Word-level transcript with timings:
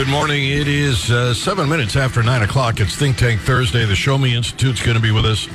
Good 0.00 0.08
morning. 0.08 0.48
It 0.48 0.66
is 0.66 1.10
uh, 1.10 1.34
seven 1.34 1.68
minutes 1.68 1.94
after 1.94 2.22
nine 2.22 2.40
o'clock. 2.40 2.80
It's 2.80 2.96
Think 2.96 3.18
Tank 3.18 3.38
Thursday. 3.42 3.84
The 3.84 3.94
Show 3.94 4.16
Me 4.16 4.34
Institute's 4.34 4.82
going 4.82 4.96
to 4.96 5.02
be 5.02 5.10
with 5.10 5.26
us. 5.26 5.46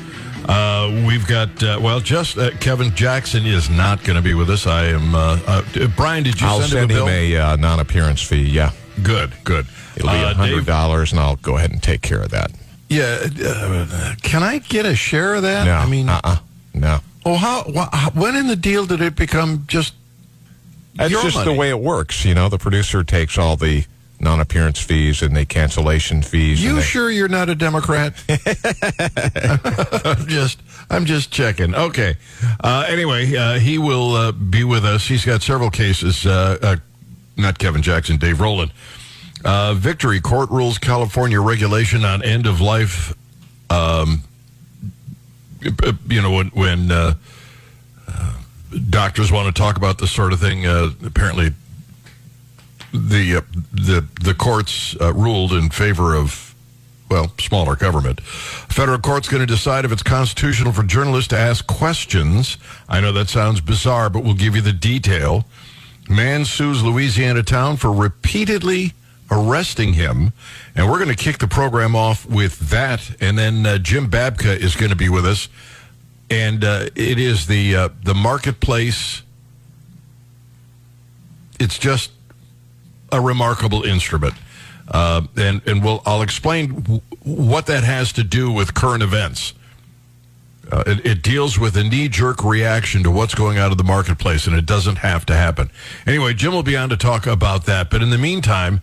Uh, 0.48 1.04
we've 1.08 1.26
got 1.26 1.64
uh, 1.64 1.80
well, 1.82 2.00
just 2.00 2.38
uh, 2.38 2.52
Kevin 2.60 2.94
Jackson 2.94 3.48
is 3.48 3.72
not 3.72 4.04
going 4.04 4.18
to 4.18 4.22
be 4.22 4.36
with 4.36 4.52
us. 4.52 4.68
I 4.68 4.86
am. 4.90 5.16
Uh, 5.16 5.40
uh, 5.48 5.88
Brian, 5.98 6.24
did 6.24 6.40
you 6.40 6.46
I'll 6.46 6.60
send, 6.60 6.74
send 6.74 6.92
him 6.92 7.08
a 7.08 7.32
him 7.32 7.42
a 7.42 7.58
non-appearance 7.58 8.22
fee. 8.22 8.44
Yeah, 8.44 8.72
Good, 9.02 9.34
good. 9.44 9.66
it'll 9.96 10.12
be 10.12 10.16
a 10.16 10.36
hundred 10.36 10.68
dollars, 10.68 11.12
and 11.12 11.20
I'll 11.20 11.38
go 11.38 11.58
ahead 11.58 11.72
and 11.72 11.82
take 11.82 12.04
care 12.04 12.22
of 12.22 12.30
that. 12.30 12.52
Yeah. 12.88 13.26
Uh, 13.44 14.14
can 14.22 14.44
I 14.44 14.60
get 14.60 14.86
a 14.86 14.96
share 14.96 15.34
of 15.34 15.42
that? 15.42 15.66
No, 15.66 15.74
I 15.74 15.90
mean, 15.90 16.08
uh-uh, 16.08 16.38
no. 16.76 17.00
oh, 17.26 17.38
how? 17.38 17.64
When 18.12 18.36
in 18.36 18.46
the 18.46 18.56
deal 18.56 18.86
did 18.86 19.02
it 19.02 19.16
become 19.16 19.64
just? 19.66 19.96
That's 20.94 21.12
just 21.12 21.36
money? 21.36 21.52
the 21.52 21.60
way 21.60 21.70
it 21.72 21.80
works. 21.80 22.24
You 22.24 22.36
know, 22.36 22.48
the 22.48 22.60
producer 22.60 23.04
takes 23.04 23.40
all 23.40 23.56
the 23.56 23.86
non-appearance 24.26 24.80
fees 24.82 25.22
and 25.22 25.36
the 25.38 25.46
cancellation 25.46 26.22
fees. 26.22 26.62
You 26.62 26.76
they- 26.76 26.82
sure 26.82 27.10
you're 27.10 27.30
not 27.30 27.48
a 27.48 27.56
Democrat? 27.56 28.22
I'm 30.06 30.28
just, 30.28 30.60
I'm 30.90 31.06
just 31.06 31.32
checking. 31.32 31.74
Okay. 31.74 32.16
Uh, 32.62 32.86
anyway, 32.90 33.34
uh, 33.36 33.60
he 33.60 33.78
will 33.78 34.14
uh, 34.16 34.32
be 34.34 34.64
with 34.66 34.84
us. 34.84 35.06
He's 35.08 35.24
got 35.24 35.42
several 35.42 35.70
cases. 35.70 36.26
Uh, 36.26 36.58
uh, 36.62 36.76
not 37.38 37.58
Kevin 37.60 37.82
Jackson, 37.82 38.18
Dave 38.18 38.42
Roland. 38.42 38.72
Uh, 39.46 39.76
Victory 39.76 40.20
Court 40.20 40.50
rules 40.50 40.78
California 40.80 41.40
regulation 41.40 42.04
on 42.04 42.24
end 42.24 42.48
of 42.48 42.60
life. 42.60 43.14
Um, 43.70 44.24
you 46.08 46.22
know 46.22 46.32
when 46.32 46.48
when 46.50 46.92
uh, 46.92 47.14
uh, 48.08 48.34
doctors 48.90 49.32
want 49.32 49.54
to 49.54 49.60
talk 49.60 49.78
about 49.78 49.98
this 50.00 50.12
sort 50.12 50.34
of 50.34 50.40
thing. 50.40 50.66
Uh, 50.66 50.90
apparently, 51.06 51.54
the 52.96 53.38
uh, 53.38 53.42
the 53.74 54.06
the 54.22 54.34
courts 54.34 54.96
uh, 55.00 55.14
ruled 55.14 55.54
in 55.54 55.70
favor 55.70 56.16
of 56.16 56.56
well 57.10 57.32
smaller 57.40 57.76
government. 57.76 58.22
Federal 58.22 59.00
court's 59.00 59.28
going 59.28 59.42
to 59.42 59.48
decide 59.48 59.86
if 59.86 59.92
it's 59.92 60.04
constitutional 60.04 60.72
for 60.72 60.84
journalists 60.84 61.30
to 61.30 61.38
ask 61.38 61.66
questions. 61.68 62.58
I 62.90 63.00
know 63.00 63.12
that 63.14 63.30
sounds 63.30 63.62
bizarre, 63.62 64.10
but 64.10 64.24
we'll 64.24 64.34
give 64.34 64.56
you 64.56 64.62
the 64.62 64.74
detail. 64.74 65.46
Man 66.10 66.46
sues 66.46 66.84
Louisiana 66.84 67.44
town 67.44 67.78
for 67.78 67.92
repeatedly 67.92 68.94
arresting 69.32 69.94
him, 69.94 70.34
and 70.76 70.90
we're 70.90 70.98
going 71.04 71.16
to 71.16 71.24
kick 71.24 71.40
the 71.40 71.48
program 71.48 71.96
off 71.96 72.26
with 72.26 72.70
that. 72.70 73.16
And 73.20 73.38
then 73.38 73.66
uh, 73.66 73.78
Jim 73.80 74.10
Babka 74.10 74.56
is 74.56 74.76
going 74.76 74.92
to 74.92 74.96
be 74.96 75.10
with 75.10 75.26
us, 75.26 75.50
and 76.30 76.64
uh, 76.64 76.88
it 76.96 77.20
is 77.20 77.48
the 77.48 77.76
uh, 77.76 77.90
the 78.04 78.14
marketplace. 78.14 79.24
It's 81.60 81.80
just 81.80 82.12
a 83.12 83.22
remarkable 83.22 83.84
instrument. 83.84 84.34
Uh, 84.88 85.24
and 85.36 85.62
and 85.68 85.84
we'll, 85.84 86.02
I'll 86.06 86.22
explain 86.22 86.76
w- 86.76 87.02
what 87.24 87.66
that 87.66 87.84
has 87.84 88.14
to 88.14 88.24
do 88.24 88.52
with 88.52 88.74
current 88.76 89.02
events. 89.02 89.54
Uh, 90.72 90.84
it, 90.86 91.06
it 91.06 91.22
deals 91.22 91.60
with 91.60 91.76
a 91.78 91.84
knee 91.84 92.08
jerk 92.08 92.44
reaction 92.44 93.04
to 93.04 93.12
what's 93.12 93.36
going 93.36 93.58
on 93.58 93.72
in 93.72 93.78
the 93.78 93.84
marketplace, 93.84 94.48
and 94.48 94.56
it 94.56 94.66
doesn't 94.66 94.98
have 94.98 95.26
to 95.26 95.36
happen. 95.36 95.70
Anyway, 96.06 96.34
Jim 96.34 96.54
will 96.54 96.64
be 96.64 96.78
on 96.78 96.90
to 96.90 96.98
talk 96.98 97.26
about 97.28 97.66
that. 97.66 97.90
But 97.90 98.02
in 98.02 98.10
the 98.10 98.18
meantime, 98.18 98.82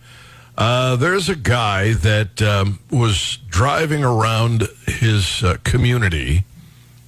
uh, 0.57 0.95
there's 0.97 1.29
a 1.29 1.35
guy 1.35 1.93
that 1.93 2.41
um, 2.41 2.79
was 2.91 3.37
driving 3.47 4.03
around 4.03 4.67
his 4.85 5.43
uh, 5.43 5.57
community 5.63 6.43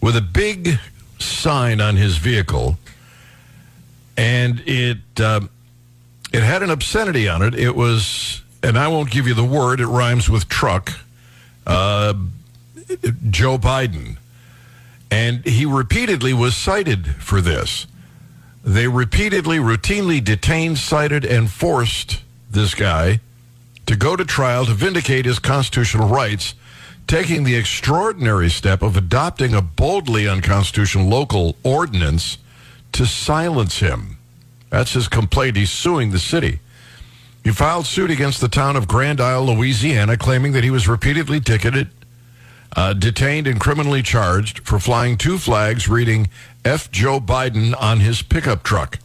with 0.01 0.15
a 0.15 0.21
big 0.21 0.79
sign 1.19 1.81
on 1.81 1.97
his 1.97 2.17
vehicle, 2.17 2.77
and 4.15 4.61
it. 4.65 4.99
It 6.35 6.43
had 6.43 6.63
an 6.63 6.69
obscenity 6.69 7.29
on 7.29 7.41
it. 7.41 7.55
It 7.55 7.77
was, 7.77 8.41
and 8.61 8.77
I 8.77 8.89
won't 8.89 9.09
give 9.09 9.25
you 9.25 9.33
the 9.33 9.45
word, 9.45 9.79
it 9.79 9.87
rhymes 9.87 10.29
with 10.29 10.49
truck, 10.49 10.91
uh, 11.65 12.13
Joe 13.29 13.57
Biden. 13.57 14.17
And 15.09 15.45
he 15.45 15.65
repeatedly 15.65 16.33
was 16.33 16.57
cited 16.57 17.07
for 17.23 17.39
this. 17.39 17.87
They 18.65 18.89
repeatedly, 18.89 19.59
routinely 19.59 20.21
detained, 20.21 20.77
cited, 20.77 21.23
and 21.23 21.49
forced 21.49 22.21
this 22.51 22.75
guy 22.75 23.21
to 23.85 23.95
go 23.95 24.17
to 24.17 24.25
trial 24.25 24.65
to 24.65 24.73
vindicate 24.73 25.23
his 25.23 25.39
constitutional 25.39 26.09
rights, 26.09 26.53
taking 27.07 27.45
the 27.45 27.55
extraordinary 27.55 28.49
step 28.49 28.81
of 28.81 28.97
adopting 28.97 29.53
a 29.53 29.61
boldly 29.61 30.27
unconstitutional 30.27 31.07
local 31.07 31.55
ordinance 31.63 32.39
to 32.91 33.05
silence 33.05 33.79
him. 33.79 34.14
That's 34.69 34.93
his 34.93 35.07
complaint. 35.07 35.57
He's 35.57 35.69
suing 35.69 36.11
the 36.11 36.19
city. 36.19 36.59
He 37.43 37.51
filed 37.51 37.85
suit 37.85 38.09
against 38.09 38.41
the 38.41 38.47
town 38.47 38.75
of 38.75 38.87
Grand 38.87 39.21
Isle, 39.21 39.45
Louisiana, 39.45 40.17
claiming 40.17 40.53
that 40.53 40.63
he 40.63 40.71
was 40.71 40.87
repeatedly 40.87 41.39
ticketed, 41.39 41.89
uh, 42.75 42.93
detained, 42.93 43.45
and 43.45 43.59
criminally 43.59 44.01
charged 44.01 44.67
for 44.67 44.79
flying 44.79 45.15
two 45.15 45.37
flags 45.37 45.87
reading 45.87 46.29
F. 46.65 46.89
Joe 46.91 47.19
Biden 47.19 47.79
on 47.79 47.99
his 47.99 48.23
pickup 48.23 48.63
truck. 48.63 48.97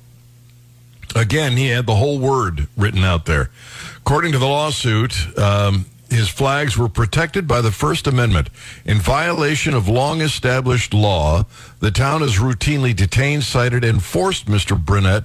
Again, 1.15 1.59
he 1.59 1.69
had 1.69 1.87
the 1.87 1.97
whole 1.97 2.19
word 2.19 2.69
written 2.77 3.05
out 3.05 3.27
there. 3.27 3.51
According 3.99 4.33
to 4.33 4.39
the 4.39 4.47
lawsuit, 4.47 5.39
um, 5.39 5.85
his 6.09 6.29
flags 6.29 6.79
were 6.79 6.89
protected 6.89 7.47
by 7.47 7.61
the 7.61 7.71
First 7.71 8.07
Amendment. 8.07 8.49
In 8.85 8.99
violation 8.99 9.75
of 9.75 9.87
long 9.87 10.23
established 10.23 10.95
law, 10.95 11.45
the 11.81 11.91
town 11.91 12.23
has 12.23 12.39
routinely 12.39 12.97
detained, 12.97 13.45
cited, 13.45 13.85
and 13.85 14.03
forced 14.03 14.47
Mr. 14.47 14.83
Burnett 14.83 15.25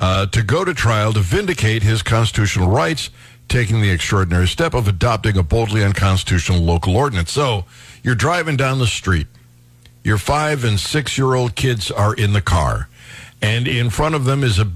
uh, 0.00 0.26
to 0.26 0.42
go 0.42 0.64
to 0.64 0.72
trial 0.72 1.12
to 1.12 1.20
vindicate 1.20 1.82
his 1.82 2.02
constitutional 2.02 2.68
rights, 2.68 3.10
taking 3.48 3.82
the 3.82 3.90
extraordinary 3.90 4.48
step 4.48 4.74
of 4.74 4.88
adopting 4.88 5.36
a 5.36 5.42
boldly 5.42 5.84
unconstitutional 5.84 6.60
local 6.60 6.96
ordinance. 6.96 7.30
So 7.30 7.66
you're 8.02 8.14
driving 8.14 8.56
down 8.56 8.78
the 8.78 8.86
street. 8.86 9.26
Your 10.02 10.16
five 10.16 10.64
and 10.64 10.80
six 10.80 11.18
year 11.18 11.34
old 11.34 11.54
kids 11.54 11.90
are 11.90 12.14
in 12.14 12.32
the 12.32 12.40
car, 12.40 12.88
and 13.42 13.68
in 13.68 13.90
front 13.90 14.14
of 14.14 14.24
them 14.24 14.42
is 14.42 14.58
a 14.58 14.72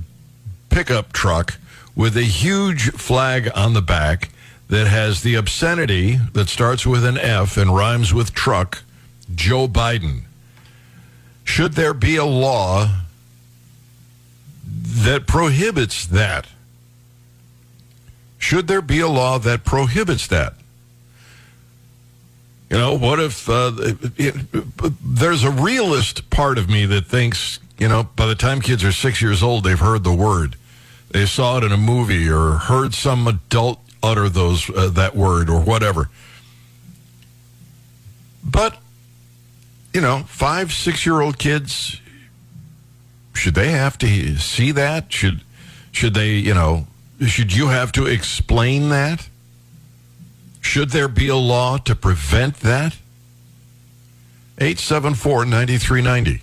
pickup 0.68 1.12
truck 1.14 1.56
with 1.96 2.16
a 2.16 2.24
huge 2.24 2.91
flag 2.91 3.50
on 3.54 3.72
the 3.72 3.80
back 3.80 4.28
that 4.68 4.86
has 4.86 5.22
the 5.22 5.34
obscenity 5.34 6.16
that 6.32 6.48
starts 6.48 6.86
with 6.86 7.04
an 7.04 7.16
F 7.16 7.56
and 7.56 7.74
rhymes 7.74 8.12
with 8.12 8.34
truck, 8.34 8.82
Joe 9.34 9.68
Biden. 9.68 10.22
Should 11.44 11.74
there 11.74 11.94
be 11.94 12.16
a 12.16 12.24
law 12.24 13.03
that 14.84 15.27
prohibits 15.27 16.06
that? 16.06 16.47
Should 18.39 18.69
there 18.69 18.83
be 18.83 19.00
a 19.00 19.09
law 19.09 19.39
that 19.39 19.65
prohibits 19.65 20.27
that? 20.28 20.55
You 22.71 22.77
know, 22.78 22.95
what 22.99 23.19
if 23.21 23.49
uh, 23.49 23.72
it, 23.78 23.97
it- 24.19 24.93
there's 25.03 25.45
a 25.45 25.50
realist 25.50 26.28
part 26.31 26.59
of 26.59 26.69
me 26.69 26.84
that 26.87 27.06
thinks, 27.06 27.59
you 27.78 27.89
know, 27.89 28.05
by 28.17 28.27
the 28.27 28.34
time 28.34 28.61
kids 28.61 28.84
are 28.84 28.93
six 28.93 29.22
years 29.22 29.43
old, 29.43 29.65
they've 29.65 29.78
heard 29.78 30.05
the 30.05 30.12
word, 30.15 30.56
they 31.11 31.25
saw 31.27 31.59
it 31.59 31.65
in 31.65 31.72
a 31.72 31.77
movie 31.77 32.28
or 32.28 32.53
heard 32.53 32.93
some 32.95 33.27
adult 33.27 33.81
utter 34.03 34.28
those 34.28 34.69
uh, 34.71 34.89
that 34.91 35.16
word 35.16 35.49
or 35.49 35.61
whatever. 35.61 36.11
But 38.45 38.77
you 39.95 40.01
know, 40.01 40.25
five, 40.27 40.72
six 40.72 41.06
year 41.06 41.21
old 41.21 41.39
kids, 41.39 42.01
should 43.34 43.55
they 43.55 43.71
have 43.71 43.99
to 43.99 44.37
see 44.39 44.71
that? 44.72 45.12
Should 45.12 45.43
should 45.93 46.15
they, 46.15 46.31
you 46.34 46.55
know, 46.55 46.87
should 47.27 47.55
you 47.55 47.69
have 47.69 47.93
to 47.93 48.06
explain 48.06 48.89
that? 48.89 49.28
Should 50.61 50.91
there 50.91 51.09
be 51.09 51.28
a 51.28 51.37
law 51.37 51.77
to 51.78 51.95
prevent 51.95 52.56
that? 52.61 52.97
874 54.59 55.45
9390. 55.45 56.43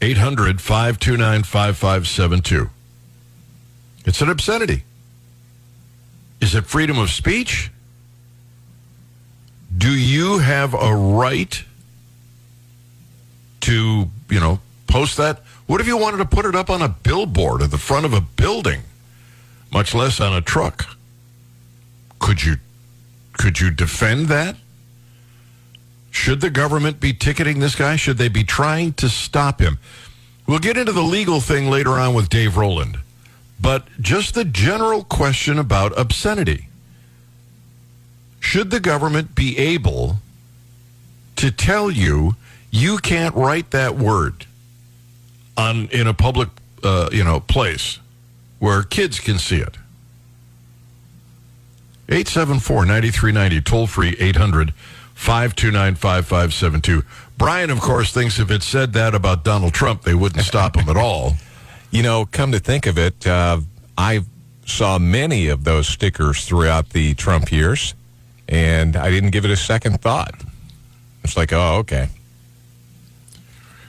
800 0.00 0.60
529 0.60 1.42
5572. 1.42 2.70
It's 4.04 4.20
an 4.20 4.30
obscenity. 4.30 4.84
Is 6.40 6.54
it 6.54 6.66
freedom 6.66 6.98
of 6.98 7.10
speech? 7.10 7.70
Do 9.76 9.90
you 9.90 10.38
have 10.38 10.74
a 10.74 10.94
right 10.94 11.64
to, 13.60 14.10
you 14.28 14.40
know, 14.40 14.60
post 14.86 15.16
that? 15.18 15.42
What 15.72 15.80
if 15.80 15.86
you 15.86 15.96
wanted 15.96 16.18
to 16.18 16.26
put 16.26 16.44
it 16.44 16.54
up 16.54 16.68
on 16.68 16.82
a 16.82 16.88
billboard 16.90 17.62
at 17.62 17.70
the 17.70 17.78
front 17.78 18.04
of 18.04 18.12
a 18.12 18.20
building, 18.20 18.82
much 19.72 19.94
less 19.94 20.20
on 20.20 20.34
a 20.34 20.42
truck? 20.42 20.98
Could 22.18 22.44
you 22.44 22.56
could 23.32 23.58
you 23.58 23.70
defend 23.70 24.26
that? 24.26 24.56
Should 26.10 26.42
the 26.42 26.50
government 26.50 27.00
be 27.00 27.14
ticketing 27.14 27.60
this 27.60 27.74
guy? 27.74 27.96
Should 27.96 28.18
they 28.18 28.28
be 28.28 28.44
trying 28.44 28.92
to 29.00 29.08
stop 29.08 29.62
him? 29.62 29.78
We'll 30.46 30.58
get 30.58 30.76
into 30.76 30.92
the 30.92 31.00
legal 31.00 31.40
thing 31.40 31.70
later 31.70 31.92
on 31.92 32.12
with 32.12 32.28
Dave 32.28 32.58
Roland, 32.58 32.98
but 33.58 33.86
just 33.98 34.34
the 34.34 34.44
general 34.44 35.04
question 35.04 35.58
about 35.58 35.98
obscenity. 35.98 36.68
Should 38.40 38.70
the 38.70 38.78
government 38.78 39.34
be 39.34 39.56
able 39.56 40.18
to 41.36 41.50
tell 41.50 41.90
you 41.90 42.36
you 42.70 42.98
can't 42.98 43.34
write 43.34 43.70
that 43.70 43.96
word 43.96 44.44
on 45.56 45.88
in 45.88 46.06
a 46.06 46.14
public 46.14 46.48
uh, 46.82 47.08
you 47.12 47.24
know 47.24 47.40
place 47.40 47.98
where 48.58 48.82
kids 48.82 49.18
can 49.18 49.38
see 49.38 49.56
it? 49.56 49.76
874 52.08 52.84
9390, 52.84 53.60
toll 53.62 53.86
free 53.86 54.16
800 54.18 54.72
529 55.14 55.94
5572. 55.94 57.02
Brian, 57.38 57.70
of 57.70 57.80
course, 57.80 58.12
thinks 58.12 58.38
if 58.38 58.50
it 58.50 58.62
said 58.62 58.92
that 58.92 59.14
about 59.14 59.44
Donald 59.44 59.72
Trump, 59.72 60.02
they 60.02 60.14
wouldn't 60.14 60.44
stop 60.44 60.76
him 60.76 60.88
at 60.88 60.96
all. 60.96 61.34
You 61.92 62.02
know, 62.02 62.24
come 62.24 62.52
to 62.52 62.58
think 62.58 62.86
of 62.86 62.96
it, 62.96 63.26
uh, 63.26 63.60
I 63.98 64.22
saw 64.64 64.98
many 64.98 65.48
of 65.48 65.64
those 65.64 65.86
stickers 65.86 66.46
throughout 66.46 66.88
the 66.88 67.12
Trump 67.12 67.52
years, 67.52 67.92
and 68.48 68.96
I 68.96 69.10
didn't 69.10 69.28
give 69.28 69.44
it 69.44 69.50
a 69.50 69.58
second 69.58 70.00
thought. 70.00 70.34
It's 71.22 71.36
like, 71.36 71.52
oh, 71.52 71.76
okay. 71.80 72.08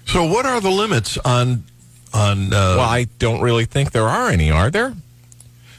So, 0.06 0.26
what 0.26 0.46
are 0.46 0.60
the 0.62 0.70
limits 0.72 1.18
on 1.20 1.64
on? 2.14 2.54
Uh, 2.54 2.76
Well, 2.78 2.80
I 2.82 3.06
don't 3.20 3.42
really 3.42 3.66
think 3.66 3.92
there 3.92 4.08
are 4.08 4.30
any, 4.30 4.52
are 4.52 4.70
there? 4.70 4.94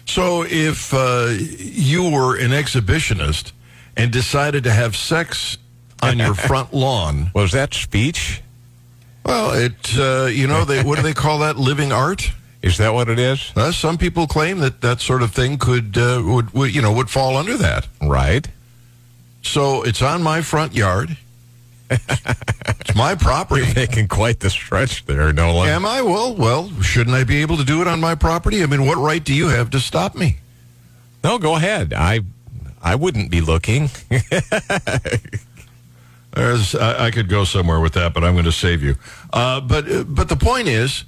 So, 0.06 0.44
if 0.44 0.93
uh, 0.93 1.29
you 1.59 2.11
were 2.11 2.37
an 2.37 2.50
exhibitionist 2.50 3.53
and 3.97 4.11
decided 4.12 4.65
to 4.65 4.71
have 4.73 4.97
sex 4.97 5.56
on 6.03 6.19
your 6.19 6.35
front 6.49 6.75
lawn, 6.75 7.31
Was 7.35 7.53
that 7.53 7.75
speech? 7.75 8.43
well, 9.25 9.53
it 9.53 9.97
uh, 9.99 10.26
you 10.26 10.47
know 10.47 10.65
they 10.65 10.82
what 10.82 10.97
do 10.97 11.03
they 11.03 11.15
call 11.15 11.38
that? 11.41 11.56
Living 11.56 11.93
art. 11.93 12.32
Is 12.62 12.79
that 12.79 12.94
what 12.94 13.09
it 13.11 13.19
is? 13.19 13.53
Uh, 13.55 13.73
some 13.73 13.99
people 13.99 14.26
claim 14.26 14.59
that 14.61 14.81
that 14.81 15.00
sort 15.00 15.23
of 15.23 15.32
thing 15.32 15.59
could 15.59 15.97
uh, 15.99 16.23
would, 16.25 16.53
would 16.55 16.75
you 16.75 16.81
know 16.82 16.93
would 16.93 17.11
fall 17.11 17.37
under 17.37 17.56
that. 17.59 17.87
Right. 18.03 18.49
So 19.43 19.82
it's 19.82 20.00
on 20.03 20.23
my 20.23 20.41
front 20.43 20.75
yard. 20.75 21.17
It's 21.90 22.94
my 22.94 23.14
property. 23.14 23.64
You're 23.66 23.75
making 23.75 24.08
quite 24.08 24.40
the 24.40 24.50
stretch 24.50 25.04
there, 25.06 25.32
Nolan. 25.32 25.69
Am 25.69 25.84
I? 25.84 26.02
Well, 26.02 26.34
well, 26.34 26.70
shouldn't 26.81 27.14
I 27.14 27.25
be 27.25 27.42
able 27.42 27.56
to 27.56 27.64
do 27.64 27.81
it 27.81 27.86
on 27.86 28.00
my 28.00 28.14
property? 28.14 28.62
I 28.62 28.66
mean, 28.66 28.86
what 28.86 28.98
right 28.98 29.22
do 29.22 29.34
you 29.34 29.48
have 29.48 29.70
to 29.70 29.81
stop 29.81 30.14
me? 30.14 30.38
No, 31.22 31.38
go 31.38 31.56
ahead. 31.56 31.92
I 31.94 32.20
I 32.82 32.94
wouldn't 32.94 33.31
be 33.31 33.40
looking. 33.40 33.88
There's, 36.34 36.75
I, 36.75 37.06
I 37.06 37.10
could 37.12 37.28
go 37.28 37.44
somewhere 37.44 37.81
with 37.81 37.94
that, 37.94 38.12
but 38.12 38.25
I'm 38.25 38.34
going 38.34 38.44
to 38.44 38.52
save 38.52 38.82
you. 38.82 38.96
Uh, 39.32 39.60
but 39.60 39.90
uh, 39.90 40.04
but 40.04 40.28
the 40.28 40.37
point 40.37 40.69
is, 40.69 41.04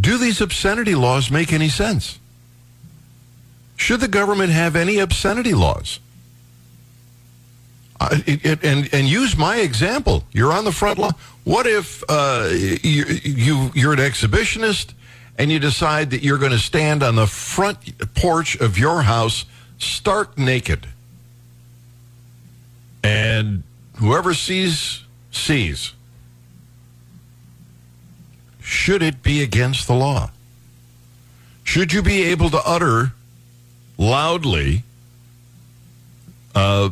do 0.00 0.16
these 0.16 0.40
obscenity 0.40 0.94
laws 0.94 1.30
make 1.30 1.52
any 1.52 1.68
sense? 1.68 2.18
Should 3.76 4.00
the 4.00 4.08
government 4.08 4.52
have 4.52 4.76
any 4.76 4.98
obscenity 4.98 5.52
laws? 5.52 6.00
Uh, 7.98 8.18
it, 8.26 8.44
it, 8.44 8.64
and 8.64 8.92
and 8.92 9.08
use 9.08 9.36
my 9.36 9.56
example. 9.56 10.24
You're 10.32 10.52
on 10.52 10.64
the 10.64 10.72
front 10.72 10.98
line. 10.98 11.14
What 11.44 11.66
if 11.66 12.04
uh, 12.08 12.48
you, 12.50 13.04
you 13.06 13.70
you're 13.74 13.92
an 13.92 13.98
exhibitionist 13.98 14.92
and 15.38 15.50
you 15.50 15.58
decide 15.58 16.10
that 16.10 16.22
you're 16.22 16.38
going 16.38 16.52
to 16.52 16.58
stand 16.58 17.02
on 17.02 17.16
the 17.16 17.26
front 17.26 17.78
porch 18.14 18.56
of 18.56 18.78
your 18.78 19.02
house 19.02 19.46
stark 19.78 20.36
naked? 20.36 20.86
And 23.02 23.62
whoever 23.96 24.34
sees, 24.34 25.04
sees. 25.30 25.92
Should 28.60 29.02
it 29.02 29.22
be 29.22 29.42
against 29.42 29.86
the 29.86 29.94
law? 29.94 30.30
Should 31.62 31.92
you 31.92 32.02
be 32.02 32.24
able 32.24 32.50
to 32.50 32.60
utter 32.66 33.12
loudly 33.96 34.82
uh, 36.54 36.90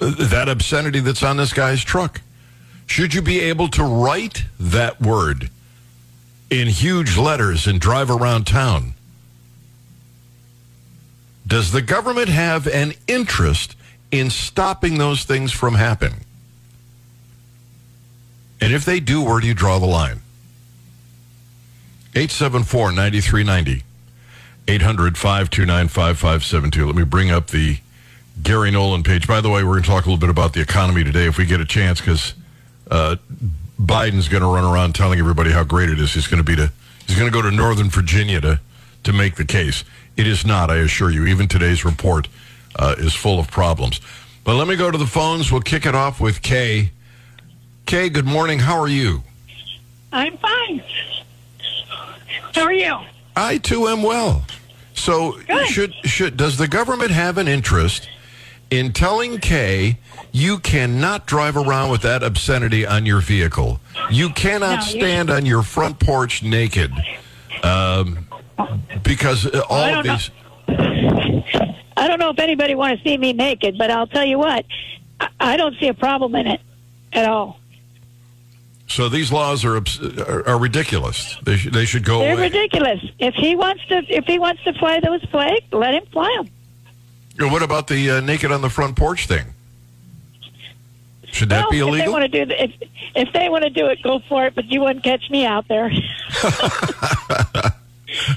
that 0.00 0.48
obscenity 0.48 1.00
that's 1.00 1.22
on 1.22 1.36
this 1.36 1.52
guy's 1.52 1.84
truck? 1.84 2.20
Should 2.86 3.14
you 3.14 3.22
be 3.22 3.40
able 3.40 3.68
to 3.68 3.84
write 3.84 4.44
that 4.58 5.00
word 5.00 5.50
in 6.50 6.66
huge 6.66 7.16
letters 7.16 7.66
and 7.66 7.80
drive 7.80 8.10
around 8.10 8.46
town? 8.46 8.94
Does 11.46 11.72
the 11.72 11.82
government 11.82 12.28
have 12.28 12.66
an 12.66 12.94
interest 13.06 13.76
in 14.10 14.30
stopping 14.30 14.98
those 14.98 15.24
things 15.24 15.52
from 15.52 15.74
happening? 15.74 16.24
And 18.60 18.72
if 18.72 18.84
they 18.84 19.00
do, 19.00 19.22
where 19.22 19.40
do 19.40 19.46
you 19.46 19.54
draw 19.54 19.78
the 19.78 19.86
line? 19.86 20.20
874 22.14 22.92
9390. 22.92 23.84
800 24.68 25.16
529 25.16 25.88
5572. 25.88 26.86
Let 26.86 26.94
me 26.94 27.04
bring 27.04 27.30
up 27.30 27.48
the 27.48 27.78
Gary 28.42 28.70
Nolan 28.70 29.02
page. 29.02 29.26
By 29.26 29.40
the 29.40 29.50
way, 29.50 29.62
we're 29.64 29.72
going 29.72 29.82
to 29.82 29.88
talk 29.88 30.06
a 30.06 30.08
little 30.08 30.20
bit 30.20 30.30
about 30.30 30.52
the 30.52 30.60
economy 30.60 31.04
today 31.04 31.26
if 31.26 31.38
we 31.38 31.46
get 31.46 31.60
a 31.60 31.64
chance 31.64 32.00
because 32.00 32.34
uh, 32.90 33.16
Biden's 33.80 34.28
going 34.28 34.42
to 34.42 34.48
run 34.48 34.64
around 34.64 34.94
telling 34.94 35.18
everybody 35.18 35.50
how 35.50 35.64
great 35.64 35.90
it 35.90 35.98
is. 35.98 36.14
He's 36.14 36.26
going 36.26 36.42
to 36.42 36.44
be 36.44 36.56
to 36.56 36.72
he's 37.06 37.18
going 37.18 37.30
to 37.30 37.32
go 37.32 37.42
to 37.42 37.50
Northern 37.50 37.90
Virginia 37.90 38.40
to 38.40 38.60
to 39.04 39.12
make 39.12 39.36
the 39.36 39.44
case. 39.44 39.84
It 40.16 40.26
is 40.26 40.44
not, 40.44 40.70
I 40.70 40.76
assure 40.76 41.10
you. 41.10 41.26
Even 41.26 41.48
today's 41.48 41.84
report 41.84 42.28
uh, 42.76 42.94
is 42.98 43.14
full 43.14 43.38
of 43.38 43.50
problems. 43.50 44.00
But 44.44 44.56
let 44.56 44.68
me 44.68 44.76
go 44.76 44.90
to 44.90 44.98
the 44.98 45.06
phones. 45.06 45.50
We'll 45.52 45.60
kick 45.60 45.86
it 45.86 45.94
off 45.94 46.20
with 46.20 46.42
Kay. 46.42 46.90
Kay, 47.86 48.08
good 48.08 48.26
morning. 48.26 48.58
How 48.60 48.78
are 48.80 48.88
you? 48.88 49.22
I'm 50.12 50.36
fine. 50.38 50.82
How 52.54 52.62
are 52.62 52.72
you? 52.72 52.98
I 53.36 53.58
too 53.58 53.86
am 53.86 54.02
well. 54.02 54.44
So 54.94 55.32
Good. 55.46 55.66
should 55.68 55.94
should 56.04 56.36
does 56.36 56.58
the 56.58 56.68
government 56.68 57.10
have 57.10 57.38
an 57.38 57.48
interest 57.48 58.08
in 58.70 58.92
telling 58.92 59.38
Kay 59.38 59.98
you 60.32 60.58
cannot 60.58 61.26
drive 61.26 61.56
around 61.56 61.90
with 61.90 62.02
that 62.02 62.22
obscenity 62.22 62.86
on 62.86 63.04
your 63.06 63.20
vehicle? 63.20 63.80
You 64.10 64.30
cannot 64.30 64.76
No, 64.76 64.80
stand 64.82 65.30
on 65.30 65.44
your 65.46 65.62
front 65.62 65.98
porch 65.98 66.42
naked. 66.42 66.92
Um, 67.62 68.26
because 69.02 69.46
all 69.68 69.76
of 69.84 70.04
don't 70.04 70.06
know. 70.06 70.16
these 70.16 70.30
I 71.96 72.06
don't 72.08 72.18
know 72.18 72.30
if 72.30 72.38
anybody 72.38 72.74
want 72.74 72.96
to 72.98 73.04
see 73.04 73.18
me 73.18 73.32
naked, 73.32 73.76
but 73.76 73.90
I'll 73.90 74.06
tell 74.06 74.24
you 74.24 74.38
what, 74.38 74.64
I, 75.20 75.28
I 75.40 75.56
don't 75.56 75.76
see 75.78 75.88
a 75.88 75.94
problem 75.94 76.34
in 76.34 76.46
it 76.46 76.60
at 77.12 77.26
all. 77.28 77.58
so 78.86 79.08
these 79.08 79.30
laws 79.32 79.64
are 79.64 79.76
are, 79.76 80.48
are 80.48 80.58
ridiculous. 80.58 81.36
They 81.42 81.56
should 81.56 81.72
they 81.74 81.84
should 81.84 82.04
go 82.04 82.20
They're 82.20 82.32
away. 82.34 82.42
ridiculous. 82.44 83.00
If 83.18 83.34
he 83.34 83.54
wants 83.56 83.84
to, 83.88 84.02
if 84.08 84.24
he 84.26 84.38
wants 84.38 84.62
to 84.64 84.72
fly 84.74 85.00
those 85.00 85.22
flags, 85.24 85.64
let 85.72 85.92
him 85.94 86.06
fly 86.12 86.32
them. 86.38 86.48
What 87.48 87.62
about 87.62 87.86
the 87.88 88.10
uh, 88.10 88.20
naked 88.20 88.52
on 88.52 88.60
the 88.60 88.70
front 88.70 88.96
porch 88.96 89.26
thing? 89.26 89.46
Should 91.32 91.48
that 91.50 91.64
well, 91.64 91.70
be 91.70 91.78
if 91.78 91.84
they 91.84 91.88
illegal? 91.88 92.12
want 92.12 92.22
to 92.24 92.28
do, 92.28 92.46
the, 92.46 92.64
if 92.64 92.72
if 93.14 93.32
they 93.32 93.48
want 93.48 93.64
to 93.64 93.70
do 93.70 93.86
it, 93.86 94.02
go 94.02 94.20
for 94.28 94.46
it. 94.46 94.54
But 94.54 94.66
you 94.66 94.80
wouldn't 94.80 95.04
catch 95.04 95.30
me 95.30 95.46
out 95.46 95.68
there. 95.68 95.90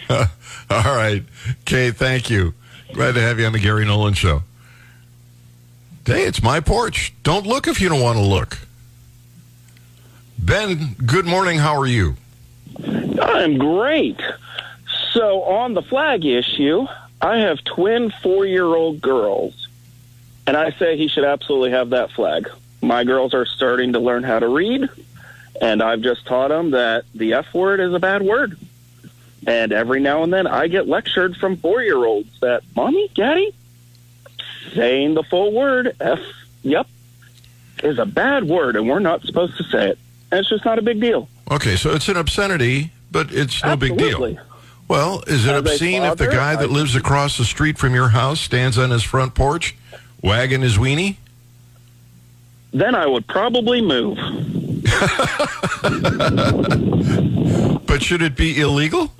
All 0.70 0.96
right. 0.96 1.24
Kay, 1.66 1.92
thank 1.92 2.30
you. 2.30 2.54
Glad 2.94 3.16
to 3.16 3.22
have 3.22 3.40
you 3.40 3.46
on 3.46 3.54
the 3.54 3.60
Gary 3.60 3.86
Nolan 3.86 4.14
Show. 4.14 4.44
Hey, 6.06 6.26
it's 6.26 6.44
my 6.44 6.60
porch. 6.60 7.14
Don't 7.24 7.48
look 7.48 7.68
if 7.68 7.82
you 7.82 7.90
don't 7.90 8.02
want 8.02 8.18
to 8.18 8.24
look. 8.24 8.60
Ben, 10.38 10.96
good 11.06 11.26
morning. 11.26 11.60
How 11.60 11.80
are 11.80 11.88
you? 11.88 12.16
I'm 13.22 13.58
great. 13.58 14.20
So, 15.14 15.44
on 15.44 15.74
the 15.74 15.82
flag 15.82 16.26
issue, 16.26 16.86
I 17.24 17.38
have 17.38 17.64
twin 17.64 18.12
four 18.22 18.46
year 18.46 18.66
old 18.66 19.00
girls, 19.00 19.70
and 20.46 20.58
I 20.58 20.72
say 20.72 20.98
he 20.98 21.08
should 21.08 21.24
absolutely 21.24 21.72
have 21.72 21.92
that 21.92 22.12
flag. 22.12 22.50
My 22.82 23.06
girls 23.06 23.34
are 23.34 23.46
starting 23.46 23.94
to 23.94 24.00
learn 24.00 24.24
how 24.24 24.40
to 24.40 24.48
read, 24.50 24.90
and 25.62 25.82
I've 25.82 26.02
just 26.02 26.26
taught 26.26 26.50
them 26.50 26.72
that 26.72 27.06
the 27.16 27.36
F 27.36 27.54
word 27.54 27.80
is 27.80 27.94
a 27.94 28.00
bad 28.00 28.24
word. 28.24 28.58
And 29.48 29.72
every 29.72 30.02
now 30.02 30.24
and 30.24 30.34
then 30.34 30.48
I 30.48 30.68
get 30.68 30.90
lectured 30.90 31.38
from 31.38 31.56
four 31.56 31.82
year 31.82 31.96
olds 31.96 32.42
that, 32.42 32.64
Mommy, 32.76 33.10
Daddy, 33.16 33.56
saying 34.74 35.14
the 35.14 35.24
full 35.24 35.54
word, 35.54 35.96
F, 36.02 36.20
yep, 36.62 36.88
is 37.84 38.00
a 38.00 38.06
bad 38.06 38.44
word, 38.44 38.76
and 38.76 38.90
we're 38.90 39.00
not 39.00 39.22
supposed 39.22 39.56
to 39.58 39.64
say 39.64 39.92
it. 39.92 40.00
And 40.30 40.42
it's 40.42 40.50
just 40.50 40.66
not 40.66 40.78
a 40.78 40.82
big 40.82 41.00
deal. 41.00 41.30
Okay, 41.50 41.78
so 41.78 41.92
it's 41.92 42.10
an 42.10 42.18
obscenity, 42.18 42.92
but 43.12 43.32
it's 43.32 43.64
no 43.64 43.78
big 43.78 43.98
deal. 43.98 44.38
Well, 44.94 45.24
is 45.26 45.48
it 45.48 45.56
As 45.56 45.60
obscene 45.62 46.04
if 46.04 46.20
the 46.20 46.28
guy 46.28 46.56
that 46.56 46.70
I- 46.70 46.72
lives 46.72 46.96
across 46.96 47.36
the 47.36 47.46
street 47.46 47.80
from 47.80 47.96
your 47.96 48.10
house 48.10 48.40
stands 48.40 48.78
on 48.78 48.92
his 48.92 49.02
front 49.02 49.34
porch 49.34 49.76
wagging 50.22 50.62
his 50.62 50.78
weenie? 50.78 51.16
Then 52.72 52.94
I 52.94 53.08
would 53.08 53.26
probably 53.26 53.82
move. 53.82 54.20
But 57.88 58.02
should 58.02 58.22
it 58.24 58.36
be 58.36 58.60
illegal? 58.60 59.12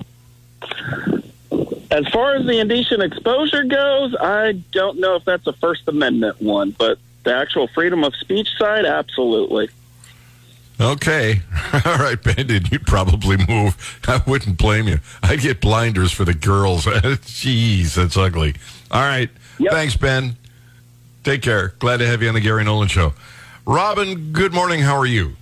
As 1.90 2.06
far 2.08 2.34
as 2.34 2.46
the 2.46 2.58
indecent 2.60 3.02
exposure 3.02 3.64
goes, 3.64 4.14
I 4.20 4.52
don't 4.72 4.98
know 4.98 5.16
if 5.16 5.24
that's 5.24 5.46
a 5.46 5.52
First 5.54 5.86
Amendment 5.86 6.40
one, 6.42 6.70
but 6.70 6.98
the 7.24 7.34
actual 7.34 7.68
freedom 7.68 8.02
of 8.02 8.14
speech 8.16 8.48
side, 8.58 8.84
absolutely. 8.84 9.68
Okay. 10.80 11.40
All 11.84 11.98
right, 11.98 12.20
Bandit, 12.20 12.70
you'd 12.72 12.86
probably 12.86 13.36
move. 13.48 13.98
I 14.08 14.22
wouldn't 14.26 14.58
blame 14.58 14.88
you. 14.88 14.98
I'd 15.22 15.40
get 15.40 15.60
blinders 15.60 16.12
for 16.12 16.24
the 16.24 16.34
girls. 16.34 16.84
Jeez, 16.86 17.94
that's 17.94 18.16
ugly. 18.16 18.54
All 18.90 19.02
right. 19.02 19.30
Yep. 19.58 19.72
Thanks, 19.72 19.96
Ben. 19.96 20.36
Take 21.22 21.42
care. 21.42 21.74
Glad 21.78 21.98
to 21.98 22.06
have 22.06 22.22
you 22.22 22.28
on 22.28 22.34
the 22.34 22.40
Gary 22.40 22.64
Nolan 22.64 22.88
Show. 22.88 23.14
Robin, 23.66 24.32
good 24.32 24.52
morning. 24.52 24.80
How 24.80 24.96
are 24.96 25.06
you? 25.06 25.36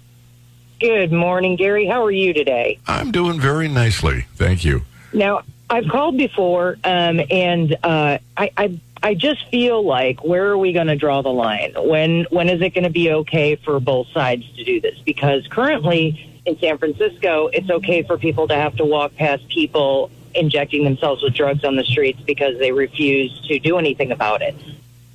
Good 0.80 1.12
morning, 1.12 1.56
Gary. 1.56 1.86
How 1.86 2.04
are 2.04 2.10
you 2.10 2.32
today? 2.32 2.78
I'm 2.86 3.10
doing 3.10 3.40
very 3.40 3.68
nicely. 3.68 4.26
Thank 4.34 4.64
you. 4.64 4.82
Now, 5.12 5.42
I've 5.70 5.88
called 5.88 6.16
before, 6.16 6.76
um, 6.84 7.20
and 7.30 7.76
uh, 7.82 8.18
I, 8.36 8.50
I 8.56 8.80
I 9.02 9.14
just 9.14 9.48
feel 9.48 9.84
like 9.84 10.22
where 10.22 10.48
are 10.48 10.58
we 10.58 10.72
going 10.72 10.86
to 10.86 10.96
draw 10.96 11.22
the 11.22 11.32
line? 11.32 11.74
When 11.76 12.24
when 12.30 12.48
is 12.48 12.60
it 12.60 12.70
going 12.70 12.84
to 12.84 12.90
be 12.90 13.10
okay 13.10 13.56
for 13.56 13.80
both 13.80 14.08
sides 14.08 14.44
to 14.56 14.64
do 14.64 14.80
this? 14.80 14.98
Because 15.04 15.46
currently 15.48 16.40
in 16.46 16.58
San 16.58 16.78
Francisco, 16.78 17.48
it's 17.52 17.70
okay 17.70 18.02
for 18.02 18.16
people 18.16 18.48
to 18.48 18.54
have 18.54 18.76
to 18.76 18.84
walk 18.84 19.14
past 19.16 19.48
people 19.48 20.10
injecting 20.34 20.84
themselves 20.84 21.22
with 21.22 21.34
drugs 21.34 21.64
on 21.64 21.76
the 21.76 21.84
streets 21.84 22.20
because 22.20 22.58
they 22.58 22.72
refuse 22.72 23.38
to 23.48 23.58
do 23.58 23.76
anything 23.76 24.12
about 24.12 24.40
it. 24.40 24.54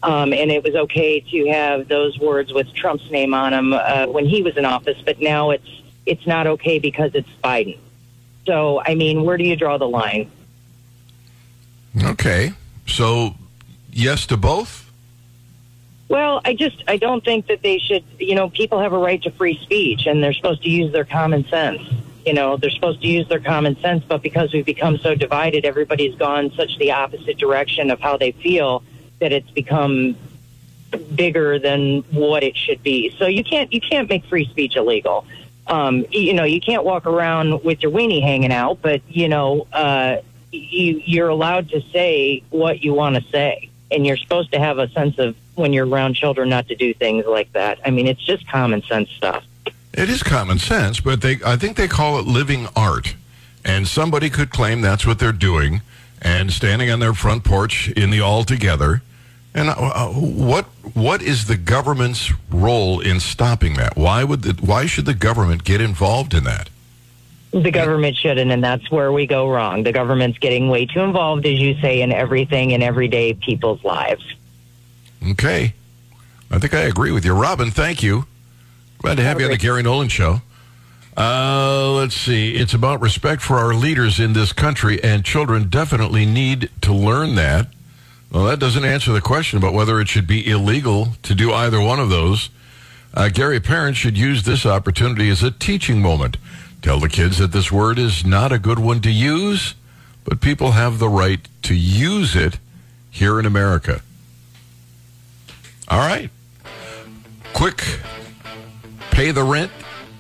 Um, 0.03 0.31
and 0.31 0.51
it 0.51 0.63
was 0.63 0.75
okay 0.75 1.21
to 1.21 1.47
have 1.47 1.87
those 1.87 2.19
words 2.19 2.53
with 2.53 2.71
Trump's 2.73 3.09
name 3.09 3.33
on 3.33 3.51
them 3.51 3.73
uh, 3.73 4.05
when 4.07 4.25
he 4.25 4.43
was 4.43 4.55
in 4.57 4.65
office, 4.65 5.01
but 5.03 5.19
now 5.19 5.51
it's 5.51 5.67
it's 6.05 6.25
not 6.25 6.47
okay 6.47 6.79
because 6.79 7.11
it's 7.13 7.29
Biden. 7.43 7.77
So, 8.45 8.81
I 8.85 8.95
mean, 8.95 9.23
where 9.23 9.37
do 9.37 9.43
you 9.43 9.57
draw 9.57 9.77
the 9.77 9.89
line? 9.89 10.31
Okay. 12.01 12.53
So, 12.85 13.35
yes 13.91 14.25
to 14.27 14.37
both? 14.37 14.91
Well, 16.09 16.41
I 16.45 16.53
just 16.53 16.83
I 16.87 16.97
don't 16.97 17.23
think 17.23 17.47
that 17.47 17.61
they 17.61 17.79
should. 17.79 18.03
You 18.19 18.35
know, 18.35 18.49
people 18.49 18.79
have 18.79 18.93
a 18.93 18.97
right 18.97 19.21
to 19.23 19.31
free 19.31 19.59
speech, 19.61 20.05
and 20.05 20.23
they're 20.23 20.33
supposed 20.33 20.63
to 20.63 20.69
use 20.69 20.93
their 20.93 21.05
common 21.05 21.45
sense. 21.47 21.81
You 22.25 22.33
know, 22.33 22.57
they're 22.57 22.71
supposed 22.71 23.01
to 23.01 23.07
use 23.07 23.27
their 23.27 23.39
common 23.39 23.79
sense, 23.79 24.03
but 24.05 24.21
because 24.21 24.53
we've 24.53 24.65
become 24.65 24.97
so 24.97 25.15
divided, 25.15 25.65
everybody's 25.65 26.15
gone 26.15 26.51
such 26.51 26.77
the 26.77 26.91
opposite 26.91 27.37
direction 27.37 27.89
of 27.89 27.99
how 27.99 28.17
they 28.17 28.31
feel 28.31 28.83
that 29.19 29.31
it's 29.31 29.49
become 29.51 30.15
bigger 31.15 31.59
than 31.59 32.01
what 32.11 32.43
it 32.43 32.55
should 32.55 32.81
be. 32.83 33.13
So 33.17 33.27
you 33.27 33.43
can't 33.43 33.71
you 33.73 33.81
can't 33.81 34.09
make 34.09 34.25
free 34.25 34.45
speech 34.45 34.75
illegal. 34.75 35.25
Um, 35.67 36.05
you 36.11 36.33
know, 36.33 36.45
you 36.45 36.61
can't 36.61 36.85
walk 36.85 37.05
around 37.05 37.63
with 37.63 37.83
your 37.83 37.91
weenie 37.91 38.21
hanging 38.21 38.53
out, 38.53 38.81
but 38.81 39.01
you 39.09 39.27
know, 39.27 39.67
uh, 39.73 40.17
you 40.51 41.01
you're 41.05 41.29
allowed 41.29 41.69
to 41.69 41.81
say 41.91 42.43
what 42.49 42.83
you 42.83 42.93
want 42.93 43.15
to 43.15 43.21
say, 43.29 43.69
and 43.91 44.05
you're 44.05 44.17
supposed 44.17 44.51
to 44.51 44.59
have 44.59 44.79
a 44.79 44.89
sense 44.89 45.17
of 45.17 45.35
when 45.55 45.73
you're 45.73 45.87
around 45.87 46.15
children 46.15 46.49
not 46.49 46.67
to 46.67 46.75
do 46.75 46.93
things 46.93 47.25
like 47.25 47.51
that. 47.53 47.79
I 47.85 47.89
mean, 47.89 48.07
it's 48.07 48.23
just 48.23 48.47
common 48.47 48.83
sense 48.83 49.09
stuff. 49.11 49.43
It 49.93 50.09
is 50.09 50.21
common 50.21 50.59
sense, 50.59 50.99
but 50.99 51.21
they 51.21 51.37
I 51.45 51.55
think 51.55 51.77
they 51.77 51.87
call 51.87 52.19
it 52.19 52.25
living 52.25 52.67
art. 52.75 53.15
And 53.65 53.87
somebody 53.87 54.29
could 54.29 54.49
claim 54.49 54.81
that's 54.81 55.05
what 55.05 55.19
they're 55.19 55.33
doing 55.33 55.81
and 56.21 56.53
standing 56.53 56.89
on 56.89 56.99
their 56.99 57.13
front 57.13 57.43
porch 57.43 57.89
in 57.89 58.11
the 58.11 58.21
all 58.21 58.43
together. 58.43 59.01
And 59.53 59.69
uh, 59.69 59.73
uh, 59.73 60.07
what 60.09 60.65
what 60.93 61.21
is 61.21 61.47
the 61.47 61.57
government's 61.57 62.31
role 62.49 62.99
in 62.99 63.19
stopping 63.19 63.73
that? 63.75 63.97
Why 63.97 64.23
would 64.23 64.43
the, 64.43 64.53
why 64.63 64.85
should 64.85 65.05
the 65.05 65.13
government 65.13 65.63
get 65.63 65.81
involved 65.81 66.33
in 66.33 66.43
that? 66.43 66.69
The 67.51 67.71
government 67.71 68.17
shouldn't, 68.17 68.51
and 68.51 68.63
that's 68.63 68.91
where 68.91 69.11
we 69.11 69.25
go 69.25 69.49
wrong. 69.49 69.83
The 69.83 69.93
government's 69.93 70.37
getting 70.37 70.69
way 70.69 70.85
too 70.85 70.99
involved, 70.99 71.45
as 71.45 71.59
you 71.59 71.79
say, 71.79 72.01
in 72.01 72.11
everything 72.11 72.71
in 72.71 72.83
everyday 72.83 73.33
people's 73.33 73.83
lives. 73.83 74.23
Okay. 75.31 75.73
I 76.51 76.59
think 76.59 76.73
I 76.73 76.81
agree 76.81 77.11
with 77.11 77.25
you. 77.25 77.33
Robin, 77.33 77.71
thank 77.71 78.03
you. 78.03 78.25
Glad 78.99 79.15
to 79.17 79.23
have 79.23 79.39
you 79.39 79.45
on 79.45 79.51
the 79.51 79.57
Gary 79.57 79.83
Nolan 79.83 80.09
Show. 80.09 80.41
Uh, 81.15 81.91
let's 81.93 82.15
see. 82.15 82.55
It's 82.55 82.73
about 82.73 83.01
respect 83.01 83.41
for 83.41 83.57
our 83.57 83.73
leaders 83.73 84.19
in 84.19 84.33
this 84.33 84.53
country, 84.53 85.03
and 85.03 85.25
children 85.25 85.69
definitely 85.69 86.25
need 86.25 86.69
to 86.81 86.93
learn 86.93 87.35
that. 87.35 87.67
Well, 88.31 88.45
that 88.45 88.59
doesn't 88.59 88.85
answer 88.85 89.13
the 89.13 89.21
question 89.21 89.57
about 89.57 89.73
whether 89.73 89.99
it 89.99 90.09
should 90.09 90.27
be 90.27 90.47
illegal 90.47 91.09
to 91.23 91.33
do 91.33 91.53
either 91.53 91.81
one 91.81 91.99
of 91.99 92.09
those. 92.09 92.49
Uh, 93.13 93.29
Gary, 93.29 93.59
parents 93.59 93.97
should 93.97 94.17
use 94.17 94.43
this 94.43 94.65
opportunity 94.65 95.29
as 95.29 95.41
a 95.41 95.49
teaching 95.49 96.01
moment. 96.01 96.37
Tell 96.87 97.01
the 97.01 97.09
kids 97.09 97.39
that 97.39 97.51
this 97.51 97.69
word 97.69 97.99
is 97.99 98.25
not 98.25 98.53
a 98.53 98.57
good 98.57 98.79
one 98.79 99.01
to 99.01 99.11
use, 99.11 99.75
but 100.23 100.39
people 100.39 100.71
have 100.71 100.99
the 100.99 101.09
right 101.09 101.45
to 101.63 101.75
use 101.75 102.33
it 102.33 102.59
here 103.11 103.41
in 103.41 103.45
America. 103.45 103.99
All 105.89 105.97
right. 105.99 106.29
Quick 107.53 107.83
pay 109.11 109.31
the 109.31 109.43
rent 109.43 109.69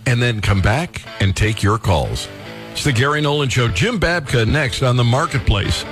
and 0.05 0.21
then 0.21 0.41
come 0.41 0.61
back 0.61 1.03
and 1.21 1.33
take 1.33 1.63
your 1.63 1.77
calls. 1.77 2.27
It's 2.73 2.83
the 2.83 2.91
Gary 2.91 3.21
Nolan 3.21 3.47
Show. 3.47 3.69
Jim 3.69 3.97
Babka 3.97 4.45
next 4.45 4.83
on 4.83 4.97
the 4.97 5.05
Marketplace 5.05 5.85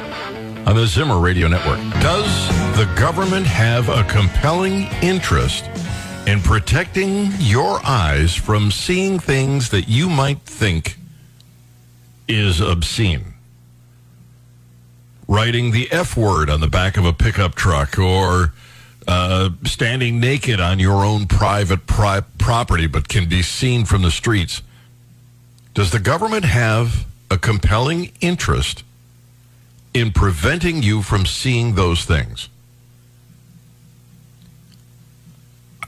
on 0.65 0.75
the 0.75 0.88
Zimmer 0.88 1.20
Radio 1.20 1.48
Network. 1.48 1.79
Does 2.01 2.50
the 2.75 2.94
government 2.98 3.46
have 3.46 3.88
a 3.88 4.03
compelling 4.10 4.89
interest 5.01 5.63
in 6.25 6.41
protecting 6.41 7.32
your 7.39 7.79
eyes 7.86 8.34
from 8.34 8.72
seeing 8.72 9.20
things 9.20 9.70
that 9.70 9.88
you 9.88 10.10
might 10.10 10.41
think 10.41 10.98
is 12.27 12.60
obscene? 12.60 13.34
Writing 15.27 15.72
the 15.72 15.91
F 15.91 16.17
word 16.17 16.50
on 16.50 16.62
the 16.62 16.67
back 16.67 16.98
of 16.98 17.05
a 17.05 17.13
pickup 17.13 17.55
truck 17.55 17.98
or 18.00 18.53
uh, 19.08 19.50
standing 19.63 20.20
naked 20.20 20.60
on 20.60 20.79
your 20.79 21.05
own 21.05 21.27
private 21.27 21.86
pri- 21.86 22.24
property 22.38 22.88
but 22.88 23.08
can 23.08 23.29
be 23.29 23.41
seen 23.41 23.86
from 23.86 24.01
the 24.01 24.12
streets. 24.12 24.62
Does 25.74 25.91
the 25.91 26.00
government 26.00 26.46
have 26.46 27.05
a 27.29 27.38
compelling 27.38 28.12
interest 28.22 28.84
in 29.94 30.12
preventing 30.12 30.82
you 30.82 31.01
from 31.01 31.25
seeing 31.25 31.75
those 31.75 32.05
things? 32.05 32.50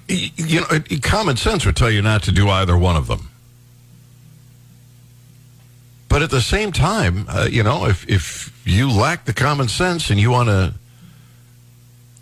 You 0.09 0.61
know, 0.61 0.67
common 1.01 1.35
sense 1.35 1.65
would 1.65 1.75
tell 1.75 1.91
you 1.91 2.01
not 2.01 2.23
to 2.23 2.31
do 2.31 2.49
either 2.49 2.77
one 2.77 2.95
of 2.95 3.07
them. 3.07 3.29
But 6.09 6.21
at 6.21 6.29
the 6.29 6.41
same 6.41 6.71
time, 6.71 7.25
uh, 7.27 7.47
you 7.51 7.61
know, 7.63 7.85
if, 7.85 8.09
if 8.09 8.61
you 8.65 8.89
lack 8.89 9.25
the 9.25 9.33
common 9.33 9.67
sense 9.67 10.09
and 10.09 10.19
you 10.19 10.31
want 10.31 10.47
to 10.47 10.73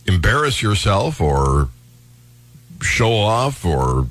embarrass 0.07 0.61
yourself 0.61 1.21
or 1.21 1.69
show 2.81 3.13
off 3.13 3.63
or 3.63 4.07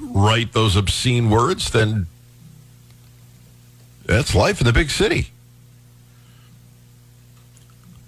write 0.00 0.52
those 0.52 0.76
obscene 0.76 1.28
words, 1.28 1.70
then 1.70 2.06
that's 4.06 4.34
life 4.34 4.60
in 4.60 4.66
the 4.66 4.72
big 4.72 4.90
city. 4.90 5.28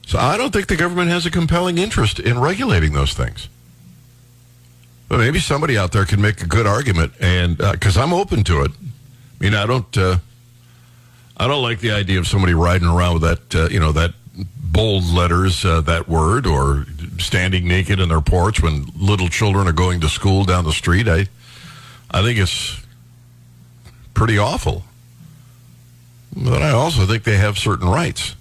So 0.07 0.19
I 0.19 0.37
don't 0.37 0.53
think 0.53 0.67
the 0.67 0.77
government 0.77 1.11
has 1.11 1.27
a 1.27 1.31
compelling 1.31 1.79
interest 1.79 2.19
in 2.19 2.41
regulating 2.41 2.95
those 2.95 3.13
things. 3.13 3.49
But 5.11 5.19
maybe 5.19 5.41
somebody 5.41 5.77
out 5.77 5.91
there 5.91 6.05
can 6.05 6.23
make 6.23 6.41
a 6.41 6.47
good 6.47 6.69
argument, 6.69 7.13
and 7.21 7.59
because 7.59 7.97
I'm 7.97 8.13
open 8.13 8.45
to 8.45 8.63
it. 8.63 8.71
I 8.71 9.45
mean, 9.45 9.55
I 9.55 9.67
don't, 9.67 9.99
uh, 9.99 10.19
I 11.37 11.49
don't 11.49 11.63
like 11.63 11.81
the 11.81 11.91
idea 11.91 12.21
of 12.21 12.29
somebody 12.29 12.55
riding 12.55 12.87
around 12.87 13.15
with 13.15 13.23
that, 13.23 13.55
uh, 13.57 13.69
you 13.71 13.81
know, 13.81 13.91
that 13.91 14.15
bold 14.57 15.05
letters, 15.05 15.65
uh, 15.65 15.81
that 15.81 16.09
word, 16.09 16.47
or 16.47 16.87
standing 17.19 17.67
naked 17.67 17.99
in 17.99 18.09
their 18.09 18.21
porch 18.21 18.63
when 18.63 18.87
little 18.95 19.27
children 19.27 19.67
are 19.67 19.73
going 19.73 20.01
to 20.03 20.09
school 20.09 20.45
down 20.45 20.63
the 20.63 20.73
street. 20.73 21.09
I, 21.09 21.27
I 22.09 22.23
think 22.23 22.39
it's 22.39 22.81
pretty 24.15 24.39
awful. 24.39 24.85
But 26.37 26.63
I 26.63 26.71
also 26.71 27.05
think 27.05 27.25
they 27.25 27.37
have 27.37 27.59
certain 27.59 27.89
rights. 27.89 28.37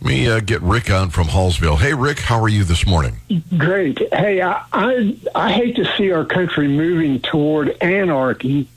Let 0.00 0.08
me 0.08 0.28
uh, 0.28 0.40
get 0.40 0.62
Rick 0.62 0.90
on 0.90 1.10
from 1.10 1.26
Hallsville. 1.26 1.78
Hey, 1.78 1.92
Rick, 1.92 2.20
how 2.20 2.40
are 2.40 2.48
you 2.48 2.62
this 2.62 2.86
morning? 2.86 3.16
Great. 3.56 3.98
Hey, 4.12 4.40
I, 4.40 4.64
I 4.72 5.16
I 5.34 5.52
hate 5.52 5.74
to 5.76 5.84
see 5.96 6.12
our 6.12 6.24
country 6.24 6.68
moving 6.68 7.20
toward 7.20 7.76
anarchy, 7.80 8.68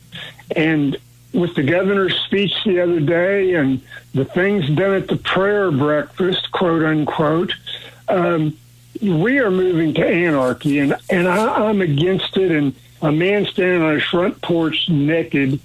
and 0.56 0.98
with 1.32 1.54
the 1.56 1.64
governor's 1.64 2.16
speech 2.22 2.52
the 2.66 2.82
other 2.82 3.00
day 3.00 3.54
and 3.54 3.82
the 4.14 4.26
things 4.26 4.68
done 4.70 4.94
at 4.96 5.08
the 5.08 5.16
prayer 5.16 5.72
breakfast, 5.72 6.52
quote 6.52 6.84
unquote, 6.84 7.54
um, 8.10 8.58
we 9.02 9.40
are 9.40 9.52
moving 9.52 9.94
to 9.94 10.06
anarchy, 10.06 10.80
and 10.80 10.96
and 11.10 11.28
I, 11.28 11.70
I'm 11.70 11.82
against 11.82 12.36
it. 12.36 12.52
And 12.52 12.74
a 13.04 13.12
man 13.12 13.46
standing 13.46 13.84
on 13.84 13.94
his 13.94 14.04
front 14.04 14.42
porch 14.42 14.90
naked, 14.90 15.60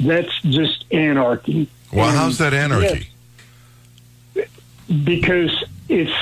that's 0.00 0.40
just 0.40 0.86
anarchy. 0.90 1.68
Well, 1.92 2.08
And 2.08 2.16
how's 2.16 2.38
that 2.38 2.54
anarchy? 2.54 3.10
Because 5.04 5.64
it's 5.88 6.12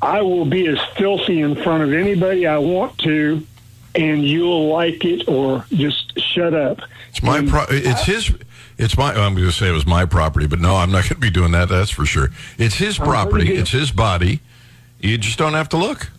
I 0.00 0.22
will 0.22 0.44
be 0.44 0.66
as 0.68 0.78
filthy 0.96 1.40
in 1.40 1.56
front 1.56 1.82
of 1.82 1.92
anybody 1.92 2.46
I 2.46 2.58
want 2.58 2.98
to, 2.98 3.44
and 3.94 4.24
you'll 4.24 4.68
like 4.68 5.04
it 5.04 5.28
or 5.28 5.64
just 5.72 6.18
shut 6.20 6.54
up. 6.54 6.80
It's 7.10 7.22
my 7.22 7.44
pro- 7.44 7.66
it's 7.68 8.04
his 8.04 8.32
it's 8.76 8.96
my 8.96 9.10
I'm 9.12 9.34
going 9.34 9.46
to 9.46 9.52
say 9.52 9.68
it 9.68 9.72
was 9.72 9.86
my 9.86 10.04
property, 10.04 10.46
but 10.46 10.60
no, 10.60 10.76
I'm 10.76 10.90
not 10.92 11.02
going 11.02 11.08
to 11.08 11.16
be 11.16 11.30
doing 11.30 11.52
that. 11.52 11.68
That's 11.68 11.90
for 11.90 12.06
sure. 12.06 12.30
It's 12.58 12.76
his 12.76 12.98
property. 12.98 13.54
It's 13.54 13.70
his 13.70 13.90
body. 13.90 14.40
You 15.00 15.18
just 15.18 15.38
don't 15.38 15.54
have 15.54 15.68
to 15.70 15.76
look. 15.76 16.10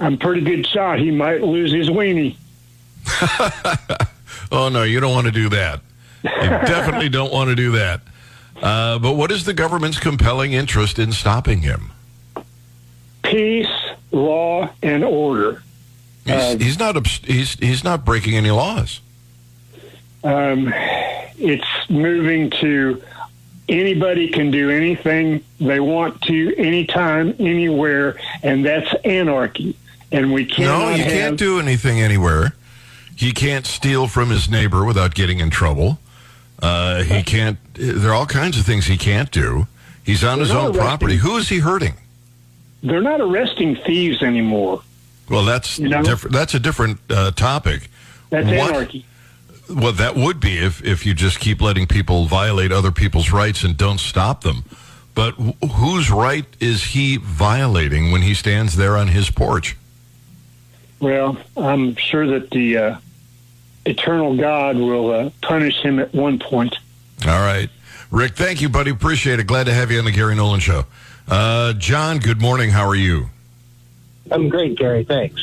I'm 0.00 0.18
pretty 0.18 0.40
good 0.40 0.66
shot. 0.66 0.98
He 0.98 1.10
might 1.10 1.42
lose 1.42 1.72
his 1.72 1.88
weenie. 1.88 2.36
Oh 4.54 4.68
no, 4.68 4.82
you 4.82 5.00
don't 5.00 5.12
want 5.12 5.26
to 5.26 5.32
do 5.32 5.48
that. 5.48 5.80
You 6.22 6.30
definitely 6.40 7.08
don't 7.08 7.32
want 7.32 7.50
to 7.50 7.56
do 7.56 7.72
that. 7.72 8.00
Uh, 8.64 8.98
but 8.98 9.12
what 9.12 9.30
is 9.30 9.44
the 9.44 9.52
government's 9.52 9.98
compelling 9.98 10.54
interest 10.54 10.98
in 10.98 11.12
stopping 11.12 11.60
him? 11.60 11.92
Peace, 13.22 13.68
law, 14.10 14.70
and 14.82 15.04
order. 15.04 15.62
He's, 16.24 16.32
Uh, 16.34 16.56
he's 16.58 16.78
not 16.78 16.96
obs- 16.96 17.20
he's 17.24 17.58
he's 17.60 17.84
not 17.84 18.06
breaking 18.06 18.34
any 18.36 18.50
laws. 18.50 19.00
Um, 20.24 20.72
it's 21.38 21.66
moving 21.90 22.48
to 22.62 23.02
anybody 23.68 24.28
can 24.28 24.50
do 24.50 24.70
anything 24.70 25.44
they 25.60 25.80
want 25.80 26.22
to, 26.22 26.54
anytime, 26.56 27.34
anywhere, 27.38 28.16
and 28.42 28.64
that's 28.64 28.94
anarchy. 29.04 29.76
And 30.10 30.32
we 30.32 30.46
can't. 30.46 30.68
No, 30.68 30.88
you 30.94 31.02
have, 31.02 31.12
can't 31.12 31.38
do 31.38 31.60
anything 31.60 32.00
anywhere. 32.00 32.54
He 33.14 33.32
can't 33.32 33.66
steal 33.66 34.06
from 34.06 34.30
his 34.30 34.48
neighbor 34.48 34.86
without 34.86 35.14
getting 35.14 35.40
in 35.40 35.50
trouble. 35.50 35.98
Uh, 36.64 37.02
he 37.02 37.22
can't. 37.34 37.58
There 37.74 38.10
are 38.10 38.14
all 38.14 38.26
kinds 38.26 38.58
of 38.58 38.64
things 38.64 38.86
he 38.86 38.96
can't 38.96 39.30
do. 39.30 39.66
He's 40.04 40.24
on 40.24 40.38
his 40.38 40.50
own 40.50 40.66
arresting- 40.66 40.80
property. 40.82 41.16
Who 41.16 41.36
is 41.36 41.48
he 41.48 41.58
hurting? 41.58 41.94
They're 42.82 43.00
not 43.02 43.20
arresting 43.20 43.76
thieves 43.76 44.22
anymore. 44.22 44.82
Well, 45.30 45.44
that's 45.44 45.78
You 45.78 45.88
know? 45.88 46.02
different. 46.02 46.34
That's 46.34 46.52
a 46.54 46.60
different 46.60 46.98
uh, 47.10 47.30
topic. 47.30 47.88
That's 48.30 48.46
What? 48.46 48.70
anarchy. 48.74 49.06
Well, 49.70 49.92
that 49.92 50.14
would 50.16 50.40
be 50.40 50.58
if 50.58 50.84
if 50.84 51.06
you 51.06 51.14
just 51.14 51.40
keep 51.40 51.62
letting 51.62 51.86
people 51.86 52.26
violate 52.26 52.70
other 52.72 52.90
people's 52.92 53.32
rights 53.32 53.64
and 53.64 53.74
don't 53.76 53.98
stop 54.00 54.42
them. 54.42 54.64
But 55.14 55.32
wh- 55.32 55.66
whose 55.76 56.10
right 56.10 56.44
is 56.60 56.84
he 56.92 57.16
violating 57.16 58.10
when 58.12 58.20
he 58.22 58.34
stands 58.34 58.76
there 58.76 58.96
on 58.98 59.08
his 59.08 59.30
porch? 59.30 59.76
Well, 61.00 61.38
I'm 61.56 61.96
sure 61.96 62.26
that 62.26 62.50
the 62.50 62.76
uh, 62.76 62.96
eternal 63.86 64.36
God 64.36 64.76
will 64.76 65.10
uh, 65.10 65.30
punish 65.42 65.80
him 65.80 65.98
at 65.98 66.14
one 66.14 66.38
point. 66.38 66.76
All 67.26 67.40
right. 67.40 67.68
Rick, 68.10 68.36
thank 68.36 68.60
you, 68.60 68.68
buddy. 68.68 68.90
Appreciate 68.90 69.40
it. 69.40 69.46
Glad 69.46 69.64
to 69.66 69.74
have 69.74 69.90
you 69.90 69.98
on 69.98 70.04
the 70.04 70.12
Gary 70.12 70.34
Nolan 70.34 70.60
Show. 70.60 70.84
Uh, 71.26 71.72
John, 71.74 72.18
good 72.18 72.40
morning. 72.40 72.70
How 72.70 72.86
are 72.86 72.94
you? 72.94 73.30
I'm 74.30 74.48
great, 74.48 74.76
Gary. 74.76 75.04
Thanks. 75.04 75.42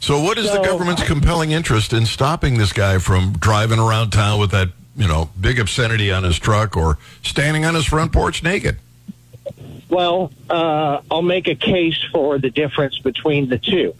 So, 0.00 0.20
what 0.20 0.36
is 0.38 0.46
the 0.46 0.62
So- 0.62 0.64
government's 0.64 1.02
compelling 1.02 1.50
interest 1.50 1.92
in 1.92 2.06
stopping 2.06 2.58
this 2.58 2.72
guy 2.72 2.98
from 2.98 3.32
driving 3.38 3.78
around 3.78 4.10
town 4.10 4.38
with 4.38 4.50
that, 4.50 4.68
you 4.96 5.08
know, 5.08 5.30
big 5.40 5.58
obscenity 5.58 6.12
on 6.12 6.24
his 6.24 6.38
truck 6.38 6.76
or 6.76 6.98
standing 7.22 7.64
on 7.64 7.74
his 7.74 7.86
front 7.86 8.12
porch 8.12 8.42
naked? 8.42 8.76
Well, 9.88 10.32
uh, 10.50 11.00
I'll 11.10 11.22
make 11.22 11.48
a 11.48 11.54
case 11.54 11.98
for 12.12 12.38
the 12.38 12.50
difference 12.50 12.98
between 12.98 13.48
the 13.48 13.58
two. 13.58 13.94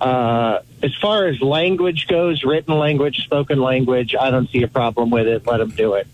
Uh, 0.00 0.60
as 0.82 0.94
far 0.94 1.26
as 1.26 1.40
language 1.40 2.06
goes, 2.06 2.44
written 2.44 2.78
language, 2.78 3.24
spoken 3.24 3.60
language, 3.60 4.14
I 4.18 4.30
don't 4.30 4.48
see 4.50 4.62
a 4.62 4.68
problem 4.68 5.10
with 5.10 5.26
it. 5.26 5.46
Let 5.46 5.58
them 5.58 5.70
do 5.70 5.94
it. 5.94 6.06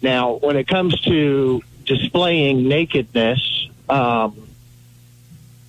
Now, 0.00 0.34
when 0.34 0.56
it 0.56 0.68
comes 0.68 1.00
to 1.02 1.62
displaying 1.84 2.68
nakedness, 2.68 3.68
um, 3.88 4.48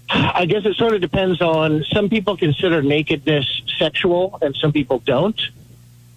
I 0.09 0.45
guess 0.45 0.65
it 0.65 0.75
sort 0.75 0.93
of 0.93 1.01
depends 1.01 1.41
on. 1.41 1.83
Some 1.85 2.09
people 2.09 2.37
consider 2.37 2.81
nakedness 2.81 3.63
sexual, 3.79 4.37
and 4.41 4.55
some 4.55 4.71
people 4.71 4.99
don't. 4.99 5.39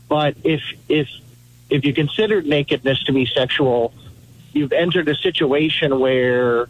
But 0.08 0.36
if 0.44 0.62
if 0.88 1.08
if 1.70 1.84
you 1.84 1.94
consider 1.94 2.42
nakedness 2.42 3.02
to 3.04 3.12
be 3.12 3.26
sexual, 3.26 3.94
you've 4.52 4.72
entered 4.72 5.08
a 5.08 5.14
situation 5.14 5.98
where 5.98 6.68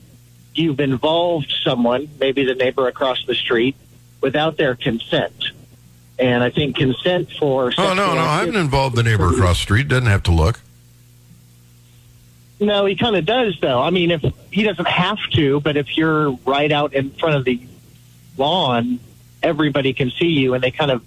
you've 0.54 0.80
involved 0.80 1.52
someone, 1.62 2.08
maybe 2.18 2.44
the 2.44 2.54
neighbor 2.54 2.86
across 2.88 3.24
the 3.26 3.34
street, 3.34 3.76
without 4.26 4.56
their 4.56 4.74
consent. 4.74 5.32
And 6.18 6.42
I 6.42 6.50
think 6.50 6.74
consent 6.76 7.30
for 7.38 7.72
Oh, 7.78 7.94
no, 7.94 8.12
no. 8.14 8.20
I 8.20 8.40
haven't 8.40 8.56
involved 8.56 8.96
the 8.96 9.04
neighbor 9.04 9.28
across 9.28 9.58
the 9.58 9.62
street. 9.62 9.86
Doesn't 9.86 10.08
have 10.08 10.24
to 10.24 10.32
look. 10.32 10.58
No, 12.58 12.86
he 12.86 12.96
kind 12.96 13.14
of 13.14 13.24
does, 13.24 13.56
though. 13.60 13.80
I 13.80 13.90
mean, 13.90 14.10
if 14.10 14.24
he 14.50 14.64
doesn't 14.64 14.88
have 14.88 15.18
to, 15.34 15.60
but 15.60 15.76
if 15.76 15.96
you're 15.96 16.32
right 16.44 16.72
out 16.72 16.92
in 16.94 17.10
front 17.10 17.36
of 17.36 17.44
the 17.44 17.60
lawn, 18.36 18.98
everybody 19.44 19.92
can 19.92 20.10
see 20.10 20.30
you, 20.30 20.54
and 20.54 20.64
they 20.64 20.72
kind 20.72 20.90
of 20.90 21.04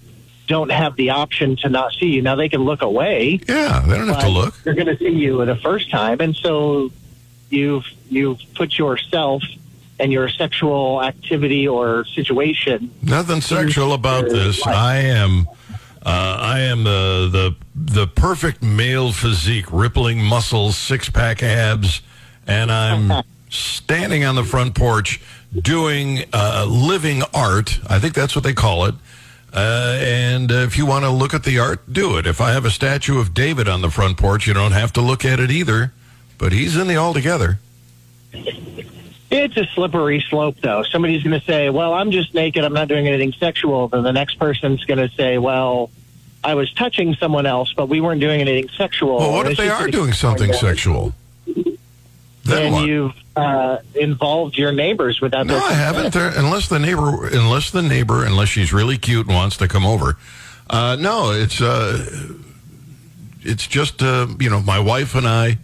don't 0.48 0.72
have 0.72 0.96
the 0.96 1.10
option 1.10 1.58
to 1.58 1.68
not 1.70 1.92
see 1.94 2.06
you. 2.08 2.22
Now 2.22 2.36
they 2.36 2.48
can 2.48 2.62
look 2.64 2.82
away, 2.82 3.42
Yeah, 3.50 3.82
they 3.86 3.98
don't 3.98 4.08
have 4.08 4.22
to 4.22 4.30
look. 4.30 4.56
They're 4.64 4.76
going 4.76 4.88
to 4.88 4.98
see 4.98 5.10
you 5.10 5.44
the 5.44 5.58
first 5.58 5.92
time, 5.92 6.22
and 6.22 6.34
so 6.36 6.92
you've 7.50 7.86
you've 8.10 8.40
put 8.56 8.78
yourself 8.78 9.44
and 10.00 10.12
your 10.12 10.30
sexual 10.30 11.04
activity 11.04 11.68
or 11.68 12.06
situation. 12.06 12.92
Nothing 13.02 13.42
sexual 13.42 13.94
about 13.94 14.30
this. 14.30 14.66
I 14.66 14.98
am, 14.98 15.48
uh, 16.06 16.38
I 16.40 16.60
am 16.62 16.84
the 16.84 17.30
the 17.32 17.56
the 17.76 18.08
perfect 18.08 18.64
male 18.64 19.12
physique, 19.12 19.72
rippling 19.72 20.24
muscles, 20.24 20.78
six 20.78 21.10
pack 21.10 21.44
abs, 21.44 22.02
and 22.48 22.72
I'm 22.72 23.24
standing 23.50 24.24
on 24.24 24.36
the 24.36 24.44
front 24.44 24.76
porch 24.76 25.22
doing 25.54 26.24
uh, 26.34 26.66
living 26.70 27.24
art. 27.34 27.80
I 27.88 28.00
think 28.00 28.14
that's 28.14 28.36
what 28.36 28.44
they 28.44 28.54
call 28.54 28.86
it. 28.86 28.96
Uh, 29.52 29.98
and 30.00 30.52
uh, 30.52 30.56
if 30.56 30.78
you 30.78 30.86
want 30.86 31.06
to 31.06 31.10
look 31.10 31.34
at 31.34 31.44
the 31.44 31.58
art, 31.58 31.92
do 31.92 32.18
it. 32.18 32.28
If 32.28 32.40
I 32.40 32.52
have 32.52 32.66
a 32.66 32.70
statue 32.70 33.20
of 33.20 33.34
David 33.34 33.68
on 33.68 33.82
the 33.82 33.90
front 33.90 34.18
porch, 34.18 34.46
you 34.46 34.54
don't 34.54 34.74
have 34.74 34.94
to 34.94 35.02
look 35.02 35.26
at 35.26 35.40
it 35.40 35.50
either. 35.50 35.92
But 36.38 36.52
he's 36.54 36.78
in 36.78 36.88
the 36.88 36.98
altogether. 36.98 37.60
It's 39.32 39.56
a 39.58 39.66
slippery 39.76 40.26
slope, 40.28 40.58
though. 40.62 40.84
Somebody's 40.84 41.24
going 41.24 41.40
to 41.40 41.46
say, 41.46 41.70
"Well, 41.70 41.94
I'm 41.94 42.12
just 42.12 42.34
naked. 42.34 42.64
I'm 42.64 42.74
not 42.74 42.88
doing 42.88 43.08
anything 43.08 43.34
sexual." 43.34 43.88
Then 43.88 44.04
the 44.04 44.12
next 44.12 44.40
person's 44.40 44.84
going 44.86 44.98
to 44.98 45.14
say, 45.16 45.38
"Well, 45.38 45.92
I 46.44 46.56
was 46.56 46.72
touching 46.74 47.14
someone 47.16 47.46
else, 47.46 47.72
but 47.74 47.90
we 47.90 48.02
weren't 48.02 48.22
doing 48.22 48.42
anything 48.42 48.70
sexual." 48.70 49.18
Well, 49.18 49.32
what 49.34 49.52
if 49.52 49.58
they 49.58 49.70
are 49.70 49.88
doing 49.88 50.14
something 50.14 50.52
sexual? 50.54 51.14
Then 52.44 52.88
you've 52.88 53.14
uh, 53.36 53.78
involved 53.94 54.58
your 54.58 54.72
neighbors 54.72 55.22
without 55.22 55.46
No, 55.46 55.58
I 55.58 55.74
haven't. 55.74 56.14
There, 56.14 56.32
unless 56.36 56.68
the 56.68 56.80
neighbor, 56.80 57.28
unless 57.28 57.70
the 57.70 57.84
neighbor, 57.84 58.26
unless 58.26 58.50
she's 58.50 58.74
really 58.74 58.98
cute 58.98 59.28
and 59.28 59.36
wants 59.36 59.58
to 59.58 59.68
come 59.68 59.86
over. 59.86 60.18
Uh, 60.70 60.98
no, 61.00 61.32
it's 61.32 61.62
uh, 61.62 62.06
it's 63.42 63.68
just 63.68 64.02
uh, 64.02 64.28
you 64.40 64.50
know 64.50 64.62
my 64.62 64.80
wife 64.80 65.16
and 65.16 65.28
I 65.28 65.58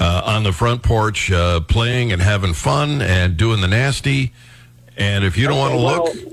uh, 0.00 0.22
on 0.24 0.42
the 0.42 0.52
front 0.52 0.82
porch 0.82 1.30
uh, 1.30 1.60
playing 1.60 2.12
and 2.12 2.20
having 2.20 2.54
fun 2.54 3.00
and 3.02 3.36
doing 3.36 3.60
the 3.60 3.68
nasty. 3.68 4.32
And 4.96 5.24
if 5.24 5.36
you 5.36 5.46
don't 5.46 5.58
want 5.58 5.74
to 5.74 5.78
Okay, 5.78 6.24
look, 6.24 6.32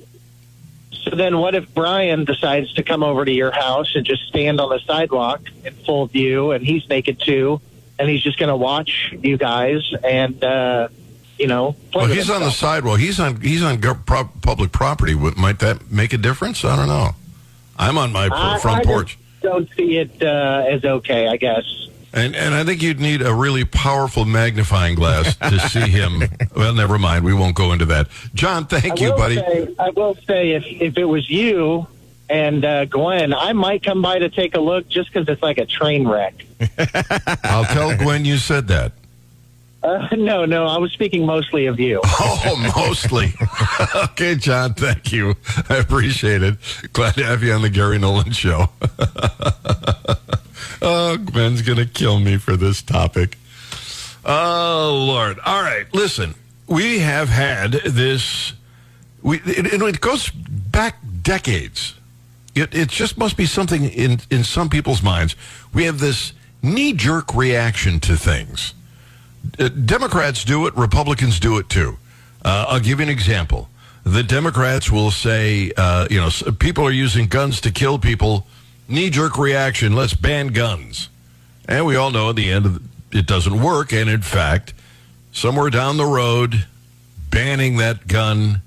So 1.04 1.16
then, 1.16 1.38
what 1.38 1.54
if 1.56 1.74
Brian 1.74 2.24
decides 2.26 2.72
to 2.74 2.84
come 2.84 3.04
over 3.04 3.26
to 3.26 3.32
your 3.32 3.52
house 3.52 3.96
and 3.96 4.06
just 4.06 4.24
stand 4.28 4.60
on 4.62 4.70
the 4.70 4.80
sidewalk 4.80 5.42
in 5.66 5.74
full 5.74 6.06
view, 6.08 6.52
and 6.52 6.66
he's 6.66 6.88
naked 6.90 7.20
too, 7.20 7.60
and 8.00 8.10
he's 8.10 8.22
just 8.24 8.40
going 8.40 8.50
to 8.50 8.56
watch 8.56 9.14
you 9.22 9.38
guys 9.38 9.82
and 10.04 10.42
uh, 10.44 10.88
you 11.38 11.48
know? 11.48 11.76
play 11.92 12.06
well, 12.06 12.14
he's 12.14 12.30
on 12.30 12.42
the 12.42 12.52
sidewalk. 12.52 13.00
He's 13.00 13.20
on 13.20 13.42
he's 13.42 13.64
on 13.64 13.80
pro- 13.82 14.30
public 14.42 14.72
property. 14.72 15.14
Might 15.14 15.60
that 15.60 15.92
make 15.92 16.14
a 16.14 16.18
difference? 16.18 16.64
I 16.64 16.76
don't 16.76 16.88
know. 16.88 17.10
I'm 17.78 17.98
on 17.98 18.12
my 18.14 18.30
I- 18.32 18.60
front 18.60 18.80
I 18.80 18.84
porch. 18.84 19.18
don't 19.42 19.70
see 19.76 19.98
it 19.98 20.24
uh, 20.24 20.66
as 20.70 20.86
okay. 20.86 21.28
I 21.28 21.36
guess. 21.38 21.64
And 22.14 22.36
and 22.36 22.54
I 22.54 22.64
think 22.64 22.84
you'd 22.84 23.00
need 23.00 23.24
a 23.24 23.34
really 23.34 23.66
powerful 23.66 24.24
magnifying 24.24 24.94
glass 24.96 25.36
to 25.38 25.60
see 25.70 25.90
him. 25.90 26.22
well, 26.56 26.74
never 26.74 27.00
mind. 27.00 27.26
We 27.26 27.34
won't 27.34 27.56
go 27.56 27.74
into 27.74 27.86
that. 27.86 28.08
John, 28.36 28.68
thank 28.68 29.02
I 29.02 29.06
you, 29.06 29.12
buddy. 29.14 29.36
Say, 29.38 29.76
I 29.80 29.90
will 29.90 30.16
say, 30.28 30.52
if 30.52 30.64
if 30.66 30.98
it 30.98 31.06
was 31.06 31.28
you 31.30 31.88
and 32.30 32.64
uh, 32.64 32.86
Gwen, 32.86 33.34
I 33.34 33.54
might 33.54 33.84
come 33.84 34.02
by 34.02 34.20
to 34.20 34.30
take 34.30 34.56
a 34.56 34.60
look 34.60 34.88
just 34.88 35.12
because 35.12 35.28
it's 35.28 35.42
like 35.42 35.58
a 35.58 35.66
train 35.66 36.08
wreck. 36.08 36.46
I'll 37.44 37.66
tell 37.66 37.98
Gwen 37.98 38.26
you 38.26 38.38
said 38.38 38.68
that. 38.68 38.92
Uh, 39.82 40.08
no, 40.16 40.46
no, 40.46 40.66
I 40.66 40.78
was 40.78 40.92
speaking 40.94 41.26
mostly 41.26 41.66
of 41.66 41.80
you. 41.80 42.00
Oh, 42.06 42.72
mostly. 42.76 43.34
okay, 43.96 44.36
John, 44.36 44.76
thank 44.76 45.12
you. 45.12 45.36
I 45.68 45.78
appreciate 45.78 46.42
it. 46.44 46.58
Glad 46.94 47.16
to 47.16 47.26
have 47.26 47.44
you 47.44 47.52
on 47.54 47.64
the 47.64 47.70
Gary 47.70 47.98
Nolan 48.00 48.32
Show. 48.32 48.70
Oh, 50.84 51.18
Gwen's 51.18 51.62
going 51.62 51.80
to 51.80 51.86
kill 51.86 52.20
me 52.20 52.38
for 52.38 52.56
this 52.56 52.82
topic. 52.82 53.38
Oh, 54.26 55.06
Lord. 55.08 55.40
All 55.46 55.62
right, 55.62 55.86
listen. 55.94 56.36
We 56.68 57.00
have 57.00 57.30
had 57.30 57.72
this, 57.72 58.54
we, 59.22 59.38
it, 59.40 59.82
it 59.82 60.02
goes 60.02 60.30
back 60.30 60.98
decades. 61.22 61.96
It, 62.56 62.74
it 62.74 62.90
just 62.90 63.18
must 63.18 63.36
be 63.36 63.46
something 63.46 63.84
in, 63.84 64.20
in 64.30 64.44
some 64.44 64.70
people's 64.70 65.02
minds. 65.02 65.36
We 65.74 65.86
have 65.86 66.00
this 66.00 66.34
knee 66.62 66.94
jerk 66.94 67.34
reaction 67.36 68.00
to 68.02 68.16
things. 68.16 68.74
Uh, 69.60 69.68
Democrats 69.70 70.44
do 70.46 70.68
it, 70.68 70.76
Republicans 70.76 71.40
do 71.40 71.58
it 71.58 71.68
too. 71.68 71.98
Uh, 72.46 72.66
I'll 72.70 72.80
give 72.80 73.00
you 73.00 73.04
an 73.04 73.10
example. 73.10 73.70
The 74.06 74.24
Democrats 74.24 74.92
will 74.92 75.12
say, 75.12 75.72
uh, 75.78 76.08
you 76.10 76.20
know, 76.20 76.30
people 76.60 76.86
are 76.86 76.92
using 76.92 77.28
guns 77.28 77.62
to 77.62 77.72
kill 77.72 78.00
people. 78.00 78.48
Knee 78.88 79.10
jerk 79.10 79.38
reaction, 79.38 79.96
let's 79.96 80.14
ban 80.14 80.48
guns. 80.48 81.10
And 81.68 81.86
we 81.86 81.96
all 81.96 82.12
know 82.12 82.30
at 82.30 82.36
the 82.36 82.52
end 82.52 82.66
the, 82.66 83.18
it 83.18 83.26
doesn't 83.26 83.62
work. 83.62 83.94
And 83.94 84.10
in 84.10 84.22
fact, 84.22 84.74
somewhere 85.32 85.70
down 85.70 85.98
the 85.98 86.06
road, 86.06 86.66
banning 87.30 87.78
that 87.78 88.08
gun 88.08 88.62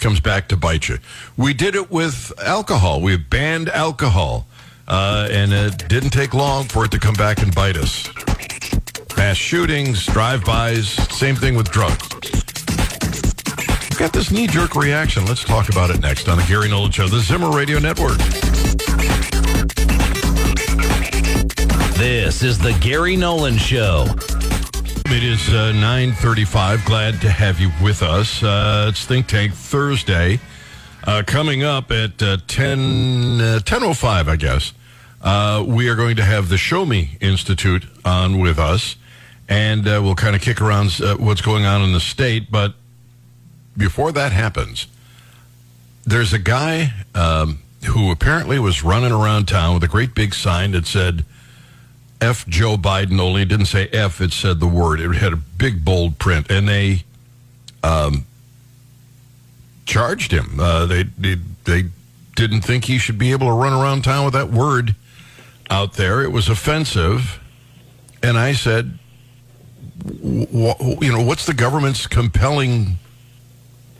comes 0.00 0.20
back 0.20 0.48
to 0.48 0.56
bite 0.56 0.88
you. 0.88 0.98
We 1.36 1.54
did 1.54 1.74
it 1.74 1.90
with 1.90 2.32
alcohol. 2.42 3.00
We 3.00 3.16
banned 3.16 3.68
alcohol. 3.68 4.46
Uh, 4.86 5.28
and 5.30 5.52
it 5.52 5.88
didn't 5.88 6.10
take 6.10 6.34
long 6.34 6.64
for 6.64 6.84
it 6.84 6.90
to 6.90 6.98
come 6.98 7.14
back 7.14 7.40
and 7.40 7.54
bite 7.54 7.76
us. 7.76 8.06
Mass 9.16 9.36
shootings, 9.36 10.04
drive-bys, 10.04 10.88
same 11.16 11.36
thing 11.36 11.54
with 11.54 11.70
drugs. 11.70 12.43
Got 13.96 14.12
this 14.12 14.32
knee-jerk 14.32 14.74
reaction. 14.74 15.24
Let's 15.24 15.44
talk 15.44 15.68
about 15.68 15.88
it 15.88 16.00
next 16.00 16.28
on 16.28 16.36
the 16.36 16.44
Gary 16.44 16.68
Nolan 16.68 16.90
Show, 16.90 17.06
the 17.06 17.20
Zimmer 17.20 17.50
Radio 17.50 17.78
Network. 17.78 18.18
This 21.96 22.42
is 22.42 22.58
the 22.58 22.76
Gary 22.80 23.14
Nolan 23.16 23.56
Show. 23.56 24.06
It 25.06 25.22
is 25.22 25.48
uh, 25.48 25.72
9.35. 25.74 26.84
Glad 26.84 27.20
to 27.20 27.30
have 27.30 27.60
you 27.60 27.70
with 27.82 28.02
us. 28.02 28.42
Uh, 28.42 28.88
it's 28.90 29.06
Think 29.06 29.28
Tank 29.28 29.54
Thursday. 29.54 30.40
Uh, 31.04 31.22
coming 31.26 31.62
up 31.62 31.90
at 31.90 32.20
uh, 32.22 32.38
10, 32.48 32.78
uh, 32.78 33.60
10.05, 33.62 34.28
I 34.28 34.36
guess, 34.36 34.72
uh, 35.22 35.64
we 35.66 35.88
are 35.88 35.94
going 35.94 36.16
to 36.16 36.24
have 36.24 36.48
the 36.48 36.58
Show 36.58 36.84
Me 36.84 37.16
Institute 37.20 37.86
on 38.04 38.40
with 38.40 38.58
us. 38.58 38.96
And 39.48 39.86
uh, 39.86 40.00
we'll 40.02 40.14
kind 40.14 40.34
of 40.34 40.42
kick 40.42 40.60
around 40.60 41.00
uh, 41.00 41.16
what's 41.16 41.42
going 41.42 41.64
on 41.64 41.80
in 41.82 41.92
the 41.92 42.00
state. 42.00 42.50
But 42.50 42.74
before 43.76 44.12
that 44.12 44.32
happens, 44.32 44.86
there's 46.04 46.32
a 46.32 46.38
guy 46.38 46.92
um, 47.14 47.60
who 47.86 48.10
apparently 48.10 48.58
was 48.58 48.82
running 48.82 49.12
around 49.12 49.46
town 49.46 49.74
with 49.74 49.84
a 49.84 49.88
great 49.88 50.14
big 50.14 50.34
sign 50.34 50.72
that 50.72 50.86
said, 50.86 51.24
F 52.20 52.46
Joe 52.46 52.76
Biden, 52.76 53.20
only 53.20 53.42
it 53.42 53.48
didn't 53.48 53.66
say 53.66 53.88
F, 53.88 54.20
it 54.20 54.32
said 54.32 54.60
the 54.60 54.66
word. 54.66 55.00
It 55.00 55.10
had 55.16 55.32
a 55.32 55.36
big 55.36 55.84
bold 55.84 56.18
print. 56.18 56.50
And 56.50 56.68
they 56.68 57.04
um, 57.82 58.24
charged 59.84 60.32
him. 60.32 60.58
Uh, 60.58 60.86
they, 60.86 61.02
they, 61.02 61.36
they 61.64 61.84
didn't 62.34 62.62
think 62.62 62.84
he 62.86 62.98
should 62.98 63.18
be 63.18 63.32
able 63.32 63.48
to 63.48 63.52
run 63.52 63.72
around 63.72 64.04
town 64.04 64.24
with 64.24 64.34
that 64.34 64.50
word 64.50 64.94
out 65.68 65.94
there. 65.94 66.22
It 66.22 66.32
was 66.32 66.48
offensive. 66.48 67.40
And 68.22 68.38
I 68.38 68.52
said, 68.52 68.98
you 70.22 71.12
know, 71.12 71.22
what's 71.22 71.46
the 71.46 71.54
government's 71.54 72.06
compelling, 72.06 72.96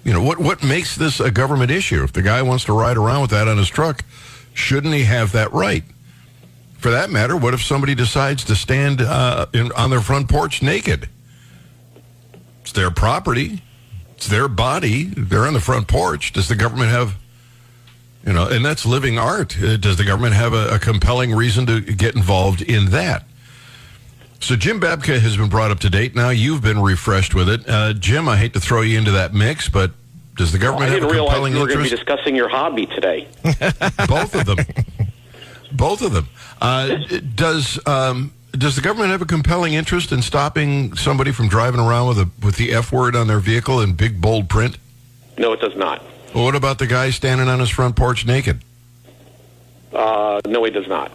you 0.04 0.12
know, 0.12 0.22
what, 0.22 0.38
what 0.38 0.62
makes 0.62 0.96
this 0.96 1.18
a 1.18 1.30
government 1.30 1.70
issue? 1.70 2.02
If 2.02 2.12
the 2.12 2.22
guy 2.22 2.42
wants 2.42 2.64
to 2.64 2.72
ride 2.72 2.96
around 2.96 3.22
with 3.22 3.30
that 3.30 3.48
on 3.48 3.56
his 3.56 3.68
truck, 3.68 4.04
shouldn't 4.52 4.94
he 4.94 5.04
have 5.04 5.32
that 5.32 5.52
right? 5.52 5.84
For 6.78 6.90
that 6.90 7.08
matter, 7.10 7.36
what 7.36 7.54
if 7.54 7.62
somebody 7.62 7.94
decides 7.94 8.44
to 8.44 8.54
stand 8.54 9.00
uh, 9.00 9.46
in, 9.54 9.72
on 9.72 9.88
their 9.88 10.02
front 10.02 10.28
porch 10.28 10.62
naked? 10.62 11.08
It's 12.60 12.72
their 12.72 12.90
property. 12.90 13.62
It's 14.16 14.28
their 14.28 14.48
body. 14.48 15.04
They're 15.04 15.46
on 15.46 15.54
the 15.54 15.60
front 15.60 15.88
porch. 15.88 16.34
Does 16.34 16.48
the 16.48 16.56
government 16.56 16.90
have, 16.90 17.16
you 18.26 18.34
know, 18.34 18.46
and 18.48 18.64
that's 18.64 18.84
living 18.84 19.18
art. 19.18 19.56
Uh, 19.58 19.76
Does 19.78 19.96
the 19.96 20.04
government 20.04 20.34
have 20.34 20.52
a, 20.52 20.74
a 20.74 20.78
compelling 20.78 21.34
reason 21.34 21.64
to 21.66 21.80
get 21.80 22.14
involved 22.14 22.60
in 22.60 22.90
that? 22.90 23.24
So 24.44 24.56
Jim 24.56 24.78
Babka 24.78 25.18
has 25.18 25.38
been 25.38 25.48
brought 25.48 25.70
up 25.70 25.80
to 25.80 25.88
date. 25.88 26.14
Now 26.14 26.28
you've 26.28 26.60
been 26.60 26.78
refreshed 26.78 27.34
with 27.34 27.48
it. 27.48 27.66
Uh, 27.66 27.94
Jim, 27.94 28.28
I 28.28 28.36
hate 28.36 28.52
to 28.52 28.60
throw 28.60 28.82
you 28.82 28.98
into 28.98 29.12
that 29.12 29.32
mix, 29.32 29.70
but 29.70 29.92
does 30.36 30.52
the 30.52 30.58
government 30.58 30.90
I 30.90 30.94
have 30.94 30.96
a 30.98 31.00
didn't 31.06 31.12
realize 31.12 31.30
compelling 31.30 31.54
we 31.54 31.60
were 31.60 31.66
going 31.66 31.78
to 31.78 31.84
be 31.84 31.88
interest? 31.88 32.06
discussing 32.06 32.36
your 32.36 32.50
hobby 32.50 32.84
today. 32.84 33.26
Both 34.06 34.34
of 34.34 34.44
them. 34.44 34.58
Both 35.72 36.02
of 36.02 36.12
them. 36.12 36.28
Uh, 36.60 36.96
does 37.34 37.78
um, 37.86 38.34
does 38.52 38.76
the 38.76 38.82
government 38.82 39.12
have 39.12 39.22
a 39.22 39.26
compelling 39.26 39.72
interest 39.72 40.12
in 40.12 40.20
stopping 40.20 40.94
somebody 40.94 41.32
from 41.32 41.48
driving 41.48 41.80
around 41.80 42.08
with 42.08 42.18
a 42.18 42.30
with 42.44 42.56
the 42.56 42.74
F 42.74 42.92
word 42.92 43.16
on 43.16 43.28
their 43.28 43.40
vehicle 43.40 43.80
in 43.80 43.94
big 43.94 44.20
bold 44.20 44.50
print? 44.50 44.76
No, 45.38 45.54
it 45.54 45.60
does 45.60 45.74
not. 45.74 46.02
Well, 46.34 46.44
what 46.44 46.54
about 46.54 46.78
the 46.78 46.86
guy 46.86 47.08
standing 47.08 47.48
on 47.48 47.60
his 47.60 47.70
front 47.70 47.96
porch 47.96 48.26
naked? 48.26 48.60
Uh, 49.90 50.42
no, 50.46 50.64
he 50.64 50.70
does 50.70 50.86
not. 50.86 51.12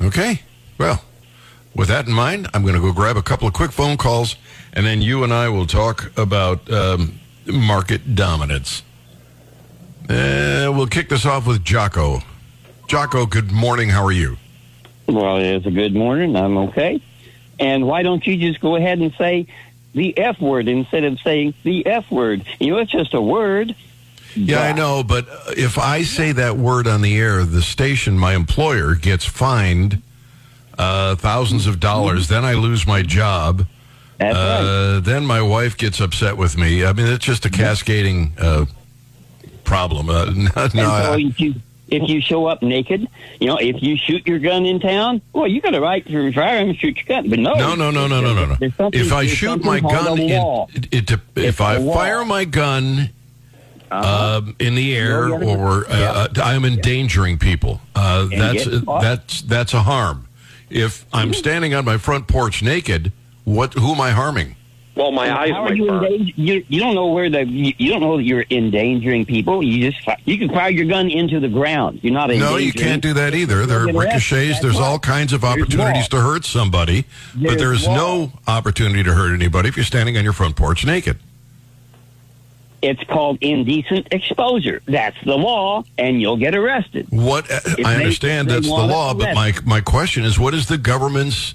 Okay. 0.00 0.42
Well, 0.82 1.00
with 1.76 1.86
that 1.90 2.08
in 2.08 2.12
mind, 2.12 2.48
I'm 2.52 2.62
going 2.62 2.74
to 2.74 2.80
go 2.80 2.92
grab 2.92 3.16
a 3.16 3.22
couple 3.22 3.46
of 3.46 3.54
quick 3.54 3.70
phone 3.70 3.96
calls, 3.96 4.34
and 4.72 4.84
then 4.84 5.00
you 5.00 5.22
and 5.22 5.32
I 5.32 5.48
will 5.48 5.64
talk 5.64 6.10
about 6.18 6.68
um, 6.72 7.20
market 7.46 8.16
dominance. 8.16 8.82
Uh, 10.10 10.72
we'll 10.74 10.88
kick 10.88 11.08
this 11.08 11.24
off 11.24 11.46
with 11.46 11.62
Jocko. 11.62 12.22
Jocko, 12.88 13.26
good 13.26 13.52
morning. 13.52 13.90
How 13.90 14.04
are 14.04 14.10
you? 14.10 14.38
Well, 15.06 15.36
it's 15.36 15.66
a 15.66 15.70
good 15.70 15.94
morning. 15.94 16.34
I'm 16.34 16.58
okay. 16.58 17.00
And 17.60 17.86
why 17.86 18.02
don't 18.02 18.26
you 18.26 18.36
just 18.36 18.60
go 18.60 18.74
ahead 18.74 18.98
and 18.98 19.14
say 19.14 19.46
the 19.94 20.18
F 20.18 20.40
word 20.40 20.66
instead 20.66 21.04
of 21.04 21.20
saying 21.20 21.54
the 21.62 21.86
F 21.86 22.10
word? 22.10 22.44
You 22.58 22.72
know, 22.72 22.78
it's 22.78 22.90
just 22.90 23.14
a 23.14 23.22
word. 23.22 23.76
Yeah, 24.34 24.62
I 24.62 24.72
know, 24.72 25.04
but 25.04 25.28
if 25.56 25.78
I 25.78 26.02
say 26.02 26.32
that 26.32 26.56
word 26.56 26.88
on 26.88 27.02
the 27.02 27.16
air, 27.16 27.44
the 27.44 27.62
station, 27.62 28.18
my 28.18 28.34
employer, 28.34 28.96
gets 28.96 29.24
fined 29.24 30.02
uh, 30.78 31.16
thousands 31.16 31.66
of 31.66 31.80
dollars. 31.80 32.28
Then 32.28 32.44
I 32.44 32.54
lose 32.54 32.86
my 32.86 33.02
job. 33.02 33.66
That's 34.18 34.34
right. 34.36 34.40
Uh, 34.96 35.00
then 35.00 35.26
my 35.26 35.42
wife 35.42 35.76
gets 35.76 36.00
upset 36.00 36.36
with 36.36 36.56
me. 36.56 36.84
I 36.84 36.92
mean, 36.92 37.06
it's 37.06 37.24
just 37.24 37.44
a 37.44 37.50
cascading 37.50 38.32
uh, 38.38 38.66
problem. 39.64 40.08
Uh, 40.08 40.24
no, 40.54 40.68
no, 40.74 40.90
I- 40.90 41.18
if 41.18 41.40
you 41.40 41.54
if 41.88 42.08
you 42.08 42.22
show 42.22 42.46
up 42.46 42.62
naked, 42.62 43.06
you 43.38 43.46
know, 43.46 43.58
if 43.58 43.82
you 43.82 43.98
shoot 43.98 44.26
your 44.26 44.38
gun 44.38 44.64
in 44.64 44.80
town, 44.80 45.20
well, 45.34 45.46
you 45.46 45.60
got 45.60 45.74
a 45.74 45.80
right 45.80 46.06
to 46.06 46.32
fire 46.32 46.56
and 46.58 46.74
shoot 46.78 46.96
your 46.96 47.04
gun. 47.04 47.28
But 47.28 47.38
no, 47.38 47.52
no, 47.54 47.74
no, 47.74 47.90
no, 47.90 48.06
no, 48.06 48.20
no, 48.22 48.32
no, 48.34 48.56
no. 48.58 48.90
If 48.94 49.12
I 49.12 49.26
shoot 49.26 49.62
my 49.62 49.78
gun, 49.80 50.18
in, 50.18 50.30
it, 50.90 51.10
it, 51.10 51.20
if 51.36 51.60
I 51.60 51.84
fire 51.84 52.24
my 52.24 52.46
gun 52.46 53.10
um, 53.90 54.56
in 54.58 54.74
the 54.74 54.96
air, 54.96 55.28
No, 55.28 55.36
you 55.36 55.40
gotta- 55.44 55.58
or 55.60 55.84
uh, 55.90 56.28
I'm 56.36 56.64
endangering 56.64 57.38
people, 57.38 57.80
uh, 57.94 58.26
that's 58.30 58.66
that's 59.02 59.42
that's 59.42 59.74
a 59.74 59.82
harm. 59.82 60.28
If 60.74 61.06
I'm 61.12 61.32
standing 61.34 61.74
on 61.74 61.84
my 61.84 61.98
front 61.98 62.26
porch 62.28 62.62
naked, 62.62 63.12
what? 63.44 63.74
Who 63.74 63.92
am 63.92 64.00
I 64.00 64.10
harming? 64.10 64.56
Well, 64.94 65.10
my 65.10 65.30
eyes 65.34 65.50
How 65.52 65.62
are 65.64 65.74
you 65.74 65.86
burn. 65.86 66.30
you, 66.36 66.64
you 66.68 66.78
don't 66.78 66.94
know 66.94 67.06
where 67.12 67.30
the 67.30 67.46
you, 67.46 67.72
you 67.78 67.90
don't 67.90 68.00
know 68.02 68.18
that 68.18 68.24
you're 68.24 68.44
endangering 68.50 69.24
people. 69.24 69.62
You 69.62 69.90
just 69.90 70.06
you 70.26 70.36
can 70.36 70.50
fire 70.50 70.70
your 70.70 70.84
gun 70.84 71.08
into 71.10 71.40
the 71.40 71.48
ground. 71.48 72.00
You're 72.02 72.12
not 72.12 72.28
No, 72.28 72.34
endangering. 72.34 72.64
you 72.66 72.72
can't 72.74 73.02
do 73.02 73.14
that 73.14 73.34
either. 73.34 73.64
There 73.64 73.80
are 73.80 73.86
ricochets. 73.86 74.30
That's 74.50 74.60
There's 74.60 74.74
right. 74.74 74.82
all 74.84 74.98
kinds 74.98 75.32
of 75.32 75.44
opportunities 75.44 76.08
to 76.08 76.20
hurt 76.20 76.44
somebody, 76.44 77.06
but 77.34 77.56
There's 77.58 77.84
there's 77.84 77.88
no 77.88 78.32
opportunity 78.46 79.02
to 79.02 79.14
hurt 79.14 79.32
anybody 79.32 79.70
if 79.70 79.76
you're 79.78 79.84
standing 79.86 80.18
on 80.18 80.24
your 80.24 80.34
front 80.34 80.56
porch 80.56 80.84
naked. 80.84 81.18
It's 82.82 83.02
called 83.04 83.38
indecent 83.40 84.08
exposure. 84.10 84.82
That's 84.86 85.16
the 85.24 85.38
law, 85.38 85.84
and 85.96 86.20
you'll 86.20 86.36
get 86.36 86.54
arrested. 86.56 87.06
What 87.10 87.48
uh, 87.50 87.60
I 87.84 87.94
understand 87.94 88.50
they 88.50 88.54
that's 88.54 88.66
the 88.66 88.72
law, 88.72 89.14
but 89.14 89.34
my 89.34 89.54
my 89.64 89.80
question 89.80 90.24
is, 90.24 90.38
what 90.38 90.52
is 90.52 90.66
the 90.66 90.78
government's 90.78 91.54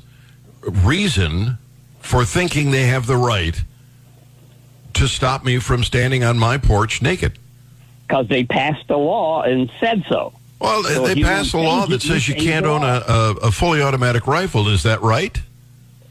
reason 0.61 1.57
for 1.99 2.23
thinking 2.23 2.71
they 2.71 2.87
have 2.87 3.07
the 3.07 3.17
right 3.17 3.61
to 4.93 5.07
stop 5.07 5.43
me 5.43 5.59
from 5.59 5.83
standing 5.83 6.23
on 6.23 6.39
my 6.39 6.57
porch 6.57 7.01
naked? 7.01 7.37
Because 8.07 8.27
they 8.29 8.45
passed 8.45 8.89
a 8.89 8.97
law 8.97 9.41
and 9.43 9.69
said 9.81 10.05
so. 10.07 10.31
Well, 10.59 10.81
So 10.83 11.05
they 11.05 11.21
passed 11.21 11.53
a 11.53 11.57
law 11.57 11.85
that 11.87 12.01
says 12.01 12.27
you 12.27 12.35
can't 12.35 12.65
own 12.65 12.83
a, 12.83 13.03
a, 13.07 13.35
a 13.43 13.51
fully 13.51 13.81
automatic 13.81 14.25
rifle. 14.27 14.69
Is 14.69 14.83
that 14.83 15.01
right? 15.01 15.39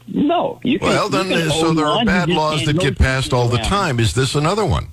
No, 0.07 0.59
you 0.63 0.79
can. 0.79 0.87
Well, 0.87 1.09
then, 1.09 1.27
can 1.27 1.49
so 1.49 1.73
there 1.73 1.87
are 1.87 2.05
bad 2.05 2.29
laws 2.29 2.63
that 2.65 2.79
get 2.79 2.97
passed 2.97 3.33
all 3.33 3.47
the 3.47 3.57
time. 3.57 3.99
Is 3.99 4.13
this 4.13 4.35
another 4.35 4.65
one? 4.65 4.87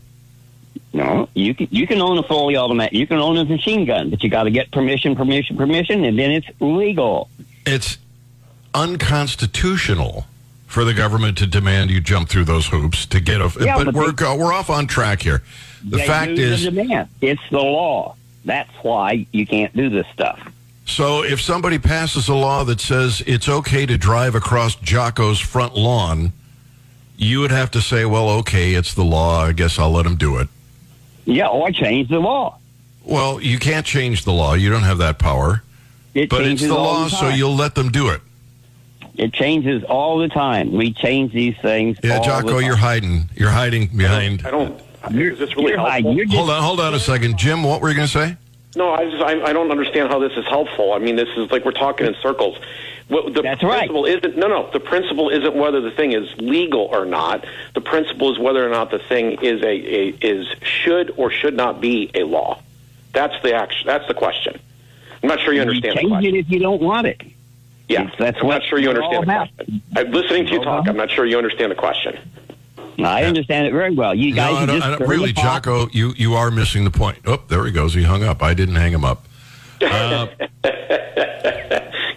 No, 0.95 1.29
you 1.35 1.55
can 1.57 1.67
you 1.73 1.89
can 1.89 2.01
own 2.01 2.19
a 2.19 2.23
fully 2.23 2.57
automatic. 2.57 2.93
You 2.93 3.07
can 3.09 3.19
own 3.19 3.37
a 3.37 3.45
machine 3.45 3.85
gun, 3.85 4.11
but 4.11 4.23
you 4.23 4.31
got 4.31 4.45
to 4.45 4.51
get 4.53 4.71
permission, 4.71 5.17
permission, 5.17 5.57
permission, 5.57 6.05
and 6.05 6.17
then 6.17 6.31
it's 6.31 6.47
legal. 6.61 7.29
It's 7.67 7.99
unconstitutional 8.75 10.25
for 10.69 10.85
the 10.85 10.95
government 10.95 11.37
to 11.39 11.47
demand 11.47 11.91
you 11.91 12.01
jump 12.01 12.29
through 12.29 12.45
those 12.45 12.67
hoops 12.69 13.07
to 13.07 13.21
get 13.21 13.41
a. 13.41 13.51
Yeah, 13.61 13.77
but 13.77 13.87
but 13.87 13.95
we're 13.95 14.13
they- 14.13 14.37
we're 14.37 14.53
off 14.53 14.71
on 14.71 14.87
track 14.87 15.21
here. 15.23 15.43
The 15.83 15.97
They 15.99 16.07
fact 16.07 16.31
is, 16.33 16.63
the 16.65 16.71
demand. 16.71 17.09
it's 17.21 17.43
the 17.51 17.59
law. 17.59 18.15
That's 18.45 18.71
why 18.83 19.27
you 19.33 19.47
can't 19.47 19.75
do 19.77 19.89
this 19.91 20.07
stuff. 20.13 20.39
so 20.87 21.25
if 21.25 21.41
somebody 21.41 21.79
passes 21.79 22.29
a 22.29 22.35
law 22.35 22.63
that 22.65 22.81
says 22.81 23.23
it's 23.27 23.49
okay 23.49 23.85
to 23.87 23.97
drive 23.99 24.35
across 24.35 24.77
Jocko's 24.77 25.41
front 25.41 25.75
lawn, 25.77 26.33
you 27.17 27.41
would 27.41 27.51
have 27.51 27.71
to 27.73 27.81
say, 27.81 28.05
well, 28.05 28.29
okay, 28.31 28.75
it's 28.75 28.95
the 28.95 29.05
law. 29.05 29.45
I 29.47 29.53
guess 29.53 29.79
I'll 29.79 29.91
let 29.91 30.05
him 30.07 30.17
do 30.17 30.37
it. 30.37 30.49
Yeah, 31.25 31.49
oh, 31.49 31.61
or 31.63 31.71
change 31.71 32.09
the 32.09 32.19
law. 32.21 32.59
Well, 33.05 33.41
you 33.41 33.59
can't 33.59 33.85
change 33.85 34.25
the 34.25 34.33
law. 34.33 34.55
You 34.55 34.71
don't 34.71 34.83
have 34.83 34.99
that 34.99 35.19
power. 35.19 35.63
It 36.15 36.29
But 36.31 36.43
it's 36.43 36.49
changes 36.49 36.69
the 36.69 36.75
all 36.77 36.85
law, 36.85 37.05
the 37.05 37.11
so 37.11 37.29
you'll 37.29 37.57
let 37.57 37.75
them 37.75 37.91
do 37.91 38.09
it. 38.11 38.21
It 39.17 39.33
changes 39.33 39.85
all 39.85 40.19
the 40.19 40.29
time. 40.29 40.73
We 40.73 40.93
change 40.93 41.33
these 41.33 41.57
things. 41.63 41.99
Yeah, 42.03 42.15
all 42.15 42.21
the 42.21 42.27
Jocko, 42.27 42.49
time. 42.59 42.63
you're 42.63 42.77
hiding. 42.77 43.31
You're 43.37 43.51
hiding 43.51 43.87
behind. 43.89 44.47
I 44.47 44.51
don't. 44.51 44.81
You're, 45.11 45.33
is 45.33 45.39
this 45.39 45.55
really 45.57 45.69
you're 45.71 45.77
helpful? 45.79 45.91
hiding. 45.93 46.13
You're 46.13 46.25
just, 46.25 46.37
Hold 46.37 46.51
on, 46.51 46.63
hold 46.63 46.81
on 46.81 46.95
a 46.95 46.99
second, 47.01 47.37
Jim. 47.39 47.63
What 47.63 47.81
were 47.81 47.91
you 47.91 47.95
going 47.95 48.09
to 48.09 48.13
say? 48.13 48.37
No, 48.77 48.93
I 48.93 49.09
just 49.09 49.23
I, 49.23 49.43
I 49.43 49.53
don't 49.53 49.71
understand 49.71 50.09
how 50.09 50.19
this 50.19 50.33
is 50.37 50.45
helpful. 50.47 50.93
I 50.93 50.99
mean, 50.99 51.17
this 51.17 51.29
is 51.37 51.51
like 51.51 51.65
we're 51.65 51.73
talking 51.73 52.07
in 52.07 52.15
circles. 52.23 52.59
What, 53.09 53.35
the 53.35 53.43
That's 53.43 53.63
right. 53.63 53.81
principle 53.81 54.07
isn't 54.07 54.37
no, 54.37 54.49
no. 54.49 54.71
The 54.73 54.81
principle 54.81 55.29
isn't 55.29 55.55
whether 55.55 55.81
the 55.81 55.91
thing 55.91 56.13
is 56.13 56.29
legal 56.39 56.83
or 56.83 57.05
not. 57.05 57.45
The 57.75 57.81
principle 57.81 58.33
is 58.33 58.39
whether 58.39 58.67
or 58.67 58.71
not 58.71 58.91
the 58.91 58.99
thing 58.99 59.43
is 59.43 59.63
a, 59.63 59.67
a 59.67 60.09
is 60.21 60.47
should 60.63 61.13
or 61.17 61.31
should 61.31 61.55
not 61.55 61.81
be 61.81 62.11
a 62.15 62.25
law. 62.25 62.61
That's 63.13 63.41
the 63.43 63.55
action. 63.55 63.87
That's 63.87 64.09
the 64.09 64.15
question. 64.15 64.59
I'm 65.23 65.29
not 65.29 65.41
sure 65.41 65.53
you 65.53 65.63
you 65.63 65.69
understand 65.69 65.97
the 65.97 66.01
change 66.01 66.11
question. 66.11 66.35
it 66.35 66.39
if 66.39 66.51
you 66.51 66.59
don't 66.59 66.83
want 66.83 67.07
it. 67.07 67.23
Yeah, 67.89 68.11
That's 68.19 68.39
I'm 68.41 68.49
not 68.49 68.63
sure 68.63 68.79
you 68.79 68.89
understand 68.89 69.23
the 69.23 69.27
question. 69.27 69.83
I'm 69.95 70.11
listening 70.11 70.47
to 70.47 70.53
you 70.53 70.65
talk. 70.65 70.89
I'm 70.89 70.97
not 70.97 71.11
sure 71.11 71.27
you 71.27 71.37
understand 71.37 71.71
the 71.71 71.77
question. 71.77 72.19
I 72.99 73.25
understand 73.25 73.67
it 73.67 73.73
very 73.73 73.95
well. 73.95 74.15
You 74.15 74.35
guys 74.35 74.67
no, 74.67 74.79
just 74.79 75.01
really. 75.01 75.33
Jocko, 75.33 75.89
you, 75.91 76.13
you 76.17 76.35
are 76.35 76.51
missing 76.51 76.85
the 76.85 76.91
point. 76.91 77.19
Oh, 77.27 77.43
there 77.49 77.65
he 77.65 77.73
goes. 77.73 77.95
He 77.95 78.03
hung 78.03 78.23
up. 78.23 78.43
I 78.43 78.55
didn't 78.55 78.77
hang 78.77 78.93
him 78.93 79.05
up. 79.05 79.27
Uh, 79.81 80.27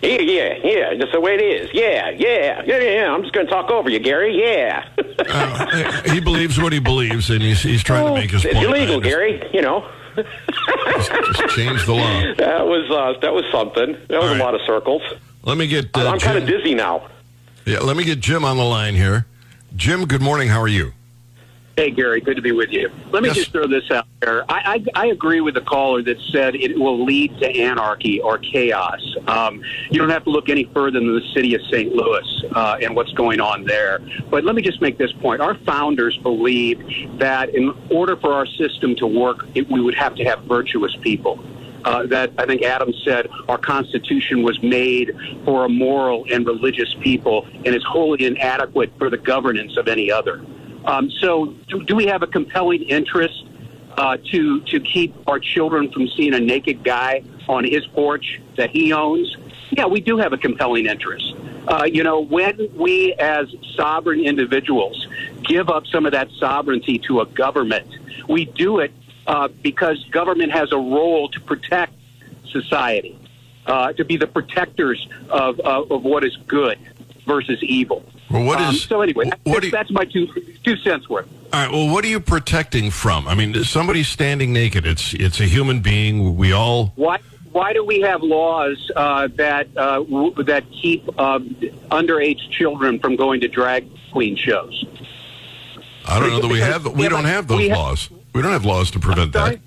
Yeah, 0.07 0.21
yeah, 0.21 0.53
yeah. 0.63 0.93
Just 0.95 1.11
the 1.11 1.19
way 1.19 1.35
it 1.35 1.41
is. 1.41 1.69
Yeah, 1.73 2.09
yeah, 2.11 2.61
yeah, 2.65 2.79
yeah. 2.79 3.13
I'm 3.13 3.23
just 3.23 3.33
going 3.33 3.45
to 3.45 3.51
talk 3.51 3.69
over 3.69 3.89
you, 3.89 3.99
Gary. 3.99 4.39
Yeah. 4.39 4.87
Uh, 5.29 6.03
he 6.03 6.21
believes 6.21 6.61
what 6.61 6.71
he 6.71 6.79
believes, 6.79 7.29
and 7.31 7.41
he's, 7.41 7.61
he's 7.61 7.83
trying 7.83 8.05
to 8.05 8.13
make 8.13 8.31
his 8.31 8.45
it's 8.45 8.53
point. 8.53 8.67
illegal, 8.67 9.01
Gary. 9.01 9.43
You 9.51 9.61
know. 9.61 9.89
Just 10.15 11.55
change 11.55 11.85
the 11.85 11.93
law. 11.93 12.33
That 12.37 12.65
was 12.65 12.89
uh, 12.89 13.19
that 13.19 13.33
was 13.33 13.43
something. 13.51 13.97
That 14.07 14.21
was 14.21 14.29
right. 14.29 14.39
a 14.39 14.43
lot 14.43 14.55
of 14.55 14.61
circles. 14.65 15.01
Let 15.43 15.57
me 15.57 15.67
get. 15.67 15.95
Uh, 15.95 16.07
I'm 16.07 16.19
kind 16.19 16.37
of 16.37 16.45
dizzy 16.45 16.75
now. 16.75 17.07
Yeah, 17.65 17.79
let 17.79 17.97
me 17.97 18.03
get 18.03 18.19
Jim 18.19 18.45
on 18.45 18.57
the 18.57 18.63
line 18.63 18.95
here. 18.95 19.25
Jim, 19.75 20.05
good 20.05 20.21
morning. 20.21 20.47
How 20.47 20.61
are 20.61 20.67
you? 20.67 20.93
Hey, 21.75 21.91
Gary, 21.91 22.21
good 22.21 22.35
to 22.37 22.41
be 22.41 22.53
with 22.53 22.71
you. 22.71 22.89
Let 23.11 23.21
me 23.21 23.29
Yes. 23.29 23.35
just 23.37 23.51
throw 23.51 23.67
this 23.67 23.91
out 23.91 24.07
there. 24.21 24.43
I, 24.49 24.83
I, 24.95 25.03
I 25.03 25.05
agree 25.07 25.41
with 25.41 25.53
the 25.53 25.61
caller 25.61 26.01
that 26.01 26.17
said 26.31 26.55
it 26.55 26.75
will 26.75 27.05
lead 27.05 27.37
to 27.39 27.47
anarchy 27.55 28.19
or 28.19 28.39
chaos. 28.39 28.99
Um, 29.27 29.61
you 29.91 29.99
don't 29.99 30.09
have 30.09 30.23
to 30.23 30.31
look 30.31 30.49
any 30.49 30.63
further 30.73 30.99
than 30.99 31.13
the 31.13 31.21
city 31.35 31.53
of 31.53 31.61
St. 31.69 31.93
Louis 31.93 32.43
uh, 32.55 32.79
and 32.81 32.95
what's 32.95 33.11
going 33.11 33.39
on 33.39 33.63
there. 33.65 33.99
But 34.31 34.43
let 34.43 34.55
me 34.55 34.63
just 34.63 34.81
make 34.81 34.97
this 34.97 35.11
point. 35.21 35.39
Our 35.39 35.53
founders 35.65 36.17
believed 36.23 37.19
that 37.19 37.53
in 37.53 37.71
order 37.91 38.15
for 38.15 38.33
our 38.33 38.47
system 38.47 38.95
to 38.95 39.05
work, 39.05 39.45
it, 39.53 39.69
we 39.69 39.79
would 39.79 39.95
have 39.95 40.15
to 40.15 40.23
have 40.23 40.41
virtuous 40.45 40.95
people. 41.01 41.37
Uh, 41.87 42.05
that 42.05 42.33
I 42.37 42.45
think 42.45 42.63
Adam 42.63 42.91
said 43.05 43.29
our 43.47 43.57
Constitution 43.57 44.43
was 44.43 44.61
made 44.61 45.15
for 45.45 45.63
a 45.63 45.69
moral 45.69 46.25
and 46.29 46.45
religious 46.45 46.93
people 46.99 47.47
and 47.63 47.67
is 47.67 47.83
wholly 47.87 48.25
inadequate 48.25 48.91
for 48.97 49.09
the 49.09 49.17
governance 49.17 49.77
of 49.77 49.87
any 49.87 50.11
other. 50.11 50.43
Um, 50.83 51.09
so, 51.21 51.55
do, 51.69 51.81
do 51.85 51.95
we 51.95 52.05
have 52.07 52.23
a 52.23 52.27
compelling 52.27 52.81
interest 52.83 53.45
uh, 53.97 54.17
to 54.31 54.59
to 54.63 54.81
keep 54.81 55.15
our 55.29 55.39
children 55.39 55.89
from 55.93 56.09
seeing 56.09 56.33
a 56.33 56.41
naked 56.41 56.83
guy 56.83 57.23
on 57.47 57.63
his 57.63 57.87
porch 57.87 58.41
that 58.57 58.69
he 58.69 58.91
owns? 58.91 59.37
Yeah, 59.69 59.85
we 59.85 60.01
do 60.01 60.17
have 60.17 60.33
a 60.33 60.37
compelling 60.37 60.87
interest. 60.87 61.35
Uh, 61.69 61.85
you 61.85 62.03
know, 62.03 62.19
when 62.19 62.69
we 62.75 63.13
as 63.13 63.47
sovereign 63.77 64.19
individuals 64.19 65.07
give 65.43 65.69
up 65.69 65.87
some 65.87 66.05
of 66.05 66.11
that 66.11 66.27
sovereignty 66.37 66.99
to 67.07 67.21
a 67.21 67.25
government, 67.27 67.87
we 68.27 68.43
do 68.43 68.79
it 68.79 68.91
uh, 69.27 69.47
because 69.61 70.03
government 70.05 70.51
has 70.51 70.71
a 70.71 70.77
role 70.77 71.29
to 71.29 71.39
protect 71.41 71.93
society, 72.51 73.19
uh, 73.65 73.93
to 73.93 74.05
be 74.05 74.17
the 74.17 74.27
protectors 74.27 75.07
of, 75.29 75.59
of, 75.59 75.91
of 75.91 76.03
what 76.03 76.23
is 76.23 76.35
good 76.47 76.79
versus 77.25 77.61
evil. 77.61 78.03
Well, 78.31 78.43
what 78.43 78.59
Um, 78.59 78.73
so 78.75 79.01
anyway? 79.01 79.25
what 79.25 79.39
that's, 79.45 79.65
you- 79.65 79.71
that's 79.71 79.91
my 79.91 80.05
two 80.05 80.27
two 80.63 80.75
cents 80.77 81.07
worth. 81.09 81.27
All 81.53 81.61
right. 81.63 81.71
Well, 81.71 81.87
what 81.93 82.03
are 82.03 82.09
you 82.09 82.19
protecting 82.19 82.91
from? 82.91 83.25
I 83.27 83.35
mean, 83.35 83.63
somebody's 83.63 84.09
standing 84.09 84.51
naked. 84.51 84.85
It's 84.85 85.13
it's 85.13 85.39
a 85.39 85.45
human 85.45 85.79
being. 85.79 86.35
We 86.35 86.51
all. 86.51 86.91
Why 86.95 87.19
why 87.53 87.71
do 87.71 87.85
we 87.85 88.01
have 88.01 88.21
laws 88.21 88.91
uh, 88.95 89.29
that 89.35 89.67
uh, 89.77 89.99
w- 89.99 90.33
that 90.43 90.65
keep 90.71 91.07
um, 91.17 91.55
underage 91.89 92.49
children 92.51 92.99
from 92.99 93.15
going 93.15 93.39
to 93.41 93.47
drag 93.47 93.87
queen 94.11 94.35
shows? 94.35 94.83
I 96.05 96.19
don't 96.19 96.29
know 96.31 96.41
that 96.41 96.47
we 96.49 96.59
have. 96.59 96.85
We 96.85 97.07
don't 97.07 97.23
have 97.25 97.47
those 97.47 97.69
laws. 97.69 98.09
We 98.37 98.43
don't 98.43 98.51
have 98.51 98.65
laws 98.65 98.91
to 98.91 98.99
prevent 98.99 99.33
that. 99.33 99.59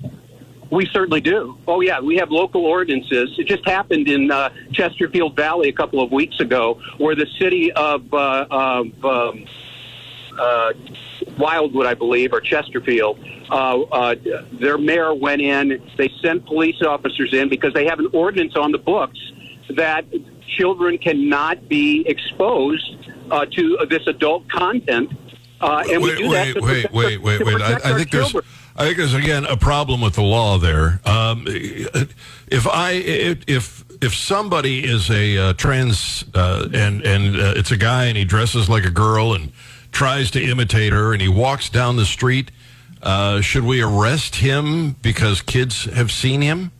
We 0.70 0.86
certainly 0.86 1.20
do. 1.20 1.58
Oh 1.66 1.80
yeah, 1.80 1.98
we 1.98 2.14
have 2.18 2.30
local 2.30 2.64
ordinances. 2.66 3.36
It 3.36 3.48
just 3.48 3.68
happened 3.68 4.06
in 4.06 4.30
uh, 4.30 4.50
Chesterfield 4.70 5.34
Valley 5.34 5.68
a 5.68 5.72
couple 5.72 6.00
of 6.00 6.12
weeks 6.12 6.38
ago, 6.38 6.80
where 6.98 7.16
the 7.16 7.26
city 7.40 7.72
of, 7.72 8.14
uh, 8.14 8.46
of 8.48 9.04
um, 9.04 9.44
uh, 10.38 10.72
Wildwood, 11.36 11.86
I 11.86 11.94
believe, 11.94 12.32
or 12.32 12.40
Chesterfield, 12.40 13.18
uh, 13.50 13.80
uh, 13.80 14.14
their 14.52 14.78
mayor 14.78 15.14
went 15.14 15.42
in. 15.42 15.82
They 15.98 16.12
sent 16.22 16.46
police 16.46 16.80
officers 16.80 17.34
in 17.34 17.48
because 17.48 17.74
they 17.74 17.86
have 17.86 17.98
an 17.98 18.10
ordinance 18.12 18.54
on 18.54 18.70
the 18.70 18.78
books 18.78 19.18
that 19.70 20.04
children 20.46 20.96
cannot 20.98 21.68
be 21.68 22.04
exposed 22.06 23.10
uh, 23.32 23.46
to 23.46 23.78
this 23.90 24.06
adult 24.06 24.48
content. 24.48 25.10
Uh, 25.60 25.82
and 25.90 26.02
we 26.02 26.10
wait, 26.10 26.18
do 26.18 26.30
that 26.30 26.46
wait, 26.46 26.54
to 26.54 26.60
wait, 26.60 26.82
protect 26.82 26.94
wait, 26.94 27.20
wait, 27.20 27.38
to 27.38 27.44
wait. 27.44 27.60
I, 27.60 27.74
I 27.74 27.98
think 27.98 28.10
there's. 28.12 28.34
I 28.80 28.84
think 28.84 28.96
there's 28.96 29.12
again 29.12 29.44
a 29.44 29.58
problem 29.58 30.00
with 30.00 30.14
the 30.14 30.22
law 30.22 30.56
there. 30.56 31.02
Um, 31.04 31.44
if 31.46 32.66
I 32.66 32.92
if 32.92 33.84
if 34.00 34.14
somebody 34.14 34.84
is 34.84 35.10
a 35.10 35.36
uh, 35.36 35.52
trans 35.52 36.24
uh, 36.34 36.66
and 36.72 37.02
and 37.02 37.36
uh, 37.36 37.52
it's 37.56 37.72
a 37.72 37.76
guy 37.76 38.06
and 38.06 38.16
he 38.16 38.24
dresses 38.24 38.70
like 38.70 38.86
a 38.86 38.90
girl 38.90 39.34
and 39.34 39.52
tries 39.92 40.30
to 40.30 40.42
imitate 40.42 40.94
her 40.94 41.12
and 41.12 41.20
he 41.20 41.28
walks 41.28 41.68
down 41.68 41.96
the 41.96 42.06
street, 42.06 42.50
uh, 43.02 43.42
should 43.42 43.64
we 43.64 43.82
arrest 43.82 44.36
him 44.36 44.92
because 45.02 45.42
kids 45.42 45.84
have 45.84 46.10
seen 46.10 46.40
him? 46.40 46.72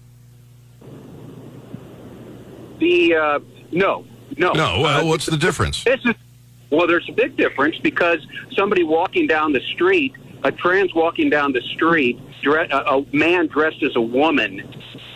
The 2.79 3.15
uh, 3.15 3.41
no, 3.73 4.07
no, 4.39 4.53
No. 4.53 4.81
Well, 4.81 5.05
Uh, 5.05 5.07
what's 5.07 5.27
the 5.27 5.37
difference? 5.37 5.85
This 5.85 6.01
is 6.07 6.15
well, 6.71 6.87
there's 6.87 7.11
a 7.11 7.13
big 7.13 7.37
difference 7.37 7.77
because 7.77 8.27
somebody 8.53 8.85
walking 8.85 9.27
down 9.27 9.53
the 9.53 9.61
street, 9.61 10.15
a 10.43 10.53
trans 10.53 10.95
walking 10.95 11.31
down 11.31 11.53
the 11.53 11.61
street, 11.75 12.19
dre- 12.43 12.69
a, 12.71 13.05
man 13.13 13.47
dressed 13.47 13.83
as 13.83 13.95
a 13.97 14.01
woman. 14.01 14.63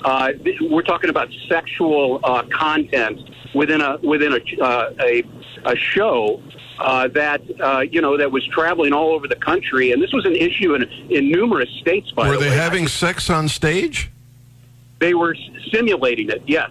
Uh, 0.04 0.30
we're 0.60 0.82
talking 0.82 1.10
about 1.10 1.28
sexual 1.48 2.20
uh, 2.24 2.42
content 2.52 3.20
within 3.54 3.80
a 3.80 3.98
within 3.98 4.32
a 4.34 4.62
uh, 4.62 4.90
a, 5.00 5.22
a 5.64 5.76
show. 5.76 6.42
Uh, 6.76 7.06
that 7.06 7.40
uh, 7.60 7.80
you 7.80 8.00
know 8.00 8.16
that 8.18 8.30
was 8.32 8.44
traveling 8.48 8.92
all 8.92 9.12
over 9.14 9.28
the 9.28 9.36
country, 9.36 9.92
and 9.92 10.02
this 10.02 10.12
was 10.12 10.26
an 10.26 10.34
issue 10.34 10.74
in 10.74 10.82
in 11.08 11.30
numerous 11.30 11.70
states. 11.80 12.10
By 12.10 12.28
Were 12.28 12.34
the 12.34 12.44
they 12.44 12.50
way, 12.50 12.56
having 12.56 12.88
sex 12.88 13.30
on 13.30 13.48
stage? 13.48 14.10
they 15.00 15.14
were 15.14 15.36
simulating 15.72 16.30
it. 16.30 16.42
Yes. 16.46 16.70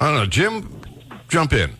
I 0.00 0.06
don't 0.06 0.14
know. 0.14 0.26
Jim, 0.26 0.80
jump 1.28 1.52
in. 1.52 1.77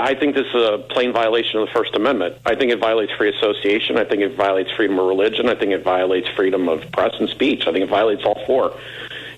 I 0.00 0.14
think 0.14 0.34
this 0.34 0.46
is 0.46 0.54
a 0.54 0.78
plain 0.90 1.12
violation 1.12 1.60
of 1.60 1.66
the 1.66 1.72
First 1.72 1.94
Amendment. 1.94 2.36
I 2.46 2.54
think 2.54 2.72
it 2.72 2.78
violates 2.78 3.12
free 3.12 3.28
association. 3.28 3.96
I 3.98 4.04
think 4.04 4.22
it 4.22 4.34
violates 4.36 4.70
freedom 4.72 4.98
of 4.98 5.06
religion. 5.06 5.48
I 5.48 5.54
think 5.54 5.72
it 5.72 5.82
violates 5.82 6.28
freedom 6.28 6.68
of 6.68 6.90
press 6.92 7.14
and 7.18 7.28
speech. 7.28 7.66
I 7.66 7.72
think 7.72 7.84
it 7.84 7.90
violates 7.90 8.24
all 8.24 8.44
four. 8.46 8.76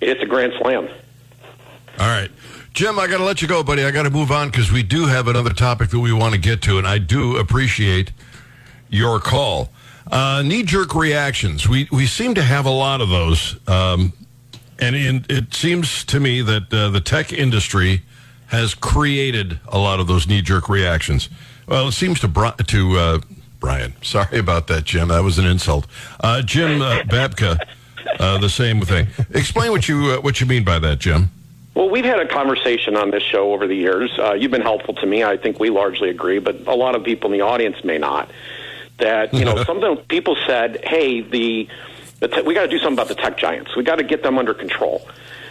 It's 0.01 0.23
a 0.23 0.27
grand 0.27 0.53
slam. 0.61 0.89
All 1.99 2.09
right. 2.09 2.31
Jim, 2.73 2.99
I 2.99 3.07
got 3.07 3.19
to 3.19 3.25
let 3.25 3.41
you 3.41 3.49
go, 3.49 3.63
buddy. 3.63 3.85
I 3.85 3.91
got 3.91 4.03
to 4.03 4.11
move 4.11 4.33
on 4.33 4.49
because 4.49 4.73
we 4.73 4.83
do 4.83 5.07
have 5.07 5.29
another 5.29 5.53
topic 5.53 5.91
that 5.91 6.01
we 6.01 6.13
want 6.13 6.35
to 6.35 6.41
get 6.41 6.61
to, 6.63 6.79
and 6.79 6.87
I 6.87 6.99
do 6.99 7.37
appreciate 7.37 8.13
your 8.89 9.21
call. 9.21 9.71
Uh, 10.11 10.43
Knee 10.45 10.65
jerk 10.65 10.95
reactions. 10.95 11.69
We, 11.69 11.89
we 11.91 12.07
seem 12.07 12.35
to 12.35 12.43
have 12.43 12.67
a 12.67 12.71
lot 12.71 13.01
of 13.01 13.09
those. 13.09 13.57
Um, 13.69 14.13
and 14.79 14.97
in, 14.97 15.25
it 15.31 15.55
seems 15.55 16.05
to 16.07 16.21
me 16.21 16.43
that 16.43 16.73
uh, 16.73 16.91
the 16.91 17.01
tech 17.01 17.33
industry 17.33 18.03
has 18.55 18.75
created 18.75 19.59
a 19.69 19.79
lot 19.79 20.01
of 20.01 20.07
those 20.07 20.27
knee 20.27 20.43
jerk 20.43 20.69
reactions. 20.69 21.29
Well, 21.67 21.89
it 21.89 21.93
seems 21.93 22.21
to, 22.21 22.55
to 22.67 22.99
uh, 22.99 23.21
Brian. 23.61 23.95
Sorry 24.03 24.39
about 24.39 24.67
that, 24.69 24.85
Jim. 24.85 25.09
That 25.09 25.23
was 25.23 25.39
an 25.39 25.47
insult. 25.47 25.87
Uh, 26.21 26.43
Jim 26.43 26.83
uh, 26.83 27.01
Babka, 27.05 27.59
uh, 28.19 28.39
the 28.39 28.49
same 28.49 28.81
thing. 28.83 29.09
Explain 29.31 29.71
what 29.71 29.89
you, 29.89 30.13
uh, 30.13 30.21
what 30.21 30.41
you 30.41 30.47
mean 30.47 30.65
by 30.65 30.79
that, 30.79 30.99
Jim. 30.99 31.31
Well, 31.75 31.91
we've 31.91 32.05
had 32.05 32.21
a 32.21 32.29
conversation 32.29 32.97
on 32.97 33.11
this 33.11 33.23
show 33.23 33.53
over 33.53 33.67
the 33.67 33.75
years. 33.75 34.17
Uh, 34.19 34.35
you've 34.35 34.53
been 34.53 34.63
helpful 34.63 34.95
to 34.95 35.07
me. 35.07 35.25
I 35.25 35.37
think 35.37 35.59
we 35.59 35.71
largely 35.71 36.09
agree, 36.09 36.39
but 36.39 36.67
a 36.67 36.75
lot 36.75 36.95
of 36.95 37.03
people 37.03 37.33
in 37.33 37.39
the 37.39 37.45
audience 37.45 37.83
may 37.83 37.99
not. 37.99 38.31
That 38.99 39.35
you 39.35 39.45
know, 39.45 39.65
something 39.67 39.97
people 40.09 40.37
said, 40.47 40.85
"Hey, 40.85 41.21
the, 41.21 41.69
the 42.21 42.29
te- 42.29 42.43
we 42.43 42.55
got 42.55 42.63
to 42.63 42.69
do 42.69 42.79
something 42.79 42.95
about 42.95 43.09
the 43.09 43.17
tech 43.17 43.37
giants. 43.39 43.75
We 43.75 43.83
got 43.83 43.97
to 43.97 44.05
get 44.05 44.23
them 44.23 44.39
under 44.39 44.55
control." 44.55 45.09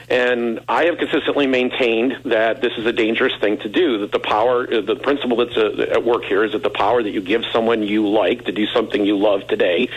And 0.09 0.59
I 0.67 0.85
have 0.85 0.97
consistently 0.97 1.47
maintained 1.47 2.17
that 2.25 2.61
this 2.61 2.73
is 2.77 2.85
a 2.85 2.91
dangerous 2.91 3.33
thing 3.39 3.57
to 3.59 3.69
do. 3.69 3.99
That 3.99 4.11
the 4.11 4.19
power, 4.19 4.67
uh, 4.71 4.81
the 4.81 4.95
principle 4.95 5.37
that's 5.37 5.55
uh, 5.55 5.87
at 5.91 6.03
work 6.03 6.25
here 6.25 6.43
is 6.43 6.51
that 6.51 6.63
the 6.63 6.69
power 6.69 7.01
that 7.01 7.11
you 7.11 7.21
give 7.21 7.45
someone 7.51 7.83
you 7.83 8.07
like 8.07 8.45
to 8.45 8.51
do 8.51 8.65
something 8.67 9.05
you 9.05 9.17
love 9.17 9.47
today 9.47 9.87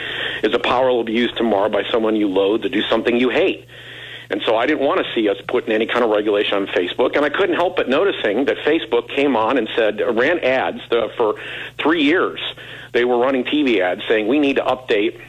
is 0.43 0.55
a 0.55 0.59
power 0.59 0.87
that 0.87 0.93
will 0.93 1.05
be 1.05 1.13
used 1.13 1.37
tomorrow 1.37 1.69
by 1.69 1.83
someone 1.91 2.15
you 2.17 2.29
loathe 2.29 2.63
to 2.63 2.69
do 2.69 2.83
something 2.83 3.17
you 3.17 3.31
hate. 3.31 3.67
And 4.31 4.43
so 4.43 4.57
I 4.57 4.67
didn't 4.67 4.85
want 4.85 5.05
to 5.05 5.13
see 5.15 5.29
us 5.29 5.37
putting 5.47 5.73
any 5.73 5.87
kind 5.87 6.05
of 6.05 6.11
regulation 6.11 6.57
on 6.57 6.67
Facebook. 6.67 7.17
And 7.17 7.25
I 7.25 7.29
couldn't 7.29 7.55
help 7.55 7.77
but 7.77 7.89
noticing 7.89 8.47
that 8.47 8.57
Facebook 8.59 9.09
came 9.09 9.37
on 9.37 9.57
and 9.57 9.69
said, 9.77 10.01
ran 10.01 10.41
ads 10.41 10.81
uh, 10.91 11.09
for 11.17 11.37
three 11.79 12.03
years. 12.03 12.41
They 12.93 13.05
were 13.05 13.19
running 13.19 13.45
TV 13.45 13.81
ads 13.81 14.03
saying, 14.09 14.27
we 14.27 14.39
need 14.39 14.57
to 14.57 14.63
update 14.63 15.21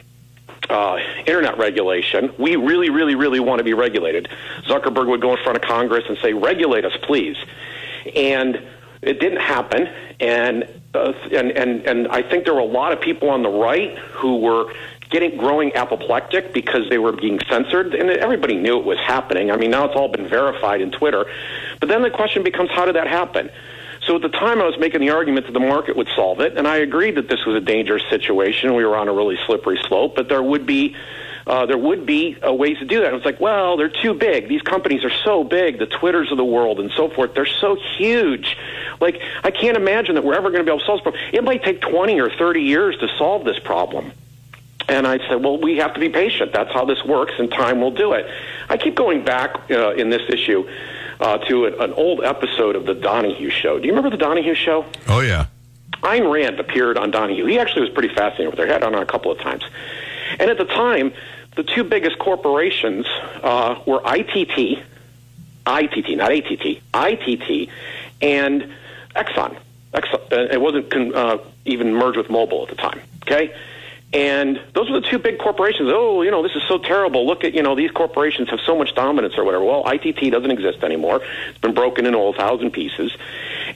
uh, 0.70 0.98
internet 1.26 1.58
regulation. 1.58 2.32
We 2.38 2.56
really, 2.56 2.90
really, 2.90 3.14
really 3.14 3.40
want 3.40 3.58
to 3.58 3.64
be 3.64 3.74
regulated. 3.74 4.28
Zuckerberg 4.64 5.08
would 5.08 5.20
go 5.20 5.36
in 5.36 5.42
front 5.42 5.56
of 5.56 5.62
Congress 5.62 6.04
and 6.08 6.18
say, 6.18 6.32
regulate 6.32 6.84
us, 6.84 6.96
please. 7.02 7.36
And 8.14 8.62
it 9.02 9.20
didn't 9.20 9.40
happen. 9.40 9.88
And, 10.20 10.68
uh, 10.94 11.12
and, 11.32 11.50
and, 11.52 11.86
and 11.86 12.08
I 12.08 12.22
think 12.22 12.44
there 12.44 12.54
were 12.54 12.60
a 12.60 12.64
lot 12.64 12.92
of 12.92 13.00
people 13.00 13.30
on 13.30 13.42
the 13.42 13.50
right 13.50 13.96
who 13.98 14.38
were 14.38 14.72
getting 15.10 15.38
growing 15.38 15.72
apoplectic 15.74 16.52
because 16.52 16.88
they 16.90 16.98
were 16.98 17.12
being 17.12 17.40
censored 17.48 17.94
and 17.94 18.10
everybody 18.10 18.54
knew 18.56 18.78
it 18.78 18.84
was 18.84 18.98
happening. 18.98 19.50
I 19.50 19.56
mean, 19.56 19.70
now 19.70 19.86
it's 19.86 19.96
all 19.96 20.08
been 20.08 20.28
verified 20.28 20.80
in 20.80 20.90
Twitter. 20.90 21.24
But 21.80 21.88
then 21.88 22.02
the 22.02 22.10
question 22.10 22.42
becomes 22.42 22.70
how 22.70 22.84
did 22.84 22.94
that 22.96 23.06
happen? 23.06 23.50
So 24.08 24.16
at 24.16 24.22
the 24.22 24.30
time, 24.30 24.62
I 24.62 24.64
was 24.64 24.78
making 24.78 25.02
the 25.02 25.10
argument 25.10 25.44
that 25.46 25.52
the 25.52 25.60
market 25.60 25.94
would 25.94 26.08
solve 26.16 26.40
it, 26.40 26.56
and 26.56 26.66
I 26.66 26.78
agreed 26.78 27.16
that 27.16 27.28
this 27.28 27.44
was 27.44 27.56
a 27.56 27.60
dangerous 27.60 28.02
situation. 28.08 28.74
We 28.74 28.86
were 28.86 28.96
on 28.96 29.06
a 29.06 29.12
really 29.12 29.36
slippery 29.44 29.78
slope, 29.86 30.16
but 30.16 30.30
there 30.30 30.42
would 30.42 30.64
be 30.64 30.96
uh, 31.46 31.66
there 31.66 31.78
would 31.78 32.06
be 32.06 32.36
uh, 32.42 32.52
ways 32.52 32.78
to 32.78 32.86
do 32.86 33.00
that. 33.00 33.08
And 33.08 33.16
it's 33.16 33.24
like, 33.24 33.40
well, 33.40 33.76
they're 33.76 33.88
too 33.90 34.14
big. 34.14 34.48
These 34.48 34.62
companies 34.62 35.04
are 35.04 35.12
so 35.24 35.44
big, 35.44 35.78
the 35.78 35.86
Twitters 35.86 36.30
of 36.30 36.36
the 36.36 36.44
world 36.44 36.78
and 36.78 36.90
so 36.90 37.08
forth. 37.08 37.34
They're 37.34 37.46
so 37.46 37.76
huge. 37.96 38.56
Like, 39.00 39.20
I 39.42 39.50
can't 39.50 39.76
imagine 39.76 40.14
that 40.16 40.24
we're 40.24 40.34
ever 40.34 40.50
going 40.50 40.60
to 40.60 40.64
be 40.64 40.70
able 40.70 40.80
to 40.80 40.84
solve 40.84 40.98
this 40.98 41.04
problem. 41.04 41.24
It 41.32 41.44
might 41.44 41.64
take 41.64 41.80
20 41.80 42.20
or 42.20 42.28
30 42.30 42.60
years 42.60 42.98
to 42.98 43.08
solve 43.16 43.46
this 43.46 43.58
problem. 43.58 44.12
And 44.90 45.06
I 45.06 45.26
said, 45.26 45.42
well, 45.42 45.58
we 45.58 45.78
have 45.78 45.94
to 45.94 46.00
be 46.00 46.10
patient. 46.10 46.52
That's 46.52 46.72
how 46.72 46.84
this 46.84 47.02
works, 47.02 47.32
and 47.38 47.50
time 47.50 47.80
will 47.80 47.92
do 47.92 48.12
it. 48.12 48.26
I 48.68 48.76
keep 48.76 48.94
going 48.94 49.24
back 49.24 49.70
uh, 49.70 49.94
in 49.94 50.10
this 50.10 50.22
issue 50.28 50.68
uh, 51.20 51.38
to 51.38 51.66
an, 51.66 51.74
an 51.80 51.92
old 51.94 52.22
episode 52.22 52.76
of 52.76 52.86
the 52.86 52.94
Donahue 52.94 53.50
Show. 53.50 53.78
Do 53.78 53.86
you 53.86 53.92
remember 53.92 54.10
the 54.10 54.22
Donahue 54.22 54.54
Show? 54.54 54.84
Oh, 55.08 55.20
yeah. 55.20 55.46
Ayn 56.02 56.32
Rand 56.32 56.60
appeared 56.60 56.96
on 56.96 57.10
Donahue. 57.10 57.44
He 57.46 57.58
actually 57.58 57.82
was 57.82 57.90
pretty 57.90 58.14
fascinating 58.14 58.50
with 58.50 58.58
her. 58.58 58.66
He 58.66 58.72
had 58.72 58.84
on 58.84 58.94
a 58.94 59.06
couple 59.06 59.32
of 59.32 59.38
times. 59.38 59.64
And 60.38 60.50
at 60.50 60.58
the 60.58 60.64
time, 60.64 61.12
the 61.56 61.64
two 61.64 61.82
biggest 61.82 62.18
corporations 62.18 63.06
uh, 63.42 63.80
were 63.84 64.00
ITT, 64.04 64.78
ITT, 65.66 66.16
not 66.16 66.32
ATT, 66.32 66.80
ITT, 66.94 67.68
and 68.22 68.72
Exxon. 69.16 69.56
Exxon 69.92 70.32
uh, 70.32 70.48
it 70.52 70.60
wasn't 70.60 70.90
con- 70.90 71.14
uh, 71.14 71.38
even 71.64 71.94
merged 71.94 72.16
with 72.16 72.28
Mobil 72.28 72.62
at 72.62 72.68
the 72.68 72.76
time. 72.76 73.00
Okay, 73.22 73.54
and 74.12 74.58
those 74.74 74.90
were 74.90 75.00
the 75.00 75.06
two 75.06 75.18
big 75.18 75.38
corporations. 75.38 75.90
Oh, 75.92 76.22
you 76.22 76.30
know, 76.30 76.42
this 76.42 76.56
is 76.56 76.62
so 76.66 76.78
terrible. 76.78 77.26
Look 77.26 77.44
at 77.44 77.54
you 77.54 77.62
know 77.62 77.74
these 77.74 77.90
corporations 77.90 78.48
have 78.50 78.60
so 78.60 78.76
much 78.76 78.94
dominance 78.94 79.36
or 79.36 79.44
whatever. 79.44 79.64
Well, 79.64 79.84
ITT 79.86 80.32
doesn't 80.32 80.50
exist 80.50 80.82
anymore. 80.82 81.20
It's 81.50 81.58
been 81.58 81.74
broken 81.74 82.06
into 82.06 82.18
a 82.18 82.32
thousand 82.32 82.70
pieces, 82.70 83.12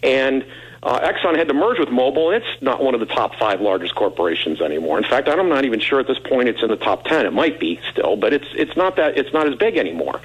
and 0.02 0.44
uh, 0.82 1.00
Exxon 1.00 1.36
had 1.36 1.48
to 1.48 1.54
merge 1.54 1.78
with 1.78 1.90
Mobil, 1.90 2.34
and 2.34 2.42
it's 2.42 2.62
not 2.62 2.82
one 2.82 2.94
of 2.94 3.00
the 3.00 3.06
top 3.06 3.36
five 3.36 3.60
largest 3.60 3.94
corporations 3.94 4.60
anymore. 4.60 4.96
In 4.96 5.04
fact, 5.04 5.28
I'm 5.28 5.48
not 5.48 5.64
even 5.64 5.80
sure 5.80 6.00
at 6.00 6.06
this 6.06 6.18
point 6.18 6.48
it's 6.48 6.62
in 6.62 6.68
the 6.68 6.76
top 6.76 7.04
ten. 7.04 7.26
It 7.26 7.32
might 7.32 7.60
be 7.60 7.78
still, 7.90 8.16
but 8.16 8.32
it's 8.32 8.48
it's 8.54 8.76
not 8.76 8.96
that 8.96 9.18
it's 9.18 9.32
not 9.34 9.46
as 9.46 9.54
big 9.54 9.76
anymore. 9.76 10.20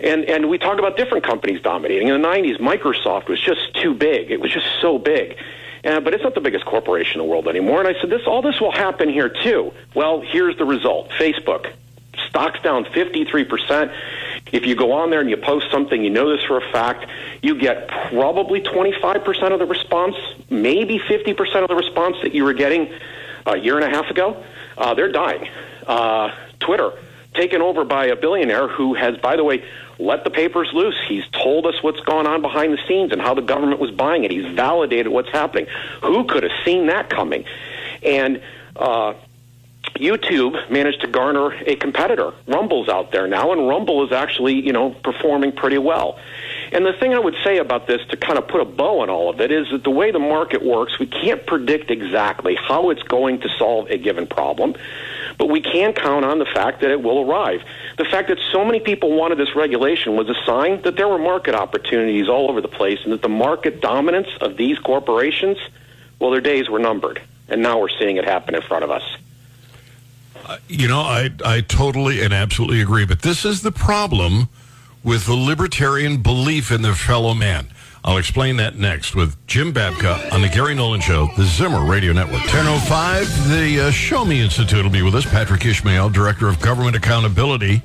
And 0.00 0.24
and 0.24 0.50
we 0.50 0.58
talk 0.58 0.80
about 0.80 0.96
different 0.96 1.24
companies 1.24 1.62
dominating. 1.62 2.08
In 2.08 2.20
the 2.20 2.28
'90s, 2.28 2.58
Microsoft 2.58 3.28
was 3.28 3.40
just 3.40 3.74
too 3.74 3.94
big. 3.94 4.32
It 4.32 4.40
was 4.40 4.52
just 4.52 4.66
so 4.80 4.98
big. 4.98 5.36
Uh, 5.84 6.00
but 6.00 6.12
it's 6.12 6.22
not 6.22 6.34
the 6.34 6.40
biggest 6.40 6.64
corporation 6.64 7.20
in 7.20 7.26
the 7.26 7.30
world 7.30 7.48
anymore. 7.48 7.80
And 7.80 7.88
I 7.88 7.98
said, 8.00 8.10
this 8.10 8.22
all 8.26 8.42
this 8.42 8.60
will 8.60 8.72
happen 8.72 9.08
here 9.08 9.28
too. 9.28 9.72
Well, 9.94 10.20
here's 10.20 10.56
the 10.58 10.64
result: 10.64 11.10
Facebook 11.10 11.72
stocks 12.28 12.60
down 12.62 12.84
53 12.84 13.44
percent. 13.44 13.92
If 14.52 14.66
you 14.66 14.74
go 14.74 14.92
on 14.92 15.10
there 15.10 15.20
and 15.20 15.30
you 15.30 15.36
post 15.36 15.70
something, 15.70 16.02
you 16.02 16.10
know 16.10 16.34
this 16.34 16.44
for 16.44 16.58
a 16.58 16.72
fact, 16.72 17.08
you 17.42 17.54
get 17.54 17.88
probably 17.88 18.60
25% 18.60 19.52
of 19.52 19.58
the 19.58 19.66
response, 19.66 20.16
maybe 20.48 20.98
50% 20.98 21.62
of 21.62 21.68
the 21.68 21.76
response 21.76 22.16
that 22.22 22.34
you 22.34 22.44
were 22.44 22.52
getting 22.52 22.92
a 23.46 23.56
year 23.56 23.76
and 23.76 23.84
a 23.84 23.90
half 23.90 24.10
ago. 24.10 24.42
Uh, 24.76 24.94
they're 24.94 25.12
dying. 25.12 25.48
Uh, 25.86 26.34
Twitter, 26.58 26.92
taken 27.34 27.62
over 27.62 27.84
by 27.84 28.06
a 28.06 28.16
billionaire 28.16 28.66
who 28.66 28.94
has, 28.94 29.16
by 29.18 29.36
the 29.36 29.44
way, 29.44 29.64
let 30.00 30.24
the 30.24 30.30
papers 30.30 30.70
loose. 30.72 30.96
He's 31.08 31.26
told 31.28 31.66
us 31.66 31.82
what's 31.82 32.00
gone 32.00 32.26
on 32.26 32.42
behind 32.42 32.72
the 32.72 32.78
scenes 32.88 33.12
and 33.12 33.20
how 33.20 33.34
the 33.34 33.42
government 33.42 33.80
was 33.80 33.90
buying 33.90 34.24
it. 34.24 34.30
He's 34.30 34.46
validated 34.46 35.08
what's 35.08 35.30
happening. 35.30 35.66
Who 36.02 36.24
could 36.24 36.42
have 36.42 36.52
seen 36.64 36.86
that 36.86 37.10
coming? 37.10 37.44
And 38.02 38.42
uh, 38.76 39.14
YouTube 39.96 40.70
managed 40.70 41.02
to 41.02 41.06
garner 41.06 41.52
a 41.52 41.76
competitor. 41.76 42.32
Rumble's 42.46 42.88
out 42.88 43.12
there 43.12 43.26
now, 43.26 43.52
and 43.52 43.68
Rumble 43.68 44.04
is 44.06 44.12
actually, 44.12 44.54
you 44.54 44.72
know, 44.72 44.90
performing 44.90 45.52
pretty 45.52 45.78
well. 45.78 46.18
And 46.72 46.86
the 46.86 46.92
thing 46.92 47.14
I 47.14 47.18
would 47.18 47.36
say 47.42 47.58
about 47.58 47.86
this 47.86 48.00
to 48.10 48.16
kind 48.16 48.38
of 48.38 48.46
put 48.48 48.60
a 48.60 48.64
bow 48.64 49.00
on 49.00 49.10
all 49.10 49.28
of 49.28 49.40
it 49.40 49.50
is 49.50 49.68
that 49.70 49.82
the 49.82 49.90
way 49.90 50.12
the 50.12 50.20
market 50.20 50.64
works, 50.64 50.98
we 50.98 51.06
can't 51.06 51.44
predict 51.46 51.90
exactly 51.90 52.54
how 52.54 52.90
it's 52.90 53.02
going 53.02 53.40
to 53.40 53.48
solve 53.58 53.90
a 53.90 53.98
given 53.98 54.26
problem, 54.26 54.74
but 55.40 55.48
we 55.48 55.62
can 55.62 55.94
count 55.94 56.22
on 56.22 56.38
the 56.38 56.44
fact 56.44 56.82
that 56.82 56.90
it 56.90 57.02
will 57.02 57.26
arrive. 57.26 57.62
The 57.96 58.04
fact 58.04 58.28
that 58.28 58.38
so 58.52 58.62
many 58.62 58.78
people 58.78 59.16
wanted 59.16 59.38
this 59.38 59.56
regulation 59.56 60.14
was 60.14 60.28
a 60.28 60.34
sign 60.44 60.82
that 60.82 60.96
there 60.96 61.08
were 61.08 61.16
market 61.16 61.54
opportunities 61.54 62.28
all 62.28 62.50
over 62.50 62.60
the 62.60 62.68
place 62.68 62.98
and 63.04 63.12
that 63.14 63.22
the 63.22 63.30
market 63.30 63.80
dominance 63.80 64.28
of 64.42 64.58
these 64.58 64.78
corporations, 64.78 65.56
well, 66.18 66.30
their 66.30 66.42
days 66.42 66.68
were 66.68 66.78
numbered. 66.78 67.22
And 67.48 67.62
now 67.62 67.80
we're 67.80 67.88
seeing 67.88 68.18
it 68.18 68.26
happen 68.26 68.54
in 68.54 68.60
front 68.60 68.84
of 68.84 68.90
us. 68.90 69.02
Uh, 70.44 70.58
you 70.68 70.86
know, 70.86 71.00
I 71.00 71.30
I 71.42 71.62
totally 71.62 72.20
and 72.20 72.34
absolutely 72.34 72.82
agree. 72.82 73.06
But 73.06 73.22
this 73.22 73.46
is 73.46 73.62
the 73.62 73.72
problem 73.72 74.50
with 75.02 75.24
the 75.24 75.34
libertarian 75.34 76.18
belief 76.18 76.70
in 76.70 76.82
their 76.82 76.94
fellow 76.94 77.32
man. 77.32 77.68
I'll 78.02 78.16
explain 78.16 78.56
that 78.56 78.76
next 78.76 79.14
with 79.14 79.36
Jim 79.46 79.74
Babka 79.74 80.32
on 80.32 80.40
the 80.40 80.48
Gary 80.48 80.74
Nolan 80.74 81.02
Show, 81.02 81.28
the 81.36 81.44
Zimmer 81.44 81.84
Radio 81.84 82.14
Network. 82.14 82.40
10.05, 82.42 83.50
the 83.50 83.88
uh, 83.88 83.90
Show 83.90 84.24
Me 84.24 84.40
Institute 84.40 84.82
will 84.82 84.90
be 84.90 85.02
with 85.02 85.14
us. 85.14 85.26
Patrick 85.26 85.66
Ishmael, 85.66 86.08
Director 86.08 86.48
of 86.48 86.60
Government 86.60 86.96
Accountability. 86.96 87.82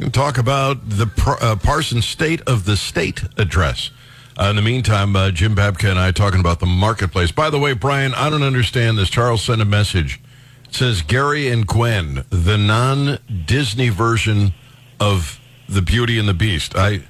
We'll 0.00 0.10
talk 0.10 0.38
about 0.38 0.88
the 0.88 1.08
uh, 1.40 1.54
Parsons 1.54 2.04
State 2.06 2.40
of 2.42 2.64
the 2.64 2.76
State 2.76 3.22
address. 3.36 3.90
Uh, 4.36 4.46
in 4.46 4.56
the 4.56 4.62
meantime, 4.62 5.14
uh, 5.14 5.30
Jim 5.30 5.54
Babka 5.54 5.88
and 5.88 5.98
I 5.98 6.10
talking 6.10 6.40
about 6.40 6.58
the 6.58 6.66
marketplace. 6.66 7.30
By 7.30 7.48
the 7.48 7.58
way, 7.60 7.72
Brian, 7.72 8.14
I 8.14 8.30
don't 8.30 8.42
understand 8.42 8.98
this. 8.98 9.10
Charles 9.10 9.44
sent 9.44 9.62
a 9.62 9.64
message. 9.64 10.20
It 10.64 10.74
says 10.74 11.02
Gary 11.02 11.46
and 11.48 11.66
Gwen, 11.66 12.24
the 12.30 12.58
non 12.58 13.18
Disney 13.46 13.90
version 13.90 14.54
of 14.98 15.38
The 15.68 15.82
Beauty 15.82 16.18
and 16.18 16.26
the 16.26 16.34
Beast. 16.34 16.74
I 16.74 17.04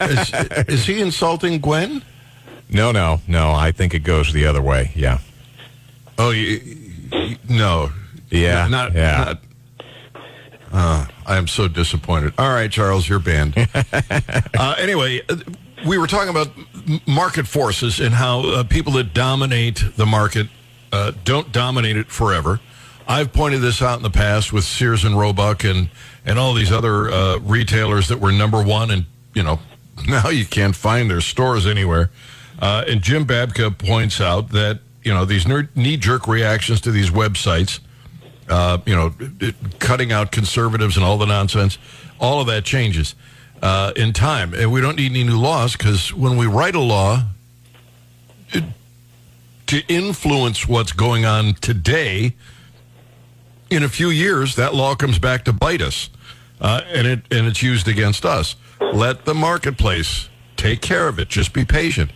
is, 0.00 0.32
is 0.68 0.86
he 0.86 1.00
insulting 1.00 1.60
Gwen? 1.60 2.02
No, 2.68 2.92
no, 2.92 3.20
no. 3.28 3.52
I 3.52 3.72
think 3.72 3.94
it 3.94 4.00
goes 4.00 4.32
the 4.32 4.46
other 4.46 4.62
way. 4.62 4.92
Yeah. 4.94 5.18
Oh, 6.18 6.30
you, 6.30 6.60
you, 7.12 7.36
no. 7.48 7.90
Yeah. 8.30 8.66
Not. 8.68 8.94
yeah. 8.94 9.24
Not, 9.24 9.38
uh, 10.72 11.06
I 11.24 11.36
am 11.36 11.46
so 11.46 11.68
disappointed. 11.68 12.34
All 12.38 12.52
right, 12.52 12.70
Charles, 12.70 13.08
you're 13.08 13.18
banned. 13.18 13.54
uh, 14.58 14.74
anyway, 14.78 15.22
we 15.86 15.96
were 15.96 16.06
talking 16.06 16.28
about 16.28 16.48
market 17.06 17.46
forces 17.46 18.00
and 18.00 18.14
how 18.14 18.40
uh, 18.40 18.64
people 18.64 18.92
that 18.94 19.14
dominate 19.14 19.82
the 19.96 20.06
market 20.06 20.48
uh, 20.92 21.12
don't 21.24 21.52
dominate 21.52 21.96
it 21.96 22.08
forever. 22.08 22.60
I've 23.08 23.32
pointed 23.32 23.60
this 23.60 23.80
out 23.80 23.98
in 23.98 24.02
the 24.02 24.10
past 24.10 24.52
with 24.52 24.64
Sears 24.64 25.04
and 25.04 25.16
Roebuck 25.18 25.64
and 25.64 25.88
and 26.24 26.38
all 26.38 26.54
these 26.54 26.72
other 26.72 27.08
uh, 27.08 27.38
retailers 27.38 28.08
that 28.08 28.18
were 28.18 28.32
number 28.32 28.62
one, 28.62 28.90
and 28.90 29.06
you 29.36 29.42
know 29.42 29.60
now 30.08 30.28
you 30.30 30.44
can't 30.44 30.74
find 30.74 31.08
their 31.08 31.20
stores 31.20 31.66
anywhere. 31.66 32.10
Uh, 32.58 32.84
and 32.88 33.02
Jim 33.02 33.26
Babka 33.26 33.76
points 33.76 34.20
out 34.20 34.48
that 34.48 34.80
you 35.04 35.14
know 35.14 35.24
these 35.24 35.46
knee 35.46 35.96
jerk 35.96 36.26
reactions 36.26 36.80
to 36.80 36.90
these 36.90 37.10
websites, 37.10 37.78
uh, 38.48 38.78
you 38.86 38.96
know, 38.96 39.14
cutting 39.78 40.10
out 40.10 40.32
conservatives 40.32 40.96
and 40.96 41.04
all 41.04 41.18
the 41.18 41.26
nonsense, 41.26 41.78
all 42.18 42.40
of 42.40 42.46
that 42.48 42.64
changes 42.64 43.14
uh, 43.62 43.92
in 43.94 44.12
time, 44.12 44.54
and 44.54 44.72
we 44.72 44.80
don't 44.80 44.96
need 44.96 45.12
any 45.12 45.22
new 45.22 45.38
laws 45.38 45.76
because 45.76 46.12
when 46.12 46.36
we 46.36 46.46
write 46.46 46.74
a 46.74 46.80
law. 46.80 47.22
It, 48.50 48.64
to 49.66 49.82
influence 49.88 50.68
what's 50.68 50.92
going 50.92 51.24
on 51.24 51.54
today, 51.54 52.36
in 53.68 53.82
a 53.82 53.88
few 53.88 54.10
years, 54.10 54.54
that 54.54 54.74
law 54.74 54.94
comes 54.94 55.18
back 55.18 55.44
to 55.46 55.52
bite 55.52 55.82
us, 55.82 56.08
uh, 56.60 56.82
and 56.86 57.04
it 57.04 57.20
and 57.32 57.48
it's 57.48 57.64
used 57.64 57.88
against 57.88 58.24
us. 58.24 58.54
Let 58.80 59.24
the 59.24 59.34
marketplace 59.34 60.28
take 60.56 60.80
care 60.80 61.08
of 61.08 61.18
it. 61.18 61.28
Just 61.28 61.52
be 61.52 61.64
patient. 61.64 62.10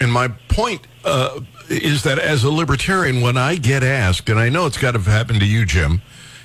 And 0.00 0.12
my 0.12 0.28
point 0.48 0.86
uh, 1.04 1.40
is 1.68 2.02
that 2.02 2.18
as 2.18 2.44
a 2.44 2.50
libertarian, 2.50 3.20
when 3.20 3.36
I 3.36 3.56
get 3.56 3.82
asked, 3.82 4.28
and 4.28 4.38
I 4.38 4.48
know 4.48 4.66
it's 4.66 4.78
got 4.78 4.92
to 4.92 5.00
happen 5.00 5.38
to 5.38 5.46
you, 5.46 5.64
Jim, 5.64 6.02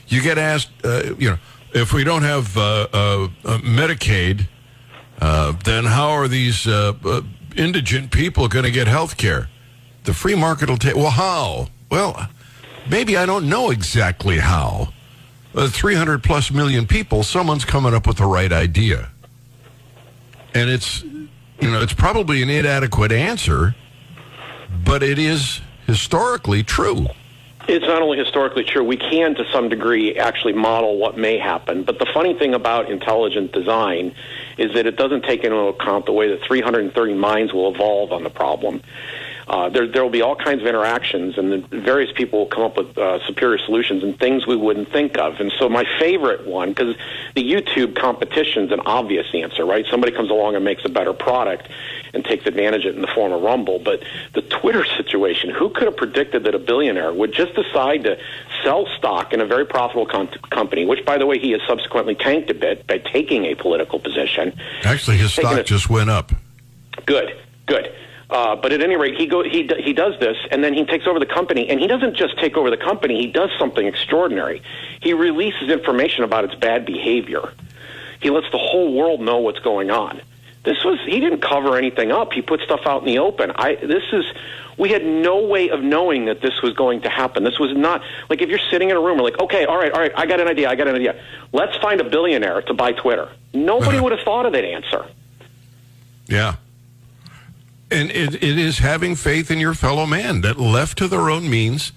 you 0.07 0.21
get 0.21 0.37
asked, 0.37 0.69
uh, 0.83 1.13
you 1.17 1.31
know, 1.31 1.37
if 1.73 1.93
we 1.93 2.03
don't 2.03 2.23
have 2.23 2.57
uh, 2.57 2.87
uh, 2.91 3.27
Medicaid, 3.59 4.47
uh, 5.21 5.53
then 5.63 5.85
how 5.85 6.09
are 6.09 6.27
these 6.27 6.67
indigent 7.55 8.11
people 8.11 8.47
going 8.47 8.65
to 8.65 8.71
get 8.71 8.87
health 8.87 9.17
care? 9.17 9.49
The 10.05 10.13
free 10.13 10.35
market 10.35 10.69
will 10.69 10.77
take. 10.77 10.95
Well, 10.95 11.11
how? 11.11 11.67
Well, 11.91 12.29
maybe 12.89 13.17
I 13.17 13.25
don't 13.25 13.49
know 13.49 13.69
exactly 13.69 14.39
how. 14.39 14.93
Uh, 15.53 15.67
300 15.67 16.23
plus 16.23 16.51
million 16.51 16.85
people, 16.85 17.23
someone's 17.23 17.65
coming 17.65 17.93
up 17.93 18.07
with 18.07 18.17
the 18.17 18.25
right 18.25 18.51
idea. 18.51 19.09
And 20.53 20.69
it's, 20.69 21.03
you 21.03 21.71
know, 21.71 21.81
it's 21.81 21.93
probably 21.93 22.41
an 22.41 22.49
inadequate 22.49 23.11
answer, 23.11 23.75
but 24.85 25.03
it 25.03 25.19
is 25.19 25.61
historically 25.85 26.63
true. 26.63 27.07
It's 27.67 27.85
not 27.85 28.01
only 28.01 28.17
historically 28.17 28.63
true, 28.63 28.83
we 28.83 28.97
can 28.97 29.35
to 29.35 29.45
some 29.51 29.69
degree 29.69 30.15
actually 30.15 30.53
model 30.53 30.97
what 30.97 31.19
may 31.19 31.37
happen. 31.37 31.83
But 31.83 31.99
the 31.99 32.07
funny 32.07 32.33
thing 32.33 32.55
about 32.55 32.89
intelligent 32.89 33.51
design 33.51 34.15
is 34.57 34.73
that 34.73 34.87
it 34.87 34.95
doesn't 34.95 35.23
take 35.23 35.43
into 35.43 35.55
account 35.55 36.07
the 36.07 36.11
way 36.11 36.29
that 36.29 36.41
330 36.41 37.13
minds 37.13 37.53
will 37.53 37.71
evolve 37.71 38.11
on 38.11 38.23
the 38.23 38.31
problem. 38.31 38.81
Uh, 39.49 39.67
there 39.67 39.87
there 39.87 40.03
will 40.03 40.11
be 40.11 40.21
all 40.21 40.35
kinds 40.35 40.61
of 40.61 40.67
interactions, 40.67 41.35
and 41.37 41.51
the 41.51 41.79
various 41.79 42.11
people 42.11 42.39
will 42.39 42.45
come 42.45 42.63
up 42.63 42.77
with 42.77 42.95
uh, 42.97 43.25
superior 43.25 43.57
solutions 43.57 44.03
and 44.03 44.17
things 44.19 44.45
we 44.45 44.55
wouldn't 44.55 44.91
think 44.91 45.17
of. 45.17 45.39
And 45.39 45.51
so 45.57 45.67
my 45.67 45.85
favorite 45.99 46.45
one, 46.45 46.69
because 46.69 46.95
the 47.35 47.43
YouTube 47.43 47.95
competition 47.95 48.65
is 48.65 48.71
an 48.71 48.81
obvious 48.81 49.25
answer, 49.33 49.65
right? 49.65 49.85
Somebody 49.89 50.15
comes 50.15 50.29
along 50.29 50.55
and 50.55 50.63
makes 50.63 50.85
a 50.85 50.89
better 50.89 51.13
product 51.13 51.67
and 52.13 52.23
takes 52.23 52.45
advantage 52.45 52.85
of 52.85 52.93
it 52.93 52.95
in 52.95 53.01
the 53.01 53.07
form 53.07 53.31
of 53.31 53.41
Rumble. 53.41 53.79
But 53.79 54.03
the 54.35 54.41
Twitter 54.43 54.85
situation, 54.85 55.49
who 55.49 55.69
could 55.69 55.87
have 55.87 55.97
predicted 55.97 56.43
that 56.43 56.53
a 56.53 56.59
billionaire 56.59 57.11
would 57.11 57.33
just 57.33 57.55
decide 57.55 58.03
to 58.03 58.19
sell 58.63 58.87
stock 58.97 59.33
in 59.33 59.41
a 59.41 59.45
very 59.47 59.65
profitable 59.65 60.05
com- 60.05 60.29
company, 60.51 60.85
which, 60.85 61.03
by 61.05 61.17
the 61.17 61.25
way, 61.25 61.39
he 61.39 61.51
has 61.51 61.61
subsequently 61.67 62.13
tanked 62.13 62.51
a 62.51 62.53
bit 62.53 62.85
by 62.85 62.99
taking 62.99 63.45
a 63.45 63.55
political 63.55 63.99
position. 63.99 64.55
Actually, 64.83 65.17
his 65.17 65.33
stock 65.33 65.57
it- 65.57 65.65
just 65.65 65.89
went 65.89 66.11
up. 66.11 66.31
Good, 67.07 67.35
good. 67.65 67.91
Uh, 68.29 68.55
but 68.55 68.71
at 68.71 68.81
any 68.81 68.95
rate, 68.95 69.15
he 69.17 69.25
go 69.25 69.43
he 69.43 69.67
he 69.79 69.91
does 69.91 70.19
this, 70.19 70.37
and 70.51 70.63
then 70.63 70.73
he 70.73 70.85
takes 70.85 71.07
over 71.07 71.19
the 71.19 71.25
company, 71.25 71.67
and 71.67 71.79
he 71.79 71.87
doesn't 71.87 72.15
just 72.15 72.37
take 72.37 72.55
over 72.57 72.69
the 72.69 72.77
company. 72.77 73.19
He 73.19 73.27
does 73.27 73.49
something 73.57 73.87
extraordinary. 73.87 74.61
He 75.01 75.13
releases 75.13 75.69
information 75.69 76.23
about 76.23 76.43
its 76.43 76.53
bad 76.53 76.85
behavior. 76.85 77.51
He 78.21 78.29
lets 78.29 78.51
the 78.51 78.59
whole 78.59 78.93
world 78.93 79.21
know 79.21 79.39
what's 79.39 79.59
going 79.59 79.89
on. 79.89 80.21
This 80.63 80.83
was 80.83 80.99
he 81.05 81.19
didn't 81.19 81.41
cover 81.41 81.75
anything 81.75 82.11
up. 82.11 82.33
He 82.33 82.41
put 82.41 82.61
stuff 82.61 82.81
out 82.85 83.01
in 83.01 83.05
the 83.07 83.19
open. 83.19 83.51
I 83.55 83.75
this 83.75 84.03
is 84.11 84.25
we 84.77 84.89
had 84.89 85.05
no 85.05 85.45
way 85.45 85.69
of 85.69 85.81
knowing 85.81 86.25
that 86.25 86.41
this 86.41 86.61
was 86.61 86.73
going 86.73 87.01
to 87.01 87.09
happen. 87.09 87.43
This 87.43 87.57
was 87.57 87.75
not 87.75 88.03
like 88.29 88.41
if 88.41 88.49
you're 88.49 88.59
sitting 88.69 88.89
in 88.89 88.95
a 88.95 88.99
room, 88.99 89.17
we're 89.17 89.23
like, 89.23 89.39
okay, 89.39 89.65
all 89.65 89.77
right, 89.77 89.91
all 89.91 89.99
right, 89.99 90.11
I 90.15 90.25
got 90.25 90.39
an 90.39 90.47
idea, 90.47 90.69
I 90.69 90.75
got 90.75 90.87
an 90.87 90.95
idea. 90.95 91.19
Let's 91.51 91.75
find 91.77 91.99
a 91.99 92.03
billionaire 92.03 92.61
to 92.63 92.73
buy 92.73 92.91
Twitter. 92.91 93.29
Nobody 93.53 93.99
would 94.01 94.11
have 94.11 94.21
thought 94.21 94.45
of 94.45 94.53
that 94.53 94.63
answer. 94.63 95.05
Yeah. 96.27 96.55
And 97.91 98.11
it, 98.11 98.35
it 98.35 98.57
is 98.57 98.79
having 98.79 99.15
faith 99.15 99.49
in 99.49 99.59
your 99.59 99.73
fellow 99.73 100.05
man 100.05 100.41
that 100.41 100.59
left 100.59 100.97
to 100.99 101.07
their 101.07 101.29
own 101.29 101.49
means, 101.49 101.91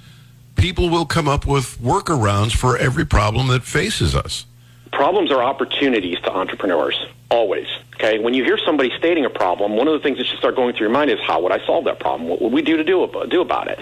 people 0.56 0.88
will 0.88 1.06
come 1.06 1.28
up 1.28 1.46
with 1.46 1.78
workarounds 1.80 2.52
for 2.52 2.76
every 2.76 3.04
problem 3.04 3.48
that 3.48 3.62
faces 3.62 4.14
us. 4.14 4.46
problems 4.92 5.30
are 5.30 5.42
opportunities 5.42 6.18
to 6.20 6.32
entrepreneurs 6.32 7.06
always 7.30 7.66
okay 8.02 8.18
when 8.18 8.34
you 8.34 8.44
hear 8.44 8.58
somebody 8.58 8.90
stating 8.98 9.24
a 9.24 9.30
problem 9.30 9.76
one 9.76 9.86
of 9.88 9.94
the 9.94 10.00
things 10.00 10.18
that 10.18 10.26
should 10.26 10.38
start 10.38 10.56
going 10.56 10.74
through 10.74 10.86
your 10.86 10.90
mind 10.90 11.10
is 11.10 11.18
how 11.20 11.40
would 11.40 11.52
i 11.52 11.64
solve 11.66 11.84
that 11.84 12.00
problem? 12.00 12.28
What 12.28 12.40
would 12.40 12.52
we 12.52 12.62
do 12.62 12.76
to 12.76 12.84
do, 12.84 13.04
ab- 13.04 13.30
do 13.30 13.40
about 13.40 13.68
it? 13.68 13.78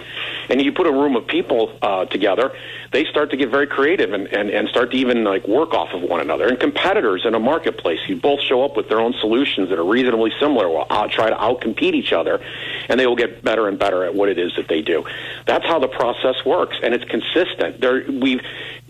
And 0.49 0.61
you 0.61 0.73
put 0.73 0.87
a 0.87 0.93
room 0.93 1.17
of 1.17 1.27
people 1.27 1.77
uh, 1.83 2.05
together 2.07 2.53
they 2.93 3.05
start 3.05 3.31
to 3.31 3.37
get 3.37 3.51
very 3.51 3.67
creative 3.67 4.13
and, 4.13 4.27
and, 4.29 4.51
and 4.51 4.69
start 4.69 4.91
to 4.91 4.97
even 4.97 5.23
like 5.23 5.47
work 5.47 5.75
off 5.75 5.93
of 5.93 6.03
one 6.03 6.21
another. 6.21 6.49
And 6.49 6.59
competitors 6.59 7.25
in 7.25 7.35
a 7.35 7.39
marketplace 7.39 8.01
you 8.09 8.17
both 8.17 8.41
show 8.41 8.65
up 8.65 8.77
with 8.77 8.89
their 8.89 9.01
own 9.01 9.15
solutions 9.21 9.69
that 9.69 9.79
are 9.79 9.85
reasonably 9.85 10.33
similar 10.41 10.69
will 10.69 10.87
out, 10.91 11.11
try 11.11 11.31
to 11.31 11.37
outcompete 11.37 11.95
each 11.95 12.13
other 12.13 12.41
and 12.89 12.99
they 12.99 13.07
will 13.07 13.17
get 13.17 13.45
better 13.45 13.69
and 13.69 13.79
better 13.79 14.05
at 14.05 14.15
what 14.15 14.29
it 14.29 14.39
is 14.39 14.55
that 14.57 14.69
they 14.69 14.83
do. 14.83 15.05
That's 15.47 15.65
how 15.65 15.79
the 15.79 15.89
process 15.89 16.45
works 16.45 16.77
and 16.83 16.95
it's 16.95 17.05
consistent. 17.05 17.81
There 17.81 18.05
we've 18.11 18.41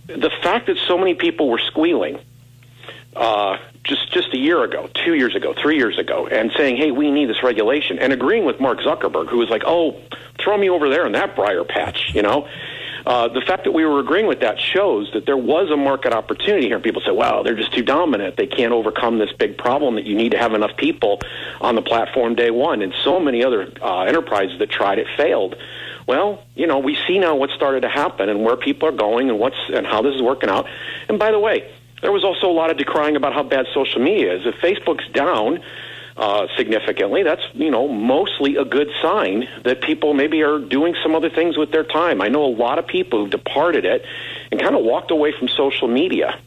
the 0.07 0.31
fact 0.43 0.67
that 0.67 0.77
so 0.89 0.99
many 0.99 1.15
people 1.15 1.49
were 1.49 1.61
squealing 1.61 2.19
uh, 3.17 3.57
just 3.85 4.13
just 4.13 4.33
a 4.35 4.39
year 4.39 4.63
ago, 4.63 4.89
two 5.05 5.15
years 5.15 5.35
ago, 5.35 5.55
three 5.61 5.77
years 5.77 5.99
ago, 5.99 6.27
and 6.27 6.53
saying, 6.57 6.77
"Hey, 6.77 6.91
we 6.91 7.11
need 7.11 7.29
this 7.29 7.43
regulation," 7.43 7.99
and 7.99 8.13
agreeing 8.13 8.45
with 8.45 8.61
Mark 8.61 8.81
Zuckerberg, 8.81 9.29
who 9.29 9.39
was 9.39 9.49
like, 9.49 9.63
"Oh, 9.67 9.97
throw 10.39 10.57
me 10.57 10.71
over 10.71 10.89
there 10.89 11.07
in 11.07 11.13
that 11.13 11.35
briar 11.35 11.65
patch," 11.65 12.13
you 12.15 12.23
know. 12.23 12.49
Uh, 13.07 13.29
the 13.29 13.41
fact 13.41 13.65
that 13.65 13.73
we 13.73 13.85
were 13.85 13.99
agreeing 13.99 14.27
with 14.27 14.41
that 14.41 14.61
shows 14.61 15.11
that 15.15 15.25
there 15.25 15.37
was 15.37 15.71
a 15.71 15.77
market 15.77 16.13
opportunity 16.13 16.67
here. 16.67 16.79
People 16.79 17.03
say, 17.05 17.11
"Wow, 17.11 17.43
they're 17.43 17.57
just 17.57 17.73
too 17.73 17.83
dominant. 17.83 18.37
They 18.37 18.47
can't 18.47 18.73
overcome 18.73 19.19
this 19.19 19.33
big 19.33 19.57
problem 19.57 19.95
that 19.95 20.05
you 20.05 20.15
need 20.15 20.33
to 20.33 20.39
have 20.39 20.53
enough 20.53 20.77
people 20.77 21.21
on 21.61 21.75
the 21.75 21.83
platform 21.83 22.35
day 22.35 22.51
one." 22.51 22.83
And 22.83 22.95
so 23.03 23.19
many 23.19 23.43
other 23.43 23.73
uh, 23.83 24.03
enterprises 24.03 24.59
that 24.59 24.71
tried 24.71 24.99
it 24.99 25.07
failed. 25.17 25.57
Well, 26.07 26.43
you 26.55 26.67
know, 26.67 26.79
we 26.79 26.97
see 27.07 27.19
now 27.19 27.37
what 27.37 27.51
started 27.51 27.83
to 27.83 27.89
happen 27.89 28.29
and 28.29 28.43
where 28.43 28.57
people 28.57 28.89
are 28.89 28.93
going 28.93 29.31
and 29.31 29.39
what's 29.39 29.59
and 29.73 29.87
how 29.87 30.03
this 30.03 30.15
is 30.15 30.23
working 30.23 30.51
out. 30.51 30.67
And 31.09 31.19
by 31.19 31.31
the 31.31 31.39
way, 31.39 31.71
there 32.01 32.13
was 32.13 32.25
also 32.25 32.49
a 32.49 32.53
lot 32.53 32.71
of 32.71 32.77
decrying 32.77 33.17
about 33.17 33.33
how 33.33 33.43
bad 33.43 33.67
social 33.75 34.01
media 34.01 34.35
is. 34.35 34.47
If 34.47 34.57
Facebook's 34.57 35.09
down 35.13 35.63
uh, 36.17 36.49
significantly, 36.57 37.23
that's 37.23 37.43
you 37.55 37.71
know 37.71 37.89
mostly 37.89 38.57
a 38.57 38.65
good 38.65 38.89
sign 39.01 39.49
that 39.65 39.81
people 39.83 40.15
maybe 40.15 40.43
are 40.43 40.59
doing 40.59 40.95
some 41.03 41.15
other 41.15 41.31
things 41.31 41.57
with 41.57 41.73
their 41.73 41.85
time. 41.85 42.21
I 42.21 42.29
know 42.29 42.45
a 42.45 42.55
lot 42.55 42.79
of 42.79 42.87
people 42.87 43.25
who 43.25 43.31
departed 43.31 43.85
it 43.85 44.05
and 44.51 44.61
kind 44.61 44.75
of 44.75 44.85
walked 44.85 45.11
away 45.11 45.33
from 45.33 45.49
social 45.49 45.89
media. 45.89 46.39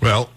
Well, 0.00 0.30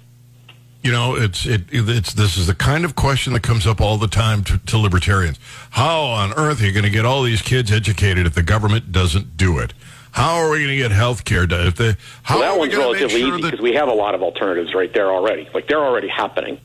you 0.84 0.92
know, 0.92 1.16
it's 1.16 1.46
it, 1.46 1.64
it's 1.72 2.14
this 2.14 2.38
is 2.38 2.48
the 2.48 2.56
kind 2.56 2.84
of 2.84 2.96
question 2.96 3.34
that 3.34 3.42
comes 3.42 3.66
up 3.66 3.80
all 3.80 3.98
the 3.98 4.08
time 4.08 4.44
to, 4.44 4.58
to 4.58 4.78
libertarians. 4.78 5.40
How 5.72 6.02
on 6.02 6.34
earth 6.34 6.62
are 6.62 6.66
you 6.66 6.74
going 6.74 6.84
to 6.84 6.90
get 6.90 7.06
all 7.06 7.24
these 7.24 7.42
kids 7.42 7.72
educated 7.72 8.26
if 8.28 8.36
the 8.36 8.44
government 8.44 8.92
doesn't 8.92 9.38
do 9.38 9.60
it? 9.60 9.74
How 10.14 10.36
are 10.36 10.50
we 10.50 10.60
going 10.60 10.70
to 10.70 10.78
get 10.78 10.92
health 10.92 11.26
care 11.26 11.46
done 11.46 11.68
if 11.68 11.76
the 11.76 11.98
how 12.22 12.40
well, 12.40 12.54
that 12.54 12.60
one's 12.60 12.74
going 12.74 12.88
to 12.88 12.92
make 12.94 13.02
relatively 13.02 13.22
sure 13.22 13.34
easy 13.34 13.42
that 13.42 13.52
because 13.52 13.62
we 13.62 13.74
have 13.74 13.90
a 13.90 13.94
lot 13.94 14.16
of 14.16 14.22
alternatives 14.22 14.74
right 14.74 14.94
there 14.94 15.12
already. 15.12 15.50
Like 15.54 15.68
they're 15.68 15.84
already 15.84 16.08
happening. 16.08 16.60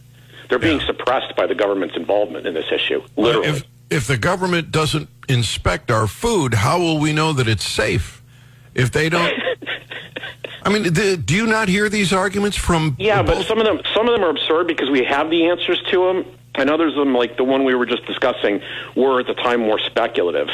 They're 0.48 0.58
being 0.58 0.80
suppressed 0.80 1.36
by 1.36 1.46
the 1.46 1.54
government's 1.54 1.96
involvement 1.96 2.46
in 2.46 2.54
this 2.54 2.70
issue. 2.72 3.02
Literally. 3.16 3.48
if 3.48 3.64
if 3.90 4.06
the 4.06 4.18
government 4.18 4.70
doesn't 4.70 5.08
inspect 5.28 5.90
our 5.90 6.06
food, 6.06 6.54
how 6.54 6.78
will 6.78 6.98
we 6.98 7.12
know 7.12 7.32
that 7.32 7.48
it's 7.48 7.66
safe? 7.66 8.22
If 8.74 8.92
they 8.92 9.08
don't, 9.08 9.32
I 10.62 10.70
mean, 10.70 10.82
the, 10.92 11.16
do 11.16 11.34
you 11.34 11.46
not 11.46 11.68
hear 11.68 11.88
these 11.88 12.12
arguments 12.12 12.56
from? 12.56 12.96
Yeah, 12.98 13.22
but 13.22 13.46
some 13.46 13.58
of 13.58 13.64
them 13.64 13.80
some 13.94 14.08
of 14.08 14.14
them 14.14 14.24
are 14.24 14.30
absurd 14.30 14.66
because 14.66 14.90
we 14.90 15.04
have 15.04 15.30
the 15.30 15.46
answers 15.46 15.80
to 15.90 16.04
them, 16.06 16.26
and 16.54 16.68
others 16.68 16.92
of 16.92 16.98
them, 16.98 17.14
like 17.14 17.36
the 17.38 17.44
one 17.44 17.64
we 17.64 17.74
were 17.74 17.86
just 17.86 18.04
discussing, 18.06 18.60
were 18.94 19.20
at 19.20 19.26
the 19.26 19.34
time 19.34 19.60
more 19.60 19.78
speculative, 19.78 20.48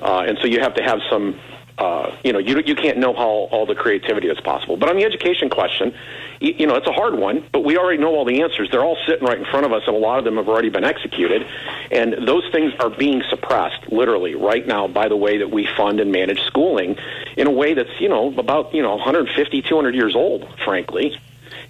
uh, 0.00 0.24
and 0.26 0.38
so 0.40 0.46
you 0.46 0.60
have 0.60 0.74
to 0.74 0.82
have 0.82 1.00
some. 1.10 1.38
Uh, 1.78 2.12
you 2.24 2.32
know, 2.32 2.40
you 2.40 2.60
you 2.66 2.74
can't 2.74 2.98
know 2.98 3.14
how 3.14 3.28
all 3.52 3.64
the 3.64 3.74
creativity 3.74 4.26
that's 4.26 4.40
possible. 4.40 4.76
But 4.76 4.88
on 4.88 4.96
the 4.96 5.04
education 5.04 5.48
question, 5.48 5.94
you, 6.40 6.54
you 6.58 6.66
know, 6.66 6.74
it's 6.74 6.88
a 6.88 6.92
hard 6.92 7.14
one. 7.14 7.46
But 7.52 7.64
we 7.64 7.78
already 7.78 8.02
know 8.02 8.08
all 8.16 8.24
the 8.24 8.42
answers. 8.42 8.68
They're 8.70 8.84
all 8.84 8.98
sitting 9.06 9.24
right 9.24 9.38
in 9.38 9.44
front 9.44 9.64
of 9.64 9.72
us, 9.72 9.84
and 9.86 9.94
a 9.94 9.98
lot 9.98 10.18
of 10.18 10.24
them 10.24 10.38
have 10.38 10.48
already 10.48 10.70
been 10.70 10.82
executed. 10.82 11.46
And 11.92 12.26
those 12.26 12.42
things 12.50 12.72
are 12.80 12.90
being 12.90 13.22
suppressed, 13.30 13.92
literally, 13.92 14.34
right 14.34 14.66
now, 14.66 14.88
by 14.88 15.08
the 15.08 15.16
way 15.16 15.38
that 15.38 15.52
we 15.52 15.68
fund 15.76 16.00
and 16.00 16.10
manage 16.10 16.42
schooling, 16.42 16.98
in 17.36 17.46
a 17.46 17.52
way 17.52 17.74
that's 17.74 18.00
you 18.00 18.08
know 18.08 18.36
about 18.36 18.74
you 18.74 18.82
know 18.82 18.96
150, 18.96 19.62
200 19.62 19.94
years 19.94 20.16
old, 20.16 20.48
frankly, 20.64 21.16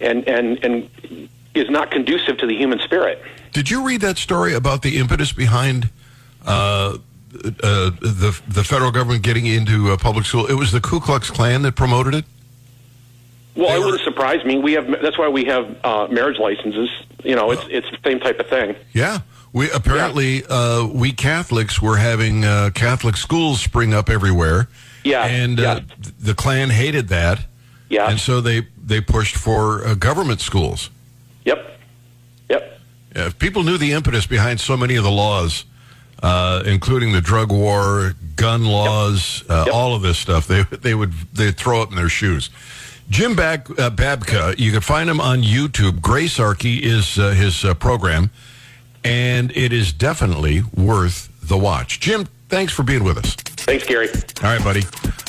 and 0.01 0.27
and 0.27 0.65
and 0.65 1.29
is 1.55 1.69
not 1.69 1.91
conducive 1.91 2.39
to 2.39 2.47
the 2.47 2.57
human 2.57 2.79
spirit. 2.79 3.21
Did 3.53 3.71
you 3.71 3.85
read 3.85 4.01
that 4.01 4.17
story 4.17 4.55
about 4.55 4.81
the 4.81 4.97
impetus 4.97 5.33
behind 5.33 5.91
uh, 6.47 6.97
uh, 7.35 7.91
the 8.01 8.41
the 8.49 8.65
federal 8.65 8.91
government 8.91 9.23
getting 9.23 9.47
into 9.47 9.91
uh, 9.91 9.97
public 9.97 10.25
school? 10.25 10.47
It 10.47 10.55
was 10.55 10.73
the 10.73 10.81
Ku 10.81 11.01
Klux 11.01 11.31
Klan 11.31 11.63
that 11.63 11.77
promoted 11.77 12.15
it. 12.15 12.25
Well, 13.55 13.75
it 13.75 13.85
wouldn't 13.85 14.05
surprise 14.05 14.45
me. 14.45 14.59
We 14.59 14.75
have 14.75 14.89
that's 15.03 15.19
why 15.19 15.29
we 15.29 15.45
have 15.47 15.77
uh, 15.85 16.07
marriage 16.09 16.39
licenses. 16.39 16.89
You 17.25 17.35
know, 17.35 17.51
it's 17.51 17.65
it's 17.69 17.91
the 17.91 17.99
same 18.05 18.21
type 18.21 18.39
of 18.39 18.47
thing. 18.47 18.77
Yeah, 18.93 19.21
we 19.53 19.69
apparently 19.73 20.45
uh, 20.47 20.87
we 20.87 21.13
Catholics 21.13 21.83
were 21.83 21.97
having 21.97 22.45
uh, 22.45 22.71
Catholic 22.75 23.17
schools 23.17 23.61
spring 23.61 23.93
up 23.93 24.09
everywhere. 24.09 24.69
Yeah, 25.03 25.27
and 25.27 25.59
uh, 25.59 25.81
the 26.21 26.35
Klan 26.35 26.71
hated 26.71 27.09
that. 27.09 27.47
Yeah, 27.89 28.09
and 28.09 28.21
so 28.21 28.41
they 28.41 28.69
they 28.81 29.01
pushed 29.01 29.37
for 29.37 29.85
uh, 29.85 29.95
government 29.95 30.41
schools. 30.41 30.91
Yep, 31.45 31.81
yep. 32.49 32.81
Yeah, 33.17 33.27
if 33.27 33.39
people 33.41 33.65
knew 33.65 33.77
the 33.77 33.93
impetus 33.93 34.27
behind 34.27 34.61
so 34.61 34.77
many 34.77 34.95
of 34.95 35.03
the 35.03 35.11
laws, 35.11 35.65
uh, 36.23 36.63
including 36.67 37.13
the 37.13 37.21
drug 37.21 37.53
war, 37.53 38.15
gun 38.37 38.65
laws, 38.65 39.45
uh, 39.49 39.67
all 39.73 39.95
of 39.95 40.03
this 40.03 40.19
stuff, 40.19 40.47
they 40.47 40.63
they 40.63 40.95
would 40.95 41.13
they'd 41.33 41.57
throw 41.57 41.83
it 41.83 41.91
in 41.91 41.97
their 41.97 42.09
shoes. 42.09 42.51
Jim 43.11 43.33
uh, 43.33 43.35
Babka, 43.37 44.59
you 44.59 44.71
can 44.71 44.83
find 44.83 45.09
him 45.09 45.21
on 45.21 45.43
YouTube. 45.43 46.01
Gracearchy 46.01 46.83
is 46.83 47.19
uh, 47.19 47.31
his 47.31 47.65
uh, 47.65 47.73
program, 47.75 48.31
and 49.03 49.51
it 49.57 49.73
is 49.73 49.93
definitely 49.93 50.63
worth 50.77 51.29
the 51.43 51.57
watch. 51.57 52.01
Jim, 52.01 52.29
thanks 52.49 52.73
for 52.73 52.83
being 52.83 53.05
with 53.05 53.17
us. 53.17 53.35
Thanks, 53.35 53.87
Gary. 53.87 54.09
All 54.09 54.51
right, 54.51 54.63
buddy. 54.63 54.83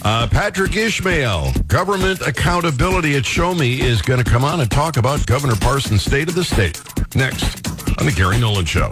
Uh, 0.03 0.27
Patrick 0.27 0.75
Ishmael, 0.75 1.53
government 1.67 2.21
accountability 2.21 3.15
at 3.15 3.25
Show 3.25 3.53
Me, 3.53 3.81
is 3.81 4.01
going 4.01 4.23
to 4.23 4.29
come 4.29 4.43
on 4.43 4.59
and 4.59 4.69
talk 4.69 4.97
about 4.97 5.25
Governor 5.25 5.55
Parsons' 5.55 6.03
state 6.03 6.27
of 6.27 6.35
the 6.35 6.43
state 6.43 6.81
next 7.15 7.67
on 7.99 8.05
the 8.05 8.13
Gary 8.15 8.39
Nolan 8.39 8.65
Show. 8.65 8.91